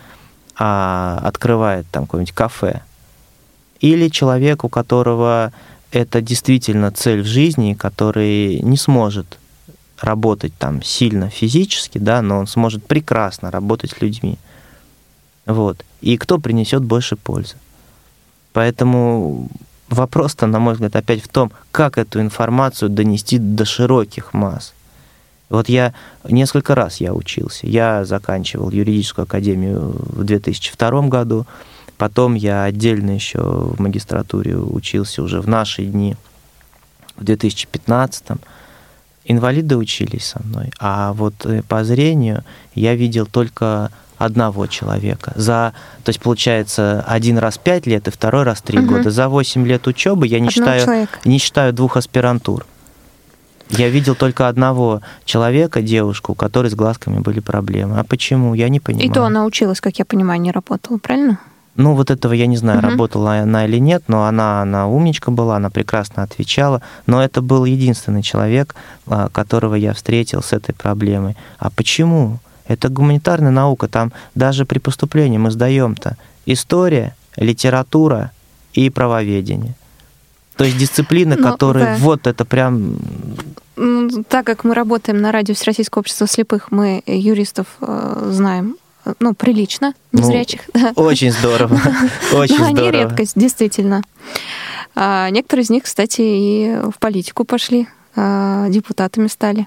а 0.58 1.20
открывает 1.22 1.86
там 1.90 2.06
какое-нибудь 2.06 2.34
кафе, 2.34 2.82
или 3.80 4.08
человек, 4.08 4.64
у 4.64 4.68
которого 4.68 5.52
это 5.90 6.20
действительно 6.22 6.90
цель 6.90 7.22
в 7.22 7.26
жизни, 7.26 7.74
который 7.74 8.60
не 8.60 8.76
сможет 8.76 9.38
работать 10.02 10.52
там 10.58 10.82
сильно 10.82 11.30
физически, 11.30 11.98
да, 11.98 12.22
но 12.22 12.38
он 12.38 12.46
сможет 12.46 12.84
прекрасно 12.86 13.50
работать 13.50 13.92
с 13.92 14.00
людьми. 14.00 14.38
Вот. 15.46 15.84
И 16.00 16.16
кто 16.16 16.38
принесет 16.38 16.82
больше 16.82 17.16
пользы. 17.16 17.54
Поэтому 18.52 19.48
вопрос-то, 19.88 20.46
на 20.46 20.58
мой 20.58 20.74
взгляд, 20.74 20.96
опять 20.96 21.22
в 21.22 21.28
том, 21.28 21.52
как 21.70 21.98
эту 21.98 22.20
информацию 22.20 22.88
донести 22.88 23.38
до 23.38 23.64
широких 23.64 24.34
масс. 24.34 24.74
Вот 25.48 25.68
я 25.68 25.94
несколько 26.24 26.74
раз 26.74 26.96
я 26.96 27.12
учился. 27.12 27.66
Я 27.66 28.04
заканчивал 28.04 28.70
юридическую 28.70 29.24
академию 29.24 29.94
в 29.98 30.24
2002 30.24 31.02
году, 31.08 31.46
потом 31.98 32.34
я 32.34 32.64
отдельно 32.64 33.10
еще 33.10 33.40
в 33.40 33.80
магистратуре 33.80 34.56
учился 34.56 35.22
уже 35.22 35.40
в 35.40 35.48
наши 35.48 35.84
дни, 35.84 36.16
в 37.16 37.24
2015 37.24 38.24
инвалиды 39.24 39.76
учились 39.76 40.26
со 40.26 40.42
мной, 40.42 40.70
а 40.78 41.12
вот 41.12 41.34
э, 41.44 41.62
по 41.62 41.84
зрению 41.84 42.44
я 42.74 42.94
видел 42.94 43.26
только 43.26 43.90
одного 44.18 44.66
человека. 44.66 45.32
За, 45.36 45.72
то 46.04 46.10
есть 46.10 46.20
получается 46.20 47.04
один 47.06 47.38
раз 47.38 47.58
пять 47.58 47.86
лет 47.86 48.08
и 48.08 48.10
второй 48.10 48.44
раз 48.44 48.62
три 48.62 48.78
угу. 48.78 48.96
года. 48.96 49.10
За 49.10 49.28
восемь 49.28 49.66
лет 49.66 49.86
учебы 49.86 50.26
я 50.26 50.40
не 50.40 50.50
считаю, 50.50 51.08
не 51.24 51.38
считаю 51.38 51.72
двух 51.72 51.96
аспирантур. 51.96 52.66
Я 53.70 53.88
видел 53.88 54.14
только 54.14 54.48
одного 54.48 55.00
человека, 55.24 55.80
девушку, 55.80 56.32
у 56.32 56.34
которой 56.34 56.70
с 56.70 56.74
глазками 56.74 57.20
были 57.20 57.40
проблемы. 57.40 57.98
А 57.98 58.04
почему? 58.04 58.54
Я 58.54 58.68
не 58.68 58.80
понимаю. 58.80 59.08
И 59.08 59.12
то 59.12 59.24
она 59.24 59.46
училась, 59.46 59.80
как 59.80 59.98
я 59.98 60.04
понимаю, 60.04 60.40
не 60.40 60.52
работала, 60.52 60.98
правильно? 60.98 61.38
Ну, 61.74 61.94
вот 61.94 62.10
этого 62.10 62.34
я 62.34 62.46
не 62.46 62.56
знаю, 62.56 62.80
угу. 62.80 62.88
работала 62.88 63.38
она 63.38 63.64
или 63.64 63.78
нет, 63.78 64.04
но 64.08 64.26
она, 64.26 64.60
она 64.62 64.88
умничка 64.88 65.30
была, 65.30 65.56
она 65.56 65.70
прекрасно 65.70 66.22
отвечала. 66.22 66.82
Но 67.06 67.22
это 67.22 67.40
был 67.40 67.64
единственный 67.64 68.22
человек, 68.22 68.74
а, 69.06 69.28
которого 69.30 69.74
я 69.74 69.94
встретил 69.94 70.42
с 70.42 70.52
этой 70.52 70.74
проблемой. 70.74 71.36
А 71.58 71.70
почему? 71.70 72.38
Это 72.68 72.88
гуманитарная 72.88 73.50
наука, 73.50 73.88
там 73.88 74.12
даже 74.34 74.64
при 74.64 74.78
поступлении 74.78 75.38
мы 75.38 75.50
сдаем-то 75.50 76.16
история, 76.46 77.14
литература 77.36 78.30
и 78.72 78.88
правоведение. 78.90 79.74
То 80.56 80.64
есть 80.64 80.78
дисциплины, 80.78 81.36
ну, 81.36 81.50
которые 81.50 81.86
да. 81.86 81.96
вот 81.96 82.26
это 82.26 82.44
прям... 82.44 82.96
Так 84.28 84.46
как 84.46 84.64
мы 84.64 84.74
работаем 84.74 85.20
на 85.20 85.32
радио 85.32 85.54
Всероссийского 85.54 86.00
общества 86.00 86.26
слепых, 86.26 86.70
мы 86.70 87.02
юристов 87.06 87.66
э, 87.80 88.28
знаем 88.30 88.76
ну, 89.20 89.34
прилично, 89.34 89.94
незрячих. 90.12 90.62
Ну, 90.74 90.80
да. 90.80 91.02
Очень 91.02 91.32
здорово, 91.32 91.74
очень 92.32 92.56
здорово. 92.56 92.88
Они 92.88 92.90
редкость, 92.90 93.32
действительно. 93.36 94.02
А 94.94 95.30
некоторые 95.30 95.64
из 95.64 95.70
них, 95.70 95.84
кстати, 95.84 96.20
и 96.20 96.76
в 96.90 96.98
политику 96.98 97.44
пошли, 97.44 97.88
а, 98.14 98.68
депутатами 98.68 99.26
стали. 99.26 99.66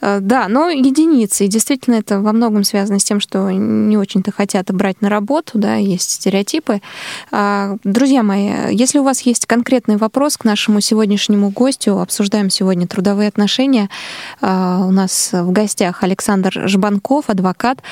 Э, 0.00 0.18
да, 0.20 0.48
но 0.48 0.68
единицы. 0.68 1.44
И 1.44 1.48
действительно 1.48 1.96
это 1.96 2.20
во 2.20 2.32
многом 2.32 2.64
связано 2.64 2.98
с 2.98 3.04
тем, 3.04 3.20
что 3.20 3.50
не 3.50 3.96
очень-то 3.96 4.32
хотят 4.32 4.72
брать 4.72 5.00
на 5.00 5.08
работу, 5.08 5.58
да, 5.58 5.76
есть 5.76 6.10
стереотипы. 6.10 6.80
А, 7.30 7.76
друзья 7.84 8.22
мои, 8.22 8.74
если 8.74 8.98
у 8.98 9.02
вас 9.02 9.20
есть 9.22 9.46
конкретный 9.46 9.96
вопрос 9.96 10.36
к 10.36 10.44
нашему 10.44 10.80
сегодняшнему 10.80 11.50
гостю, 11.50 12.00
обсуждаем 12.00 12.50
сегодня 12.50 12.86
трудовые 12.86 13.28
отношения, 13.28 13.88
а, 14.40 14.84
у 14.86 14.90
нас 14.90 15.30
в 15.32 15.50
гостях 15.50 16.02
Александр 16.02 16.68
Жбанков, 16.68 17.28
адвокат, 17.28 17.82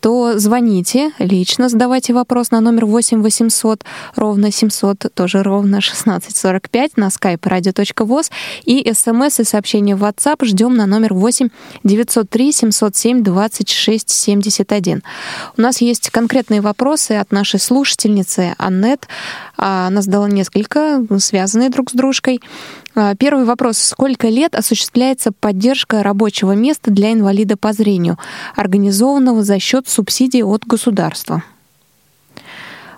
то 0.00 0.38
звоните 0.38 1.12
лично, 1.18 1.68
задавайте 1.68 2.14
вопрос 2.14 2.50
на 2.50 2.60
номер 2.60 2.86
8 2.86 3.22
800 3.22 3.84
ровно 4.16 4.50
700, 4.50 5.12
тоже 5.14 5.42
ровно 5.42 5.78
1645 5.78 6.96
на 6.96 7.08
skype 7.08 7.40
radio.voz 7.40 8.30
и 8.64 8.90
смс 8.94 9.40
и 9.40 9.44
сообщение 9.44 9.96
в 9.96 10.04
WhatsApp 10.04 10.44
ждем 10.44 10.74
на 10.74 10.86
номер 10.86 11.12
8 11.14 11.49
903 11.84 12.52
707 12.52 13.22
26 13.22 14.10
71. 14.10 15.02
У 15.56 15.60
нас 15.60 15.80
есть 15.80 16.10
конкретные 16.10 16.60
вопросы 16.60 17.12
от 17.12 17.32
нашей 17.32 17.60
слушательницы 17.60 18.54
Аннет. 18.58 19.08
А, 19.56 19.86
она 19.86 20.02
задала 20.02 20.28
несколько, 20.28 21.04
связанные 21.18 21.70
друг 21.70 21.90
с 21.90 21.92
дружкой. 21.92 22.40
А, 22.94 23.14
первый 23.14 23.44
вопрос. 23.44 23.78
Сколько 23.78 24.28
лет 24.28 24.54
осуществляется 24.54 25.32
поддержка 25.32 26.02
рабочего 26.02 26.52
места 26.52 26.90
для 26.90 27.12
инвалида 27.12 27.56
по 27.56 27.72
зрению, 27.72 28.18
организованного 28.56 29.42
за 29.42 29.58
счет 29.58 29.88
субсидий 29.88 30.42
от 30.42 30.64
государства? 30.64 31.42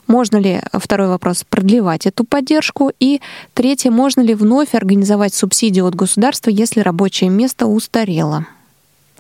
Можно 0.07 0.36
ли, 0.36 0.61
второй 0.72 1.09
вопрос, 1.09 1.44
продлевать 1.48 2.07
эту 2.07 2.24
поддержку? 2.24 2.92
И 2.98 3.20
третье, 3.55 3.90
можно 3.90 4.20
ли 4.20 4.34
вновь 4.34 4.74
организовать 4.74 5.34
субсидию 5.34 5.86
от 5.86 5.94
государства, 5.94 6.50
если 6.50 6.80
рабочее 6.80 7.30
место 7.30 7.66
устарело? 7.66 8.46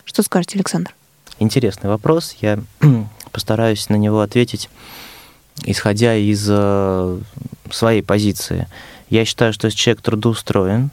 Что 0.04 0.22
скажете, 0.22 0.56
Александр? 0.56 0.94
Интересный 1.38 1.88
вопрос. 1.88 2.36
Я 2.40 2.58
постараюсь 3.32 3.88
на 3.88 3.96
него 3.96 4.20
ответить, 4.20 4.68
исходя 5.64 6.14
из 6.16 6.46
э, 6.48 7.18
своей 7.70 8.02
позиции. 8.02 8.66
Я 9.08 9.24
считаю, 9.24 9.52
что 9.52 9.66
если 9.66 9.78
человек 9.78 10.02
трудоустроен 10.02 10.90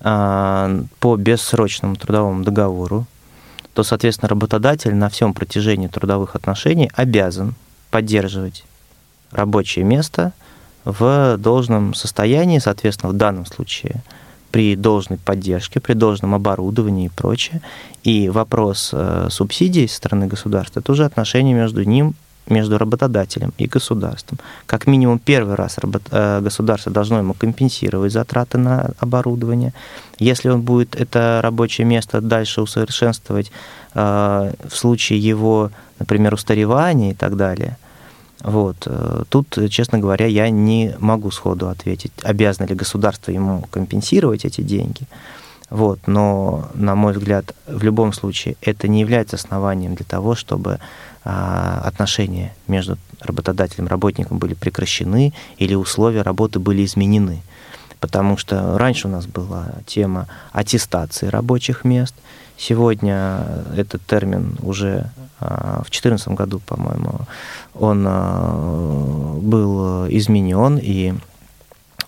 э, 0.00 0.82
по 0.98 1.16
бессрочному 1.16 1.96
трудовому 1.96 2.44
договору, 2.44 3.06
то, 3.74 3.82
соответственно, 3.82 4.28
работодатель 4.28 4.94
на 4.94 5.08
всем 5.08 5.34
протяжении 5.34 5.88
трудовых 5.88 6.36
отношений 6.36 6.90
обязан 6.94 7.54
поддерживать 7.90 8.64
рабочее 9.34 9.84
место 9.84 10.32
в 10.84 11.36
должном 11.38 11.94
состоянии, 11.94 12.58
соответственно, 12.58 13.12
в 13.12 13.16
данном 13.16 13.46
случае 13.46 14.02
при 14.50 14.76
должной 14.76 15.18
поддержке, 15.18 15.80
при 15.80 15.94
должном 15.94 16.34
оборудовании 16.34 17.06
и 17.06 17.08
прочее. 17.08 17.60
И 18.04 18.28
вопрос 18.28 18.90
э, 18.92 19.28
субсидий 19.30 19.88
со 19.88 19.96
стороны 19.96 20.26
государства– 20.26 20.80
это 20.80 20.92
уже 20.92 21.04
отношение 21.04 21.54
между 21.54 21.82
ним 21.82 22.14
между 22.46 22.78
работодателем 22.78 23.52
и 23.58 23.66
государством. 23.66 24.38
Как 24.66 24.86
минимум 24.86 25.18
первый 25.18 25.54
раз 25.54 25.78
э, 26.10 26.40
государство 26.40 26.92
должно 26.92 27.18
ему 27.18 27.34
компенсировать 27.34 28.12
затраты 28.12 28.58
на 28.58 28.90
оборудование. 28.98 29.72
Если 30.18 30.50
он 30.50 30.62
будет 30.62 30.94
это 30.94 31.40
рабочее 31.42 31.86
место 31.86 32.20
дальше 32.20 32.60
усовершенствовать 32.60 33.50
э, 33.94 34.52
в 34.68 34.76
случае 34.76 35.18
его, 35.18 35.70
например, 35.98 36.34
устаревания 36.34 37.12
и 37.12 37.14
так 37.14 37.36
далее, 37.36 37.76
вот. 38.44 38.76
Э, 38.86 39.24
тут, 39.30 39.58
честно 39.70 39.98
говоря, 39.98 40.26
я 40.26 40.50
не 40.50 40.94
могу 40.98 41.30
сходу 41.30 41.68
ответить, 41.68 42.12
обязано 42.22 42.66
ли 42.66 42.74
государство 42.74 43.32
ему 43.32 43.64
компенсировать 43.70 44.44
эти 44.44 44.60
деньги. 44.60 45.08
Вот, 45.70 45.98
но, 46.06 46.68
на 46.74 46.94
мой 46.94 47.14
взгляд, 47.14 47.54
в 47.66 47.82
любом 47.82 48.12
случае 48.12 48.56
это 48.60 48.86
не 48.86 49.00
является 49.00 49.36
основанием 49.36 49.94
для 49.94 50.04
того, 50.04 50.34
чтобы 50.34 50.78
а, 51.24 51.80
отношения 51.84 52.54
между 52.68 52.98
работодателем 53.20 53.86
и 53.86 53.88
работником 53.88 54.36
были 54.36 54.52
прекращены 54.52 55.32
или 55.56 55.74
условия 55.74 56.20
работы 56.20 56.58
были 56.58 56.84
изменены. 56.84 57.42
Потому 57.98 58.36
что 58.36 58.76
раньше 58.76 59.08
у 59.08 59.10
нас 59.10 59.26
была 59.26 59.68
тема 59.86 60.28
аттестации 60.52 61.28
рабочих 61.28 61.82
мест. 61.84 62.14
Сегодня 62.56 63.46
этот 63.76 64.06
термин 64.06 64.56
уже 64.62 65.10
а, 65.40 65.80
в 65.80 65.90
2014 65.90 66.28
году, 66.28 66.60
по-моему, 66.60 67.20
он 67.74 68.04
а, 68.06 69.36
был 69.40 70.06
изменен, 70.08 70.78
и 70.80 71.14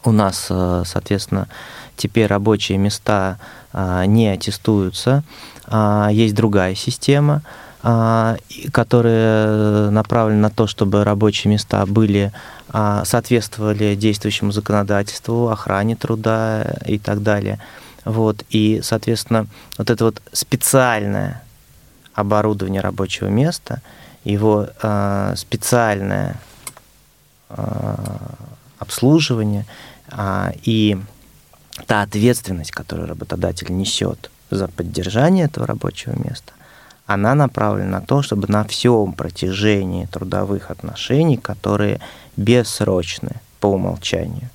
у 0.05 0.13
нас, 0.13 0.47
соответственно, 0.47 1.49
теперь 1.97 2.27
рабочие 2.27 2.79
места 2.79 3.39
не 3.75 4.29
аттестуются, 4.29 5.25
есть 6.13 6.35
другая 6.37 6.77
система– 6.77 7.43
а, 7.89 8.37
которые 8.73 9.91
направлены 9.91 10.41
на 10.41 10.51
то, 10.51 10.67
чтобы 10.67 11.05
рабочие 11.05 11.53
места 11.53 11.87
были 11.87 12.33
а, 12.69 13.05
соответствовали 13.05 13.95
действующему 13.95 14.51
законодательству, 14.51 15.51
охране 15.51 15.95
труда 15.95 16.79
и 16.85 16.99
так 16.99 17.23
далее. 17.23 17.61
Вот. 18.07 18.45
И, 18.51 18.81
соответственно, 18.83 19.49
вот 19.77 19.91
это 19.91 20.05
вот 20.05 20.23
специальное 20.33 21.43
оборудование 22.15 22.81
рабочего 22.81 23.27
места, 23.27 23.83
его 24.23 24.69
э, 24.83 25.35
специальное 25.37 26.37
э, 27.51 27.97
обслуживание 28.79 29.67
э, 30.13 30.53
и 30.63 30.97
та 31.87 32.03
ответственность, 32.03 32.71
которую 32.71 33.09
работодатель 33.09 33.77
несет 33.77 34.31
за 34.51 34.69
поддержание 34.69 35.47
этого 35.47 35.67
рабочего 35.67 36.13
места, 36.17 36.53
она 37.07 37.35
направлена 37.35 37.99
на 37.99 38.07
то, 38.07 38.23
чтобы 38.23 38.47
на 38.47 38.63
всем 38.65 39.15
протяжении 39.15 40.07
трудовых 40.07 40.71
отношений, 40.71 41.39
которые 41.39 42.01
бессрочны 42.37 43.41
по 43.59 43.67
умолчанию, 43.67 44.49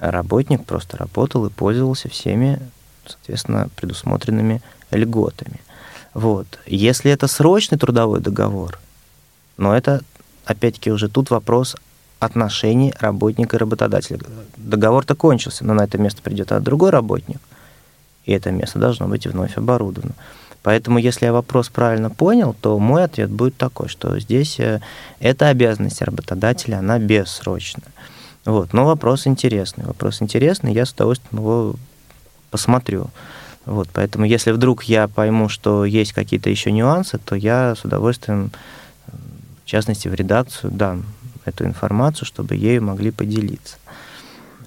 работник 0.00 0.64
просто 0.64 0.96
работал 0.96 1.46
и 1.46 1.50
пользовался 1.50 2.08
всеми, 2.08 2.60
соответственно, 3.06 3.68
предусмотренными 3.76 4.62
льготами. 4.90 5.60
Вот. 6.12 6.46
Если 6.66 7.10
это 7.10 7.26
срочный 7.26 7.78
трудовой 7.78 8.20
договор, 8.20 8.78
но 9.56 9.76
это, 9.76 10.02
опять-таки, 10.44 10.90
уже 10.90 11.08
тут 11.08 11.30
вопрос 11.30 11.76
отношений 12.18 12.94
работника 12.98 13.56
и 13.56 13.58
работодателя. 13.58 14.20
Договор-то 14.56 15.14
кончился, 15.14 15.64
но 15.64 15.74
на 15.74 15.82
это 15.82 15.98
место 15.98 16.22
придет 16.22 16.52
другой 16.62 16.90
работник, 16.90 17.40
и 18.24 18.32
это 18.32 18.50
место 18.50 18.78
должно 18.78 19.08
быть 19.08 19.26
вновь 19.26 19.56
оборудовано. 19.56 20.14
Поэтому, 20.62 20.98
если 20.98 21.26
я 21.26 21.32
вопрос 21.34 21.68
правильно 21.68 22.08
понял, 22.08 22.56
то 22.58 22.78
мой 22.78 23.04
ответ 23.04 23.30
будет 23.30 23.56
такой, 23.58 23.88
что 23.88 24.18
здесь 24.18 24.58
э, 24.58 24.80
эта 25.20 25.48
обязанность 25.48 26.00
работодателя, 26.00 26.78
она 26.78 26.98
бессрочная. 26.98 27.92
Вот. 28.44 28.72
Но 28.72 28.84
вопрос 28.84 29.26
интересный. 29.26 29.84
Вопрос 29.84 30.20
интересный, 30.22 30.72
я 30.72 30.84
с 30.84 30.92
удовольствием 30.92 31.42
его 31.42 31.74
посмотрю. 32.50 33.08
Вот, 33.66 33.88
поэтому 33.92 34.26
если 34.26 34.52
вдруг 34.52 34.84
я 34.84 35.08
пойму, 35.08 35.48
что 35.48 35.84
есть 35.84 36.12
какие-то 36.12 36.50
еще 36.50 36.70
нюансы, 36.70 37.18
то 37.18 37.34
я 37.34 37.74
с 37.74 37.84
удовольствием, 37.84 38.50
в 39.64 39.66
частности, 39.66 40.08
в 40.08 40.14
редакцию 40.14 40.70
дам 40.70 41.04
эту 41.46 41.64
информацию, 41.64 42.26
чтобы 42.26 42.56
ею 42.56 42.82
могли 42.82 43.10
поделиться. 43.10 43.76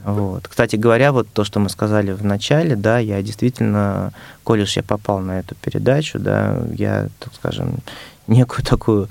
Вот. 0.04 0.48
Кстати 0.48 0.78
говоря, 0.78 1.12
вот 1.12 1.28
то, 1.32 1.44
что 1.44 1.60
мы 1.60 1.70
сказали 1.70 2.12
в 2.12 2.24
начале, 2.24 2.76
да, 2.76 2.98
я 2.98 3.22
действительно, 3.22 4.14
коли 4.44 4.64
уж 4.64 4.76
я 4.78 4.84
попал 4.84 5.20
на 5.20 5.40
эту 5.40 5.54
передачу, 5.56 6.18
да, 6.18 6.60
я, 6.74 7.10
так 7.20 7.34
скажем, 7.36 7.80
некую 8.26 8.64
такую 8.66 9.10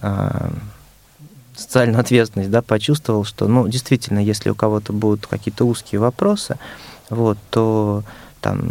а, 0.00 0.50
социальную 1.58 2.00
ответственность, 2.00 2.50
да, 2.50 2.62
почувствовал, 2.62 3.24
что, 3.24 3.48
ну, 3.48 3.66
действительно, 3.68 4.18
если 4.18 4.50
у 4.50 4.54
кого-то 4.54 4.92
будут 4.92 5.26
какие-то 5.26 5.64
узкие 5.64 6.00
вопросы, 6.00 6.58
вот, 7.10 7.38
то 7.50 8.04
там 8.40 8.70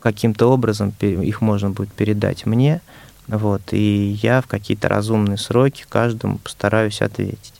каким-то 0.00 0.50
образом 0.50 0.92
их 1.00 1.40
можно 1.40 1.70
будет 1.70 1.92
передать 1.92 2.44
мне, 2.44 2.80
вот, 3.28 3.62
и 3.70 4.18
я 4.22 4.40
в 4.40 4.46
какие-то 4.46 4.88
разумные 4.88 5.38
сроки 5.38 5.86
каждому 5.88 6.38
постараюсь 6.38 7.00
ответить. 7.00 7.54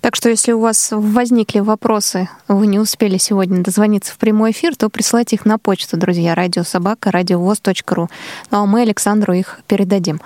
Так 0.00 0.16
что, 0.16 0.28
если 0.28 0.52
у 0.52 0.60
вас 0.60 0.88
возникли 0.92 1.60
вопросы, 1.60 2.28
вы 2.46 2.66
не 2.66 2.78
успели 2.78 3.16
сегодня 3.16 3.62
дозвониться 3.62 4.12
в 4.12 4.18
прямой 4.18 4.50
эфир, 4.50 4.76
то 4.76 4.90
присылайте 4.90 5.36
их 5.36 5.46
на 5.46 5.56
почту, 5.56 5.96
друзья, 5.96 6.34
радиособака, 6.34 7.10
радиовоз.ру. 7.10 8.10
Ну 8.50 8.58
а 8.58 8.66
мы 8.66 8.82
Александру 8.82 9.32
их 9.32 9.60
передадим. 9.66 10.20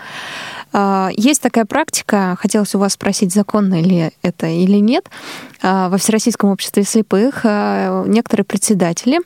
А, 0.72 1.10
есть 1.16 1.42
такая 1.42 1.64
практика, 1.64 2.36
хотелось 2.40 2.74
у 2.74 2.78
вас 2.78 2.94
спросить, 2.94 3.32
законно 3.32 3.80
ли 3.80 4.10
это 4.22 4.46
или 4.46 4.78
нет. 4.78 5.08
А, 5.60 5.88
во 5.88 5.98
Всероссийском 5.98 6.50
обществе 6.50 6.84
слепых 6.84 7.40
а, 7.44 8.04
некоторые 8.06 8.44
председатели 8.44 9.20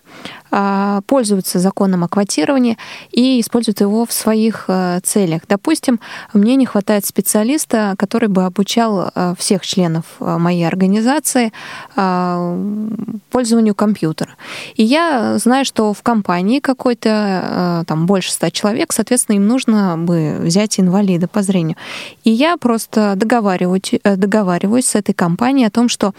пользуются 1.06 1.58
законом 1.58 2.04
о 2.04 2.08
квотировании 2.08 2.76
и 3.10 3.40
используют 3.40 3.80
его 3.80 4.04
в 4.04 4.12
своих 4.12 4.68
целях. 5.02 5.40
Допустим, 5.48 5.98
мне 6.34 6.56
не 6.56 6.66
хватает 6.66 7.06
специалиста, 7.06 7.94
который 7.96 8.28
бы 8.28 8.44
обучал 8.44 9.10
всех 9.38 9.64
членов 9.64 10.04
моей 10.20 10.66
организации 10.68 11.54
пользованию 11.94 13.74
компьютера. 13.74 14.32
И 14.74 14.84
я 14.84 15.38
знаю, 15.38 15.64
что 15.64 15.94
в 15.94 16.02
компании 16.02 16.60
какой-то, 16.60 17.84
там 17.86 18.04
больше 18.04 18.30
ста 18.30 18.50
человек, 18.50 18.92
соответственно, 18.92 19.36
им 19.36 19.46
нужно 19.46 19.96
бы 19.96 20.36
взять 20.38 20.78
инвалида 20.78 21.28
по 21.28 21.40
зрению. 21.40 21.78
И 22.24 22.30
я 22.30 22.58
просто 22.58 23.14
договариваюсь, 23.16 23.94
э, 24.04 24.16
договариваюсь 24.16 24.86
с 24.86 24.94
этой 24.96 25.14
компанией 25.14 25.66
о 25.66 25.70
том, 25.70 25.88
что 25.88 26.08
а, 26.08 26.12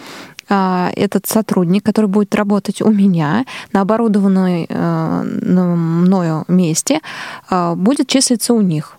этот 0.50 1.26
сотрудник, 1.26 1.84
который 1.84 2.08
будет 2.08 2.36
работать 2.36 2.82
у 2.82 2.92
меня 2.92 3.46
на 3.72 3.82
оборудованной 3.82 4.66
э, 4.70 5.24
мною 5.24 6.44
месте, 6.48 7.00
а, 7.50 7.76
будет 7.76 8.08
числиться 8.08 8.54
у 8.54 8.62
них. 8.62 8.98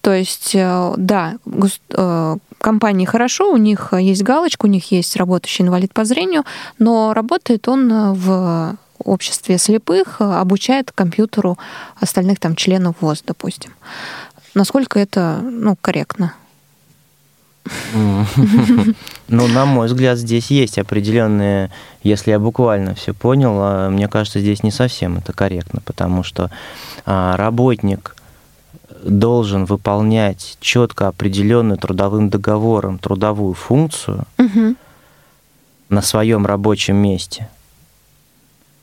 То 0.00 0.12
есть, 0.12 0.54
э, 0.54 0.94
да, 0.96 1.34
компании 2.58 3.04
хорошо, 3.04 3.52
у 3.52 3.56
них 3.56 3.92
есть 3.92 4.22
галочка, 4.22 4.64
у 4.64 4.68
них 4.68 4.90
есть 4.90 5.16
работающий 5.16 5.64
инвалид 5.64 5.92
по 5.92 6.04
зрению, 6.04 6.44
но 6.78 7.12
работает 7.12 7.68
он 7.68 8.14
в 8.14 8.76
обществе 9.04 9.58
слепых, 9.58 10.20
обучает 10.20 10.92
компьютеру 10.92 11.58
остальных 12.00 12.40
там 12.40 12.56
членов 12.56 12.96
ВОЗ, 13.00 13.22
допустим. 13.26 13.72
Насколько 14.54 14.98
это 14.98 15.40
ну, 15.42 15.76
корректно? 15.80 16.34
Ну, 19.28 19.46
на 19.46 19.64
мой 19.64 19.86
взгляд, 19.86 20.18
здесь 20.18 20.50
есть 20.50 20.78
определенные, 20.78 21.70
если 22.02 22.32
я 22.32 22.40
буквально 22.40 22.96
все 22.96 23.14
понял, 23.14 23.52
а, 23.60 23.88
мне 23.90 24.08
кажется, 24.08 24.40
здесь 24.40 24.64
не 24.64 24.72
совсем 24.72 25.18
это 25.18 25.32
корректно, 25.32 25.80
потому 25.84 26.24
что 26.24 26.50
а, 27.06 27.36
работник 27.36 28.16
должен 29.04 29.66
выполнять 29.66 30.58
четко 30.60 31.08
определенную 31.08 31.78
трудовым 31.78 32.28
договором 32.28 32.98
трудовую 32.98 33.54
функцию 33.54 34.24
на 35.88 36.02
своем 36.02 36.44
рабочем 36.44 36.96
месте. 36.96 37.48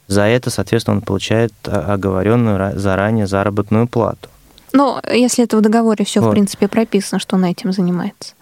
За 0.07 0.21
это, 0.21 0.49
соответственно, 0.49 0.97
он 0.97 1.01
получает 1.01 1.53
оговоренную 1.65 2.79
заранее 2.79 3.27
заработную 3.27 3.87
плату. 3.87 4.29
Но 4.73 5.01
если 5.11 5.43
это 5.43 5.57
в 5.57 5.61
договоре 5.61 6.05
все, 6.05 6.21
вот. 6.21 6.29
в 6.29 6.31
принципе, 6.31 6.67
прописано, 6.67 7.19
что 7.19 7.35
он 7.35 7.45
этим 7.45 7.71
занимается. 7.71 8.33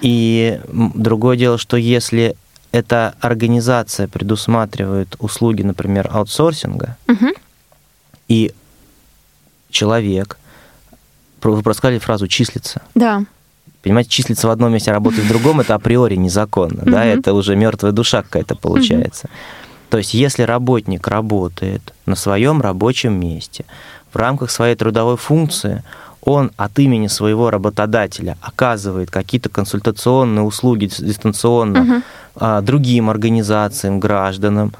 И 0.00 0.60
другое 0.68 1.36
дело, 1.36 1.58
что 1.58 1.76
если 1.76 2.36
эта 2.72 3.14
организация 3.20 4.08
предусматривает 4.08 5.16
услуги, 5.18 5.62
например, 5.62 6.08
аутсорсинга, 6.12 6.96
угу. 7.08 7.28
и 8.28 8.52
человек, 9.70 10.38
вы 11.42 11.62
проскали 11.62 11.98
фразу 11.98 12.28
«числится». 12.28 12.82
Да. 12.94 13.24
Понимаете, 13.82 14.10
числиться 14.10 14.48
в 14.48 14.50
одном 14.50 14.72
месте, 14.72 14.90
а 14.90 14.94
работать 14.94 15.24
в 15.24 15.28
другом, 15.28 15.60
это 15.60 15.74
априори 15.74 16.16
незаконно, 16.16 16.82
да, 16.84 17.04
это 17.04 17.32
уже 17.32 17.56
мертвая 17.56 17.92
душа 17.92 18.22
какая-то 18.22 18.56
получается. 18.56 19.28
То 19.88 19.98
есть, 19.98 20.14
если 20.14 20.42
работник 20.42 21.06
работает 21.08 21.94
на 22.04 22.16
своем 22.16 22.60
рабочем 22.60 23.18
месте, 23.18 23.64
в 24.12 24.16
рамках 24.16 24.50
своей 24.50 24.74
трудовой 24.74 25.16
функции 25.16 25.82
он 26.22 26.50
от 26.56 26.78
имени 26.78 27.06
своего 27.06 27.50
работодателя 27.50 28.36
оказывает 28.40 29.10
какие-то 29.10 29.48
консультационные 29.48 30.42
услуги 30.42 30.86
дистанционно 30.86 32.02
угу. 32.40 32.62
другим 32.62 33.10
организациям, 33.10 34.00
гражданам. 34.00 34.72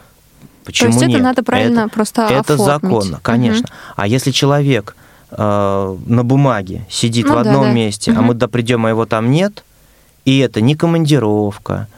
Почему 0.64 0.90
То 0.90 0.96
есть 0.96 1.06
нет? 1.06 1.16
это 1.16 1.24
надо 1.24 1.42
правильно 1.42 1.80
это, 1.80 1.88
просто 1.88 2.22
Это 2.22 2.54
оформить. 2.54 2.64
законно, 2.64 3.20
конечно. 3.22 3.64
Угу. 3.64 3.94
А 3.96 4.06
если 4.06 4.30
человек 4.30 4.96
э, 5.30 5.96
на 6.06 6.24
бумаге 6.24 6.84
сидит 6.90 7.26
ну, 7.26 7.34
в 7.34 7.38
одном 7.38 7.62
да, 7.64 7.72
месте, 7.72 8.12
угу. 8.12 8.20
а 8.20 8.22
мы 8.22 8.34
придем, 8.34 8.84
а 8.84 8.90
его 8.90 9.06
там 9.06 9.30
нет, 9.30 9.64
и 10.24 10.38
это 10.38 10.60
не 10.60 10.74
командировка, 10.74 11.88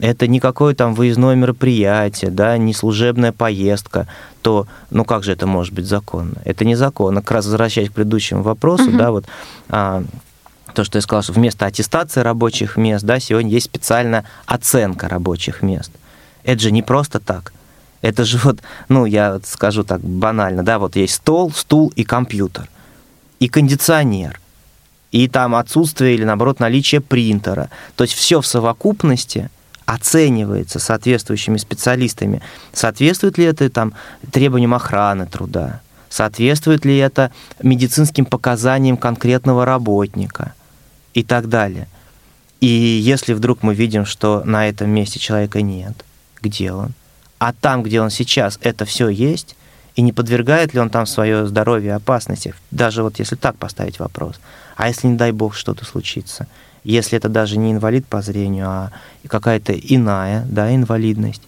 это 0.00 0.26
не 0.26 0.40
какое 0.40 0.74
там 0.74 0.94
выездное 0.94 1.34
мероприятие, 1.34 2.30
да, 2.30 2.56
не 2.56 2.72
служебная 2.72 3.32
поездка, 3.32 4.06
то, 4.42 4.66
ну 4.90 5.04
как 5.04 5.24
же 5.24 5.32
это 5.32 5.46
может 5.46 5.74
быть 5.74 5.86
законно? 5.86 6.34
Это 6.44 6.64
незаконно. 6.64 7.20
Как 7.20 7.32
раз 7.32 7.46
возвращаясь 7.46 7.90
к 7.90 7.94
предыдущему 7.94 8.42
вопросу, 8.42 8.88
угу. 8.88 8.96
да, 8.96 9.10
вот 9.10 9.24
а, 9.68 10.04
то, 10.74 10.84
что 10.84 10.98
я 10.98 11.02
сказал, 11.02 11.22
что 11.22 11.32
вместо 11.32 11.66
аттестации 11.66 12.20
рабочих 12.20 12.76
мест, 12.76 13.04
да, 13.04 13.18
сегодня 13.18 13.50
есть 13.50 13.66
специальная 13.66 14.24
оценка 14.46 15.08
рабочих 15.08 15.62
мест. 15.62 15.90
Это 16.44 16.60
же 16.62 16.70
не 16.70 16.82
просто 16.82 17.18
так. 17.18 17.52
Это 18.00 18.24
же 18.24 18.38
вот, 18.38 18.60
ну, 18.88 19.04
я 19.04 19.40
скажу 19.44 19.82
так 19.82 20.00
банально, 20.00 20.62
да, 20.62 20.78
вот 20.78 20.94
есть 20.94 21.14
стол, 21.14 21.50
стул 21.50 21.92
и 21.96 22.04
компьютер, 22.04 22.68
и 23.40 23.48
кондиционер, 23.48 24.40
и 25.10 25.26
там 25.26 25.56
отсутствие 25.56 26.14
или, 26.14 26.22
наоборот, 26.22 26.60
наличие 26.60 27.00
принтера. 27.00 27.70
То 27.96 28.04
есть 28.04 28.14
все 28.14 28.40
в 28.40 28.46
совокупности 28.46 29.50
оценивается 29.88 30.78
соответствующими 30.78 31.56
специалистами. 31.56 32.42
Соответствует 32.74 33.38
ли 33.38 33.46
это 33.46 33.70
там 33.70 33.94
требованиям 34.30 34.74
охраны 34.74 35.24
труда? 35.24 35.80
Соответствует 36.10 36.84
ли 36.84 36.98
это 36.98 37.32
медицинским 37.62 38.26
показаниям 38.26 38.98
конкретного 38.98 39.64
работника? 39.64 40.52
И 41.14 41.22
так 41.22 41.48
далее. 41.48 41.88
И 42.60 42.66
если 42.66 43.32
вдруг 43.32 43.62
мы 43.62 43.74
видим, 43.74 44.04
что 44.04 44.42
на 44.44 44.68
этом 44.68 44.90
месте 44.90 45.18
человека 45.18 45.62
нет, 45.62 46.04
где 46.42 46.70
он? 46.72 46.92
А 47.38 47.54
там, 47.54 47.82
где 47.82 48.02
он 48.02 48.10
сейчас, 48.10 48.58
это 48.60 48.84
все 48.84 49.08
есть, 49.08 49.56
и 49.94 50.02
не 50.02 50.12
подвергает 50.12 50.74
ли 50.74 50.80
он 50.80 50.90
там 50.90 51.06
свое 51.06 51.46
здоровье 51.46 51.94
опасности, 51.94 52.54
даже 52.70 53.02
вот 53.02 53.18
если 53.18 53.36
так 53.36 53.56
поставить 53.56 54.00
вопрос. 54.00 54.38
А 54.76 54.88
если, 54.88 55.06
не 55.06 55.16
дай 55.16 55.32
бог, 55.32 55.54
что-то 55.54 55.86
случится? 55.86 56.46
Если 56.88 57.18
это 57.18 57.28
даже 57.28 57.58
не 57.58 57.72
инвалид 57.72 58.06
по 58.06 58.22
зрению, 58.22 58.66
а 58.66 58.90
какая-то 59.26 59.74
иная 59.74 60.46
да, 60.48 60.74
инвалидность, 60.74 61.42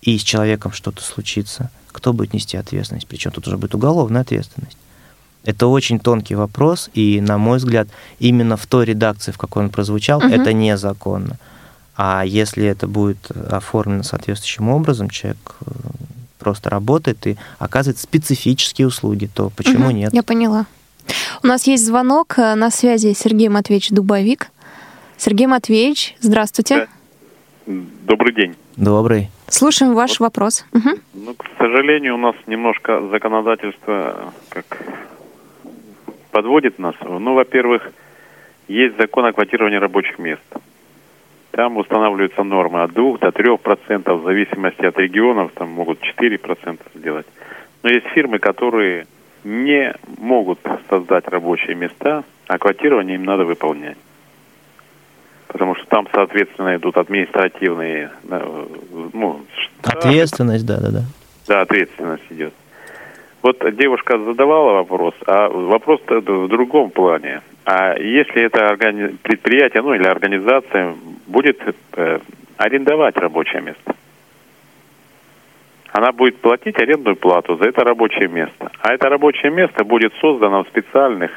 и 0.00 0.18
с 0.18 0.22
человеком 0.24 0.72
что-то 0.72 1.04
случится, 1.04 1.70
кто 1.92 2.12
будет 2.12 2.34
нести 2.34 2.56
ответственность? 2.56 3.06
Причем 3.06 3.30
тут 3.30 3.46
уже 3.46 3.58
будет 3.58 3.76
уголовная 3.76 4.22
ответственность. 4.22 4.76
Это 5.44 5.68
очень 5.68 6.00
тонкий 6.00 6.34
вопрос, 6.34 6.90
и, 6.94 7.20
на 7.20 7.38
мой 7.38 7.58
взгляд, 7.58 7.86
именно 8.18 8.56
в 8.56 8.66
той 8.66 8.84
редакции, 8.86 9.30
в 9.30 9.38
какой 9.38 9.62
он 9.62 9.70
прозвучал, 9.70 10.18
угу. 10.18 10.26
это 10.26 10.52
незаконно. 10.52 11.38
А 11.96 12.24
если 12.24 12.64
это 12.64 12.88
будет 12.88 13.30
оформлено 13.30 14.02
соответствующим 14.02 14.68
образом, 14.68 15.10
человек 15.10 15.54
э, 15.64 15.70
просто 16.40 16.70
работает 16.70 17.24
и 17.28 17.36
оказывает 17.60 18.00
специфические 18.00 18.88
услуги, 18.88 19.30
то 19.32 19.50
почему 19.50 19.86
угу, 19.86 19.94
нет? 19.94 20.12
Я 20.12 20.24
поняла. 20.24 20.66
У 21.44 21.46
нас 21.46 21.68
есть 21.68 21.86
звонок 21.86 22.36
э, 22.36 22.56
на 22.56 22.72
связи 22.72 23.14
Сергей 23.16 23.48
Матвеевич 23.48 23.90
Дубовик. 23.90 24.50
Сергей 25.24 25.46
Матвеевич, 25.46 26.16
здравствуйте. 26.18 26.88
Добрый 27.64 28.34
день. 28.34 28.56
Добрый. 28.76 29.28
Слушаем 29.46 29.94
ваш 29.94 30.18
вот, 30.18 30.26
вопрос. 30.26 30.66
Угу. 30.72 30.90
Ну, 31.14 31.34
к 31.34 31.44
сожалению, 31.58 32.16
у 32.16 32.18
нас 32.18 32.34
немножко 32.48 33.00
законодательство 33.06 34.32
как 34.48 34.82
подводит 36.32 36.80
нас. 36.80 36.96
Ну, 37.04 37.34
во-первых, 37.34 37.92
есть 38.66 38.96
закон 38.96 39.24
о 39.24 39.32
квотировании 39.32 39.76
рабочих 39.76 40.18
мест. 40.18 40.42
Там 41.52 41.76
устанавливаются 41.76 42.42
нормы 42.42 42.82
от 42.82 42.92
2 42.92 43.18
до 43.18 43.30
3 43.30 43.58
процентов, 43.58 44.22
в 44.22 44.24
зависимости 44.24 44.84
от 44.84 44.98
регионов, 44.98 45.52
там 45.54 45.68
могут 45.68 46.00
4 46.00 46.36
процента 46.38 46.84
сделать. 46.96 47.26
Но 47.84 47.90
есть 47.90 48.06
фирмы, 48.08 48.40
которые 48.40 49.06
не 49.44 49.94
могут 50.18 50.58
создать 50.90 51.28
рабочие 51.28 51.76
места, 51.76 52.24
а 52.48 52.58
квотирование 52.58 53.14
им 53.14 53.24
надо 53.24 53.44
выполнять. 53.44 53.98
Потому 55.52 55.74
что 55.76 55.86
там, 55.86 56.08
соответственно, 56.12 56.76
идут 56.76 56.96
административные... 56.96 58.10
Ну, 59.12 59.42
ответственность, 59.82 60.64
да, 60.66 60.78
да, 60.80 60.90
да. 60.90 61.02
Да, 61.46 61.60
ответственность 61.60 62.24
идет. 62.30 62.54
Вот 63.42 63.58
девушка 63.76 64.18
задавала 64.18 64.74
вопрос, 64.74 65.14
а 65.26 65.48
вопрос 65.48 66.00
в 66.08 66.48
другом 66.48 66.90
плане. 66.90 67.42
А 67.64 67.98
если 67.98 68.42
это 68.42 68.76
предприятие, 69.22 69.82
ну 69.82 69.94
или 69.94 70.04
организация 70.04 70.94
будет 71.26 71.60
э, 71.96 72.18
арендовать 72.56 73.16
рабочее 73.16 73.62
место, 73.62 73.94
она 75.92 76.12
будет 76.12 76.38
платить 76.38 76.78
арендную 76.78 77.16
плату 77.16 77.56
за 77.56 77.64
это 77.64 77.84
рабочее 77.84 78.28
место. 78.28 78.70
А 78.80 78.94
это 78.94 79.08
рабочее 79.08 79.52
место 79.52 79.84
будет 79.84 80.12
создано 80.20 80.64
в 80.64 80.68
специальных, 80.68 81.30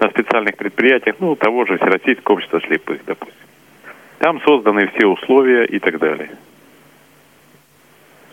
на 0.00 0.08
специальных 0.10 0.56
предприятиях, 0.56 1.16
ну, 1.20 1.36
того 1.36 1.66
же 1.66 1.76
Всероссийского 1.76 2.34
общества 2.34 2.60
слепых, 2.62 3.04
допустим. 3.06 3.36
Там 4.18 4.40
созданы 4.42 4.88
все 4.88 5.06
условия 5.06 5.64
и 5.64 5.78
так 5.78 5.98
далее. 5.98 6.30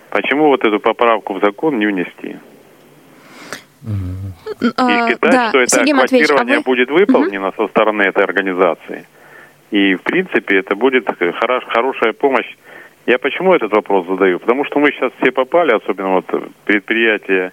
Почему 0.09 0.47
вот 0.47 0.63
эту 0.63 0.79
поправку 0.79 1.33
в 1.33 1.41
закон 1.41 1.77
не 1.77 1.85
внести? 1.85 2.37
А, 4.75 5.07
и 5.07 5.11
считать, 5.11 5.31
да. 5.31 5.49
что 5.49 5.59
это 5.59 5.75
Сергей 5.75 5.93
квотирование 5.93 6.55
а 6.55 6.59
вы... 6.59 6.63
будет 6.63 6.89
выполнено 6.89 7.49
угу. 7.49 7.55
со 7.57 7.67
стороны 7.67 8.03
этой 8.03 8.23
организации. 8.23 9.05
И, 9.71 9.95
в 9.95 10.01
принципе, 10.01 10.59
это 10.59 10.75
будет 10.75 11.07
хорош, 11.39 11.63
хорошая 11.67 12.13
помощь. 12.13 12.55
Я 13.05 13.19
почему 13.19 13.53
этот 13.53 13.71
вопрос 13.71 14.07
задаю? 14.07 14.39
Потому 14.39 14.65
что 14.65 14.79
мы 14.79 14.91
сейчас 14.91 15.11
все 15.21 15.31
попали, 15.31 15.71
особенно 15.71 16.15
вот 16.15 16.25
предприятия, 16.65 17.51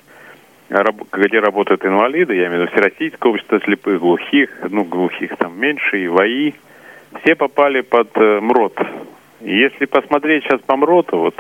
где 0.69 1.39
работают 1.41 1.85
инвалиды, 1.85 2.35
я 2.35 2.47
имею 2.47 2.62
в 2.62 2.62
виду 2.62 2.73
Всероссийское 2.73 3.33
общество 3.33 3.61
слепых, 3.61 4.01
глухих, 4.01 4.51
ну, 4.71 4.85
глухих 4.85 5.37
там 5.37 5.59
меньше, 5.59 6.03
и 6.03 6.09
ВАИ, 6.09 6.55
все 7.23 7.35
попали 7.35 7.83
под 7.83 8.09
э, 8.17 8.41
МРОТ. 8.41 8.79
И 9.41 9.57
если 9.57 9.85
посмотреть 9.85 10.45
сейчас 10.45 10.61
по 10.61 10.77
МРОТу, 10.77 11.19
вот, 11.19 11.35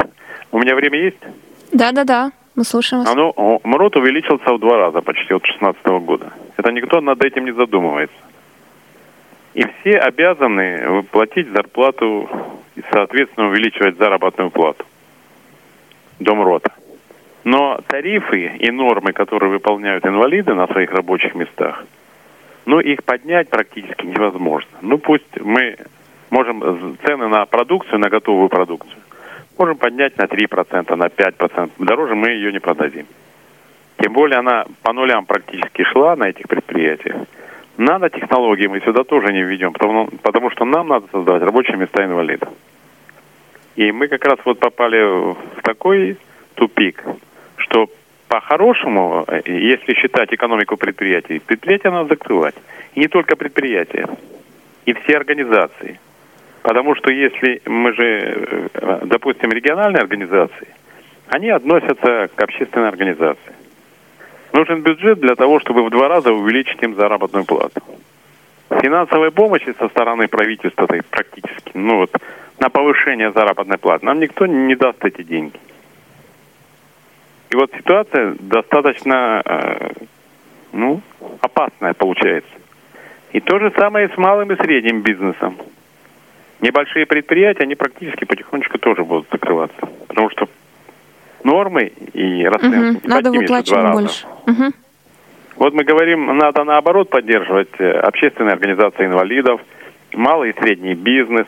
у 0.52 0.58
меня 0.58 0.74
время 0.74 0.98
есть? 0.98 1.18
Да-да-да. 1.72 2.32
Мы 2.54 2.64
слушаем 2.64 3.02
вас. 3.02 3.12
Оно, 3.12 3.60
МРОТ 3.64 3.96
увеличился 3.96 4.52
в 4.52 4.60
два 4.60 4.76
раза 4.76 5.00
почти 5.00 5.34
от 5.34 5.42
2016 5.42 5.86
года. 6.04 6.32
Это 6.56 6.70
никто 6.70 7.00
над 7.00 7.24
этим 7.24 7.46
не 7.46 7.52
задумывается. 7.52 8.16
И 9.54 9.64
все 9.64 9.98
обязаны 9.98 11.02
платить 11.10 11.48
зарплату 11.48 12.28
и, 12.76 12.82
соответственно, 12.92 13.48
увеличивать 13.48 13.96
заработную 13.96 14.50
плату 14.50 14.84
до 16.20 16.34
МРОТа. 16.34 16.72
Но 17.44 17.78
тарифы 17.86 18.56
и 18.58 18.70
нормы, 18.70 19.12
которые 19.12 19.50
выполняют 19.50 20.06
инвалиды 20.06 20.54
на 20.54 20.66
своих 20.66 20.90
рабочих 20.92 21.34
местах, 21.34 21.84
ну, 22.64 22.80
их 22.80 23.04
поднять 23.04 23.50
практически 23.50 24.06
невозможно. 24.06 24.70
Ну, 24.80 24.96
пусть 24.96 25.38
мы 25.38 25.76
можем 26.30 26.96
цены 27.04 27.28
на 27.28 27.44
продукцию, 27.44 27.98
на 27.98 28.08
готовую 28.08 28.48
продукцию, 28.48 28.98
можем 29.58 29.76
поднять 29.76 30.16
на 30.16 30.22
3%, 30.24 30.96
на 30.96 31.06
5%. 31.06 31.70
Дороже 31.78 32.14
мы 32.14 32.30
ее 32.30 32.50
не 32.50 32.60
продадим. 32.60 33.06
Тем 33.98 34.14
более 34.14 34.38
она 34.38 34.64
по 34.82 34.94
нулям 34.94 35.26
практически 35.26 35.84
шла 35.84 36.16
на 36.16 36.30
этих 36.30 36.48
предприятиях. 36.48 37.16
Нанотехнологии 37.76 38.68
мы 38.68 38.80
сюда 38.80 39.04
тоже 39.04 39.32
не 39.32 39.42
введем, 39.42 39.72
потому, 39.72 40.08
потому 40.22 40.50
что 40.50 40.64
нам 40.64 40.88
надо 40.88 41.06
создавать 41.12 41.42
рабочие 41.42 41.76
места 41.76 42.04
инвалидов. 42.04 42.48
И 43.76 43.92
мы 43.92 44.08
как 44.08 44.24
раз 44.24 44.38
вот 44.44 44.60
попали 44.60 45.02
в 45.02 45.62
такой 45.62 46.16
тупик, 46.54 47.04
по-хорошему, 48.34 49.24
если 49.46 49.94
считать 49.94 50.32
экономику 50.32 50.76
предприятий, 50.76 51.38
предприятия 51.38 51.90
надо 51.90 52.08
закрывать. 52.08 52.56
И 52.96 53.00
не 53.00 53.06
только 53.06 53.36
предприятия, 53.36 54.08
и 54.86 54.92
все 54.92 55.16
организации. 55.16 56.00
Потому 56.62 56.96
что 56.96 57.12
если 57.12 57.62
мы 57.64 57.92
же, 57.92 58.70
э, 58.74 58.98
допустим, 59.04 59.52
региональные 59.52 60.00
организации, 60.00 60.66
они 61.28 61.48
относятся 61.50 62.28
к 62.34 62.42
общественной 62.42 62.88
организации. 62.88 63.54
Нужен 64.52 64.82
бюджет 64.82 65.20
для 65.20 65.36
того, 65.36 65.60
чтобы 65.60 65.84
в 65.84 65.90
два 65.90 66.08
раза 66.08 66.32
увеличить 66.32 66.82
им 66.82 66.96
заработную 66.96 67.44
плату. 67.44 67.82
Финансовой 68.68 69.30
помощи 69.30 69.72
со 69.78 69.88
стороны 69.88 70.26
правительства 70.26 70.88
практически, 70.88 71.70
ну 71.74 71.98
вот, 71.98 72.10
на 72.58 72.68
повышение 72.68 73.30
заработной 73.30 73.78
платы 73.78 74.06
нам 74.06 74.18
никто 74.18 74.46
не 74.46 74.74
даст 74.74 75.04
эти 75.04 75.22
деньги. 75.22 75.60
И 77.54 77.56
вот 77.56 77.70
ситуация 77.76 78.34
достаточно, 78.40 79.40
э, 79.44 79.90
ну, 80.72 81.00
опасная 81.40 81.94
получается. 81.94 82.50
И 83.30 83.38
то 83.38 83.60
же 83.60 83.72
самое 83.78 84.08
с 84.08 84.16
малым 84.16 84.50
и 84.50 84.56
средним 84.56 85.02
бизнесом 85.02 85.56
небольшие 86.60 87.06
предприятия, 87.06 87.62
они 87.62 87.76
практически 87.76 88.24
потихонечку 88.24 88.78
тоже 88.78 89.04
будут 89.04 89.28
закрываться. 89.30 89.88
Потому 90.08 90.30
что 90.30 90.48
нормы 91.44 91.92
и 92.12 92.44
расценки 92.44 92.98
угу, 92.98 93.08
надо 93.08 93.30
выплачивать 93.30 93.92
больше. 93.92 94.26
Угу. 94.48 94.72
Вот 95.54 95.74
мы 95.74 95.84
говорим, 95.84 96.36
надо 96.36 96.64
наоборот 96.64 97.08
поддерживать 97.08 97.70
э, 97.78 97.88
общественные 97.88 98.54
организации 98.54 99.06
инвалидов, 99.06 99.60
малый 100.12 100.50
и 100.50 100.60
средний 100.60 100.94
бизнес. 100.94 101.46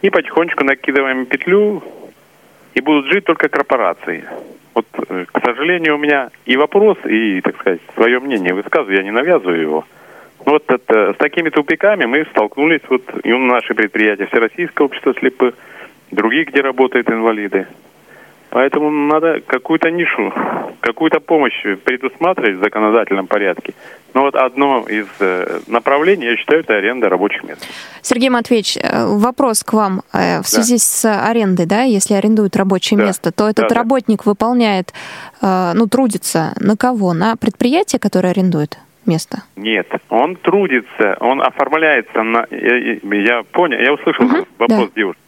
И 0.00 0.08
потихонечку 0.08 0.64
накидываем 0.64 1.26
петлю, 1.26 1.82
и 2.72 2.80
будут 2.80 3.12
жить 3.12 3.26
только 3.26 3.50
корпорации. 3.50 4.24
Вот, 4.74 4.86
э, 5.08 5.24
к 5.30 5.44
сожалению, 5.44 5.94
у 5.94 5.98
меня 5.98 6.30
и 6.46 6.56
вопрос, 6.56 6.98
и, 7.06 7.40
так 7.40 7.56
сказать, 7.60 7.80
свое 7.94 8.18
мнение 8.20 8.54
высказываю, 8.54 8.96
я 8.96 9.02
не 9.04 9.12
навязываю 9.12 9.60
его. 9.60 9.84
Вот 10.44 10.64
это, 10.68 11.14
с 11.14 11.16
такими 11.16 11.48
тупиками 11.48 12.04
мы 12.04 12.26
столкнулись, 12.26 12.82
вот 12.88 13.02
и 13.22 13.32
у 13.32 13.38
наших 13.38 13.76
предприятий 13.76 14.26
Всероссийского 14.26 14.86
общества 14.86 15.14
слепых, 15.14 15.54
другие, 16.10 16.44
где 16.44 16.60
работают 16.60 17.08
инвалиды. 17.08 17.66
Поэтому 18.54 18.88
надо 18.88 19.40
какую-то 19.44 19.90
нишу, 19.90 20.32
какую-то 20.78 21.18
помощь 21.18 21.60
предусматривать 21.84 22.58
в 22.58 22.62
законодательном 22.62 23.26
порядке. 23.26 23.74
Но 24.14 24.20
вот 24.20 24.36
одно 24.36 24.84
из 24.88 25.06
э, 25.18 25.58
направлений, 25.66 26.26
я 26.26 26.36
считаю, 26.36 26.60
это 26.60 26.76
аренда 26.76 27.08
рабочих 27.08 27.42
мест. 27.42 27.68
Сергей 28.00 28.28
Матвеевич, 28.28 28.76
э, 28.76 29.06
вопрос 29.06 29.64
к 29.64 29.72
вам. 29.72 30.02
Э, 30.12 30.40
в 30.40 30.46
связи 30.46 30.74
да. 30.74 30.78
с 30.78 31.28
арендой, 31.28 31.66
да, 31.66 31.82
если 31.82 32.14
арендуют 32.14 32.54
рабочее 32.54 32.96
да. 32.96 33.06
место, 33.06 33.32
то 33.32 33.48
этот 33.48 33.70
да, 33.70 33.74
работник 33.74 34.22
да. 34.24 34.30
выполняет, 34.30 34.94
ну, 35.42 35.88
трудится 35.88 36.54
на 36.60 36.76
кого? 36.76 37.12
На 37.12 37.34
предприятие, 37.34 37.98
которое 37.98 38.28
арендует? 38.28 38.78
место? 39.06 39.42
Нет, 39.56 39.86
он 40.08 40.36
трудится, 40.36 41.16
он 41.20 41.42
оформляется 41.42 42.22
на... 42.22 42.46
Я, 42.50 42.98
я 43.02 43.42
понял, 43.42 43.78
я 43.78 43.92
услышал 43.92 44.24
угу, 44.24 44.46
вопрос 44.58 44.88
да. 44.94 44.96
девушки. 44.96 45.20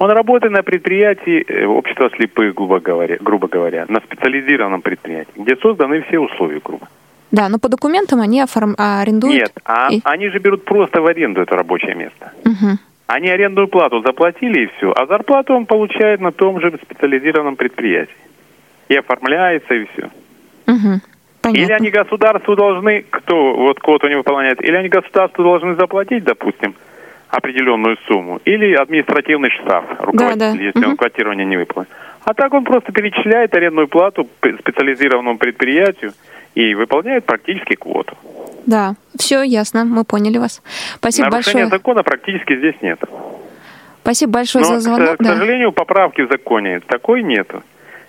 Он 0.00 0.10
работает 0.10 0.50
на 0.54 0.62
предприятии 0.62 1.44
э, 1.46 1.66
общества 1.66 2.08
слепых, 2.16 2.54
грубо 2.54 2.80
говоря, 2.80 3.18
грубо 3.20 3.48
говоря, 3.48 3.84
на 3.86 4.00
специализированном 4.00 4.80
предприятии, 4.80 5.32
где 5.36 5.56
созданы 5.56 6.00
все 6.08 6.18
условия, 6.18 6.58
грубо. 6.64 6.88
Да, 7.30 7.50
но 7.50 7.58
по 7.58 7.68
документам 7.68 8.22
они 8.22 8.40
оформ... 8.40 8.74
А, 8.78 9.02
арендуют... 9.02 9.34
Нет, 9.34 9.52
а 9.62 9.92
и... 9.92 10.00
они 10.04 10.30
же 10.30 10.38
берут 10.38 10.64
просто 10.64 11.02
в 11.02 11.06
аренду 11.06 11.42
это 11.42 11.54
рабочее 11.54 11.94
место. 11.94 12.32
Угу. 12.46 12.78
Они 13.08 13.28
арендную 13.28 13.68
плату 13.68 14.00
заплатили 14.00 14.64
и 14.64 14.70
все, 14.78 14.90
а 14.90 15.04
зарплату 15.04 15.52
он 15.52 15.66
получает 15.66 16.22
на 16.22 16.32
том 16.32 16.62
же 16.62 16.72
специализированном 16.82 17.56
предприятии. 17.56 18.16
И 18.88 18.96
оформляется, 18.96 19.74
и 19.74 19.84
все. 19.84 20.04
Угу. 20.66 21.00
Понятно. 21.42 21.62
Или 21.62 21.72
они 21.72 21.90
государству 21.90 22.56
должны, 22.56 23.04
кто 23.10 23.54
вот 23.54 23.78
квоту 23.80 24.08
не 24.08 24.16
выполняет, 24.16 24.64
или 24.64 24.76
они 24.76 24.88
государству 24.88 25.44
должны 25.44 25.74
заплатить, 25.74 26.24
допустим, 26.24 26.74
определенную 27.30 27.96
сумму, 28.06 28.40
или 28.44 28.74
административный 28.74 29.50
штраф 29.50 29.84
руководитель, 30.00 30.38
да, 30.38 30.52
да. 30.52 30.62
если 30.62 30.80
угу. 30.80 30.90
он 30.90 30.96
квотирование 30.96 31.46
не 31.46 31.56
выполнит. 31.56 31.88
А 32.24 32.34
так 32.34 32.52
он 32.52 32.64
просто 32.64 32.92
перечисляет 32.92 33.54
арендную 33.54 33.88
плату 33.88 34.28
специализированному 34.40 35.38
предприятию 35.38 36.12
и 36.54 36.74
выполняет 36.74 37.24
практически 37.24 37.74
квоту. 37.76 38.14
Да, 38.66 38.94
все 39.16 39.42
ясно, 39.42 39.84
мы 39.84 40.04
поняли 40.04 40.38
вас. 40.38 40.62
Спасибо 40.96 41.30
Нарушения 41.30 41.64
большое. 41.64 41.78
закона 41.78 42.02
практически 42.02 42.56
здесь 42.56 42.76
нет. 42.82 43.00
Спасибо 44.02 44.32
большое 44.32 44.64
Но, 44.64 44.74
за 44.74 44.80
звонок. 44.80 45.16
К, 45.16 45.22
да. 45.22 45.34
сожалению, 45.34 45.72
поправки 45.72 46.22
в 46.22 46.28
законе 46.28 46.80
такой 46.80 47.22
нету. 47.22 47.62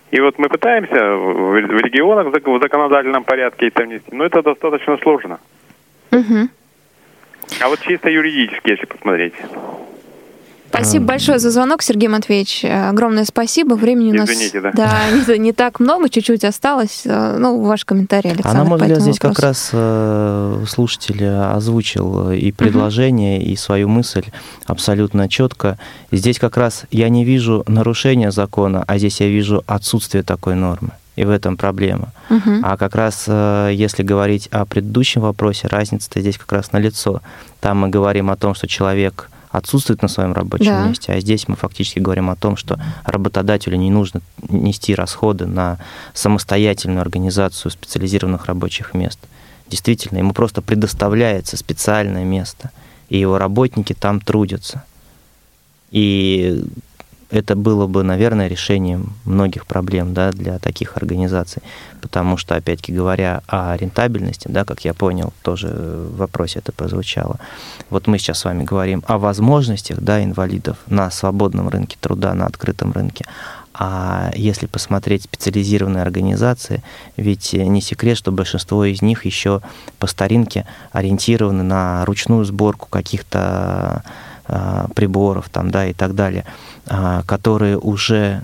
И 0.10 0.20
вот 0.20 0.38
мы 0.40 0.50
пытаемся 0.50 0.94
в 0.94 1.56
регионах 1.56 2.28
в 2.28 2.60
законодательном 2.62 3.24
порядке 3.24 3.68
это 3.68 3.84
внести, 3.84 4.12
но 4.12 4.26
это 4.26 4.42
достаточно 4.42 4.98
сложно. 4.98 5.40
Угу. 6.12 6.50
А 7.60 7.68
вот 7.68 7.80
чисто 7.82 8.10
юридически, 8.10 8.70
если 8.70 8.86
посмотреть. 8.86 9.34
Спасибо 10.72 11.06
большое 11.06 11.38
за 11.38 11.52
звонок, 11.52 11.82
Сергей 11.82 12.08
Матвеевич. 12.08 12.64
Огромное 12.64 13.26
спасибо. 13.26 13.74
Времени 13.74 14.12
у 14.12 14.16
нас 14.16 14.30
Извините, 14.30 14.62
да. 14.62 14.72
Да, 14.72 15.00
не, 15.28 15.40
не 15.40 15.52
так 15.52 15.82
много, 15.82 16.10
чуть-чуть 16.10 16.46
осталось. 16.46 17.02
Ну, 17.04 17.62
ваш 17.62 17.84
комментарий, 17.84 18.32
Александр. 18.32 18.58
А 18.58 18.64
на 18.64 18.70
мой 18.70 18.80
взгляд, 18.80 19.02
здесь 19.02 19.16
вопросу. 19.16 19.36
как 19.36 19.44
раз 19.44 19.70
э, 19.74 20.64
слушатель 20.70 21.26
озвучил 21.26 22.32
и 22.32 22.54
предложение, 22.54 23.40
угу. 23.40 23.50
и 23.50 23.56
свою 23.58 23.90
мысль 23.90 24.24
абсолютно 24.66 25.28
четко. 25.28 25.78
Здесь 26.12 26.40
как 26.40 26.56
раз 26.56 26.86
я 26.90 27.10
не 27.10 27.26
вижу 27.26 27.64
нарушения 27.68 28.32
закона, 28.32 28.86
а 28.88 28.98
здесь 28.98 29.20
я 29.20 29.28
вижу 29.28 29.64
отсутствие 29.68 30.24
такой 30.24 30.56
нормы 30.56 30.92
и 31.16 31.26
в 31.26 31.30
этом 31.30 31.58
проблема. 31.58 32.14
Угу. 32.30 32.62
А 32.64 32.78
как 32.78 32.96
раз 32.96 33.26
э, 33.28 33.72
если 33.74 34.04
говорить 34.04 34.48
о 34.48 34.66
предыдущем 34.66 35.22
вопросе, 35.22 35.68
разница-то 35.68 36.22
здесь 36.22 36.38
как 36.38 36.52
раз 36.52 36.72
налицо. 36.72 37.22
Там 37.60 37.80
мы 37.80 37.90
говорим 37.90 38.30
о 38.30 38.36
том, 38.36 38.56
что 38.56 38.68
человек 38.68 39.30
отсутствует 39.52 40.02
на 40.02 40.08
своем 40.08 40.34
рабочем 40.34 40.72
да. 40.72 40.88
месте, 40.88 41.12
а 41.12 41.20
здесь 41.20 41.48
мы 41.48 41.58
фактически 41.58 42.00
говорим 42.00 42.30
о 42.30 42.36
том, 42.36 42.56
что 42.56 42.80
работодателю 43.04 43.76
не 43.76 43.90
нужно 43.90 44.22
нести 44.48 44.96
расходы 44.96 45.46
на 45.46 45.78
самостоятельную 46.14 47.02
организацию 47.02 47.72
специализированных 47.72 48.46
рабочих 48.46 48.94
мест. 48.94 49.20
Действительно, 49.68 50.20
ему 50.20 50.34
просто 50.34 50.62
предоставляется 50.62 51.58
специальное 51.58 52.24
место, 52.24 52.72
и 53.10 53.18
его 53.18 53.38
работники 53.38 53.94
там 53.94 54.22
трудятся. 54.22 54.84
И 55.92 56.64
это 57.32 57.56
было 57.56 57.88
бы, 57.88 58.04
наверное, 58.04 58.48
решением 58.48 59.14
многих 59.26 59.66
проблем 59.66 60.14
да, 60.14 60.32
для 60.32 60.60
таких 60.60 60.98
организаций. 60.98 61.62
Потому 62.02 62.38
что, 62.38 62.56
опять-таки, 62.56 62.94
говоря 62.94 63.42
о 63.48 63.76
рентабельности, 63.76 64.48
да, 64.50 64.66
как 64.66 64.82
я 64.82 64.94
понял, 64.94 65.34
тоже 65.42 65.68
в 65.68 66.18
вопросе 66.18 66.60
это 66.60 66.72
прозвучало, 66.74 67.40
вот 67.90 68.08
мы 68.08 68.18
сейчас 68.20 68.40
с 68.40 68.46
вами 68.46 68.64
говорим 68.64 69.04
о 69.08 69.18
возможностях 69.18 70.00
да, 70.02 70.24
инвалидов 70.24 70.78
на 70.88 71.10
свободном 71.10 71.70
рынке 71.70 71.98
труда, 72.00 72.34
на 72.34 72.46
открытом 72.46 72.92
рынке. 72.92 73.26
А 73.74 74.32
если 74.36 74.66
посмотреть 74.66 75.24
специализированные 75.24 76.02
организации, 76.02 76.84
ведь 77.16 77.54
не 77.54 77.82
секрет, 77.82 78.18
что 78.18 78.34
большинство 78.34 78.84
из 78.84 79.02
них 79.02 79.26
еще 79.26 79.62
по 79.98 80.08
старинке 80.08 80.68
ориентированы 80.92 81.64
на 81.64 82.04
ручную 82.06 82.44
сборку 82.44 82.90
каких-то 82.90 84.04
приборов 84.96 85.50
там, 85.50 85.72
да, 85.72 85.86
и 85.88 85.94
так 85.94 86.16
далее, 86.16 86.46
а, 86.88 87.24
которые 87.24 87.78
уже 87.78 88.44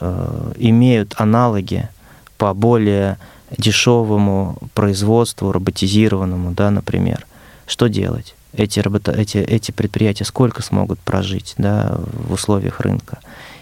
э, 0.00 0.52
имеют 0.56 1.14
аналоги 1.18 1.88
по 2.36 2.52
более 2.54 3.18
дешевому 3.56 4.58
производству, 4.74 5.52
роботизированному, 5.52 6.52
да, 6.52 6.70
например. 6.70 7.26
Что 7.66 7.88
делать? 7.88 8.34
Эти, 8.52 8.80
работа... 8.80 9.12
эти, 9.12 9.38
эти 9.38 9.70
предприятия 9.70 10.24
сколько 10.24 10.62
смогут 10.62 10.98
прожить 11.00 11.54
да, 11.58 11.98
в 11.98 12.32
условиях 12.32 12.80
рынка? 12.80 13.18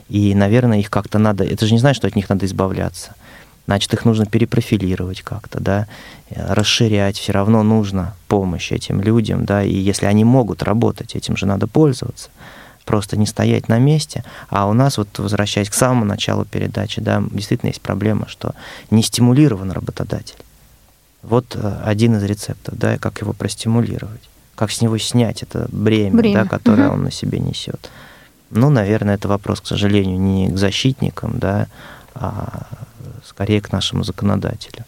И, 0.09 0.35
наверное, 0.35 0.79
их 0.79 0.91
как-то 0.91 1.19
надо... 1.19 1.45
Это 1.45 1.67
же 1.67 1.73
не 1.73 1.81
значит, 1.81 1.99
что 1.99 2.07
от 2.07 2.17
них 2.17 2.29
надо 2.29 2.47
избавляться 2.47 3.15
значит, 3.67 3.93
их 3.93 4.05
нужно 4.05 4.27
перепрофилировать 4.27 5.23
как-то, 5.23 5.61
да, 5.61 5.87
расширять, 6.31 7.19
все 7.19 7.33
равно 7.33 7.63
нужно 7.63 8.15
помощь 8.29 8.73
этим 8.73 9.01
людям, 9.01 9.45
да, 9.45 9.63
и 9.63 9.75
если 9.75 10.07
они 10.07 10.25
могут 10.25 10.63
работать, 10.63 11.15
этим 11.15 11.37
же 11.37 11.47
надо 11.47 11.67
пользоваться, 11.67 12.31
просто 12.85 13.17
не 13.17 13.27
стоять 13.27 13.69
на 13.69 13.79
месте. 13.79 14.25
А 14.49 14.69
у 14.69 14.73
нас, 14.73 14.97
вот 14.97 15.19
возвращаясь 15.19 15.69
к 15.69 15.75
самому 15.75 16.05
началу 16.05 16.45
передачи, 16.45 17.01
да, 17.01 17.23
действительно 17.31 17.69
есть 17.69 17.83
проблема, 17.83 18.29
что 18.29 18.55
не 18.91 19.03
стимулирован 19.03 19.73
работодатель. 19.73 20.37
Вот 21.23 21.57
э, 21.57 21.81
один 21.85 22.17
из 22.17 22.23
рецептов, 22.23 22.79
да, 22.79 22.99
как 22.99 23.21
его 23.21 23.33
простимулировать, 23.33 24.31
как 24.55 24.71
с 24.71 24.81
него 24.81 24.97
снять 24.99 25.43
это 25.43 25.67
бремя, 25.73 26.17
бремя. 26.17 26.45
Да, 26.45 26.49
которое 26.49 26.89
угу. 26.89 26.95
он 26.95 27.03
на 27.05 27.11
себе 27.11 27.41
несет. 27.41 27.91
Ну, 28.51 28.71
наверное, 28.71 29.17
это 29.17 29.27
вопрос, 29.27 29.61
к 29.61 29.67
сожалению, 29.67 30.21
не 30.21 30.49
к 30.49 30.57
защитникам, 30.57 31.41
да, 31.41 31.67
а 32.15 32.69
скорее 33.27 33.61
к 33.61 33.73
нашему 33.73 34.05
законодателю. 34.05 34.85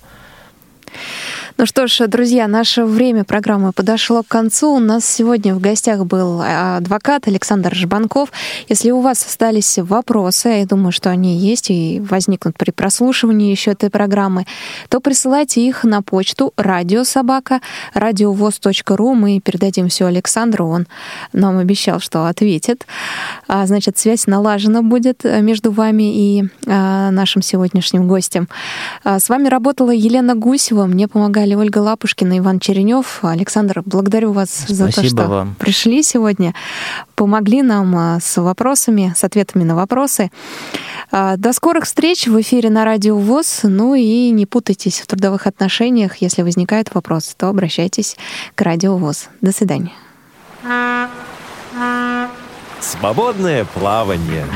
Ну 1.59 1.67
что 1.67 1.89
ж, 1.89 2.07
друзья, 2.07 2.47
наше 2.47 2.85
время 2.85 3.25
программы 3.25 3.73
подошло 3.73 4.23
к 4.23 4.29
концу. 4.29 4.77
У 4.77 4.79
нас 4.79 5.05
сегодня 5.05 5.57
в 5.57 5.61
гостях 5.61 6.07
был 6.07 6.41
а, 6.41 6.77
адвокат 6.77 7.27
Александр 7.27 7.75
Жбанков. 7.75 8.31
Если 8.69 8.93
у 8.93 9.01
вас 9.01 9.27
остались 9.27 9.77
вопросы, 9.79 10.51
я 10.51 10.67
думаю, 10.67 10.93
что 10.93 11.11
они 11.11 11.37
есть 11.37 11.71
и 11.71 12.01
возникнут 12.09 12.57
при 12.57 12.71
прослушивании 12.71 13.51
еще 13.51 13.73
этой 13.73 13.91
программы, 13.91 14.47
то 14.89 15.01
присылайте 15.01 15.61
их 15.67 15.83
на 15.83 16.01
почту 16.01 16.53
радиособака 16.57 17.61
радиовоз.ру. 17.93 19.15
Мы 19.15 19.41
передадим 19.41 19.89
все 19.89 20.07
Александру, 20.07 20.69
он 20.69 20.87
нам 21.33 21.59
обещал, 21.59 21.99
что 21.99 22.27
ответит. 22.27 22.87
А, 23.49 23.67
значит, 23.67 23.99
связь 23.99 24.29
налажена 24.29 24.83
будет 24.83 25.25
между 25.25 25.73
вами 25.73 26.39
и 26.39 26.45
а, 26.69 27.11
нашим 27.11 27.43
сегодняшним 27.43 28.07
гостем. 28.07 28.49
С 29.05 29.29
вами 29.29 29.49
работала 29.49 29.91
Елена 29.91 30.37
Гусева. 30.37 30.78
Мне 30.87 31.09
помогали 31.09 31.29
помогали 31.29 31.55
Ольга 31.55 31.79
Лапушкина, 31.79 32.39
Иван 32.39 32.59
Черенев. 32.59 33.21
Александр, 33.23 33.83
благодарю 33.85 34.33
вас 34.33 34.51
Спасибо 34.51 34.75
за 34.75 34.93
то, 34.93 35.05
что 35.05 35.29
вам. 35.29 35.55
пришли 35.59 36.03
сегодня, 36.03 36.55
помогли 37.15 37.63
нам 37.63 37.95
а, 37.97 38.19
с 38.21 38.41
вопросами, 38.41 39.13
с 39.15 39.25
ответами 39.25 39.65
на 39.65 39.77
вопросы. 39.77 40.31
А, 41.11 41.37
до 41.37 41.53
скорых 41.53 41.85
встреч 41.85 42.27
в 42.27 42.41
эфире 42.41 42.71
на 42.71 42.85
Радио 42.85 43.17
ВОЗ. 43.19 43.61
Ну 43.65 43.95
и 43.95 44.31
не 44.31 44.47
путайтесь 44.47 45.01
в 45.01 45.07
трудовых 45.07 45.47
отношениях. 45.47 46.17
Если 46.17 46.43
возникает 46.43 46.95
вопрос, 46.95 47.35
то 47.37 47.49
обращайтесь 47.49 48.17
к 48.55 48.63
Радио 48.63 48.97
ВОЗ. 48.97 49.29
До 49.41 49.53
свидания. 49.53 49.93
Свободное 52.81 53.65
плавание. 53.65 54.47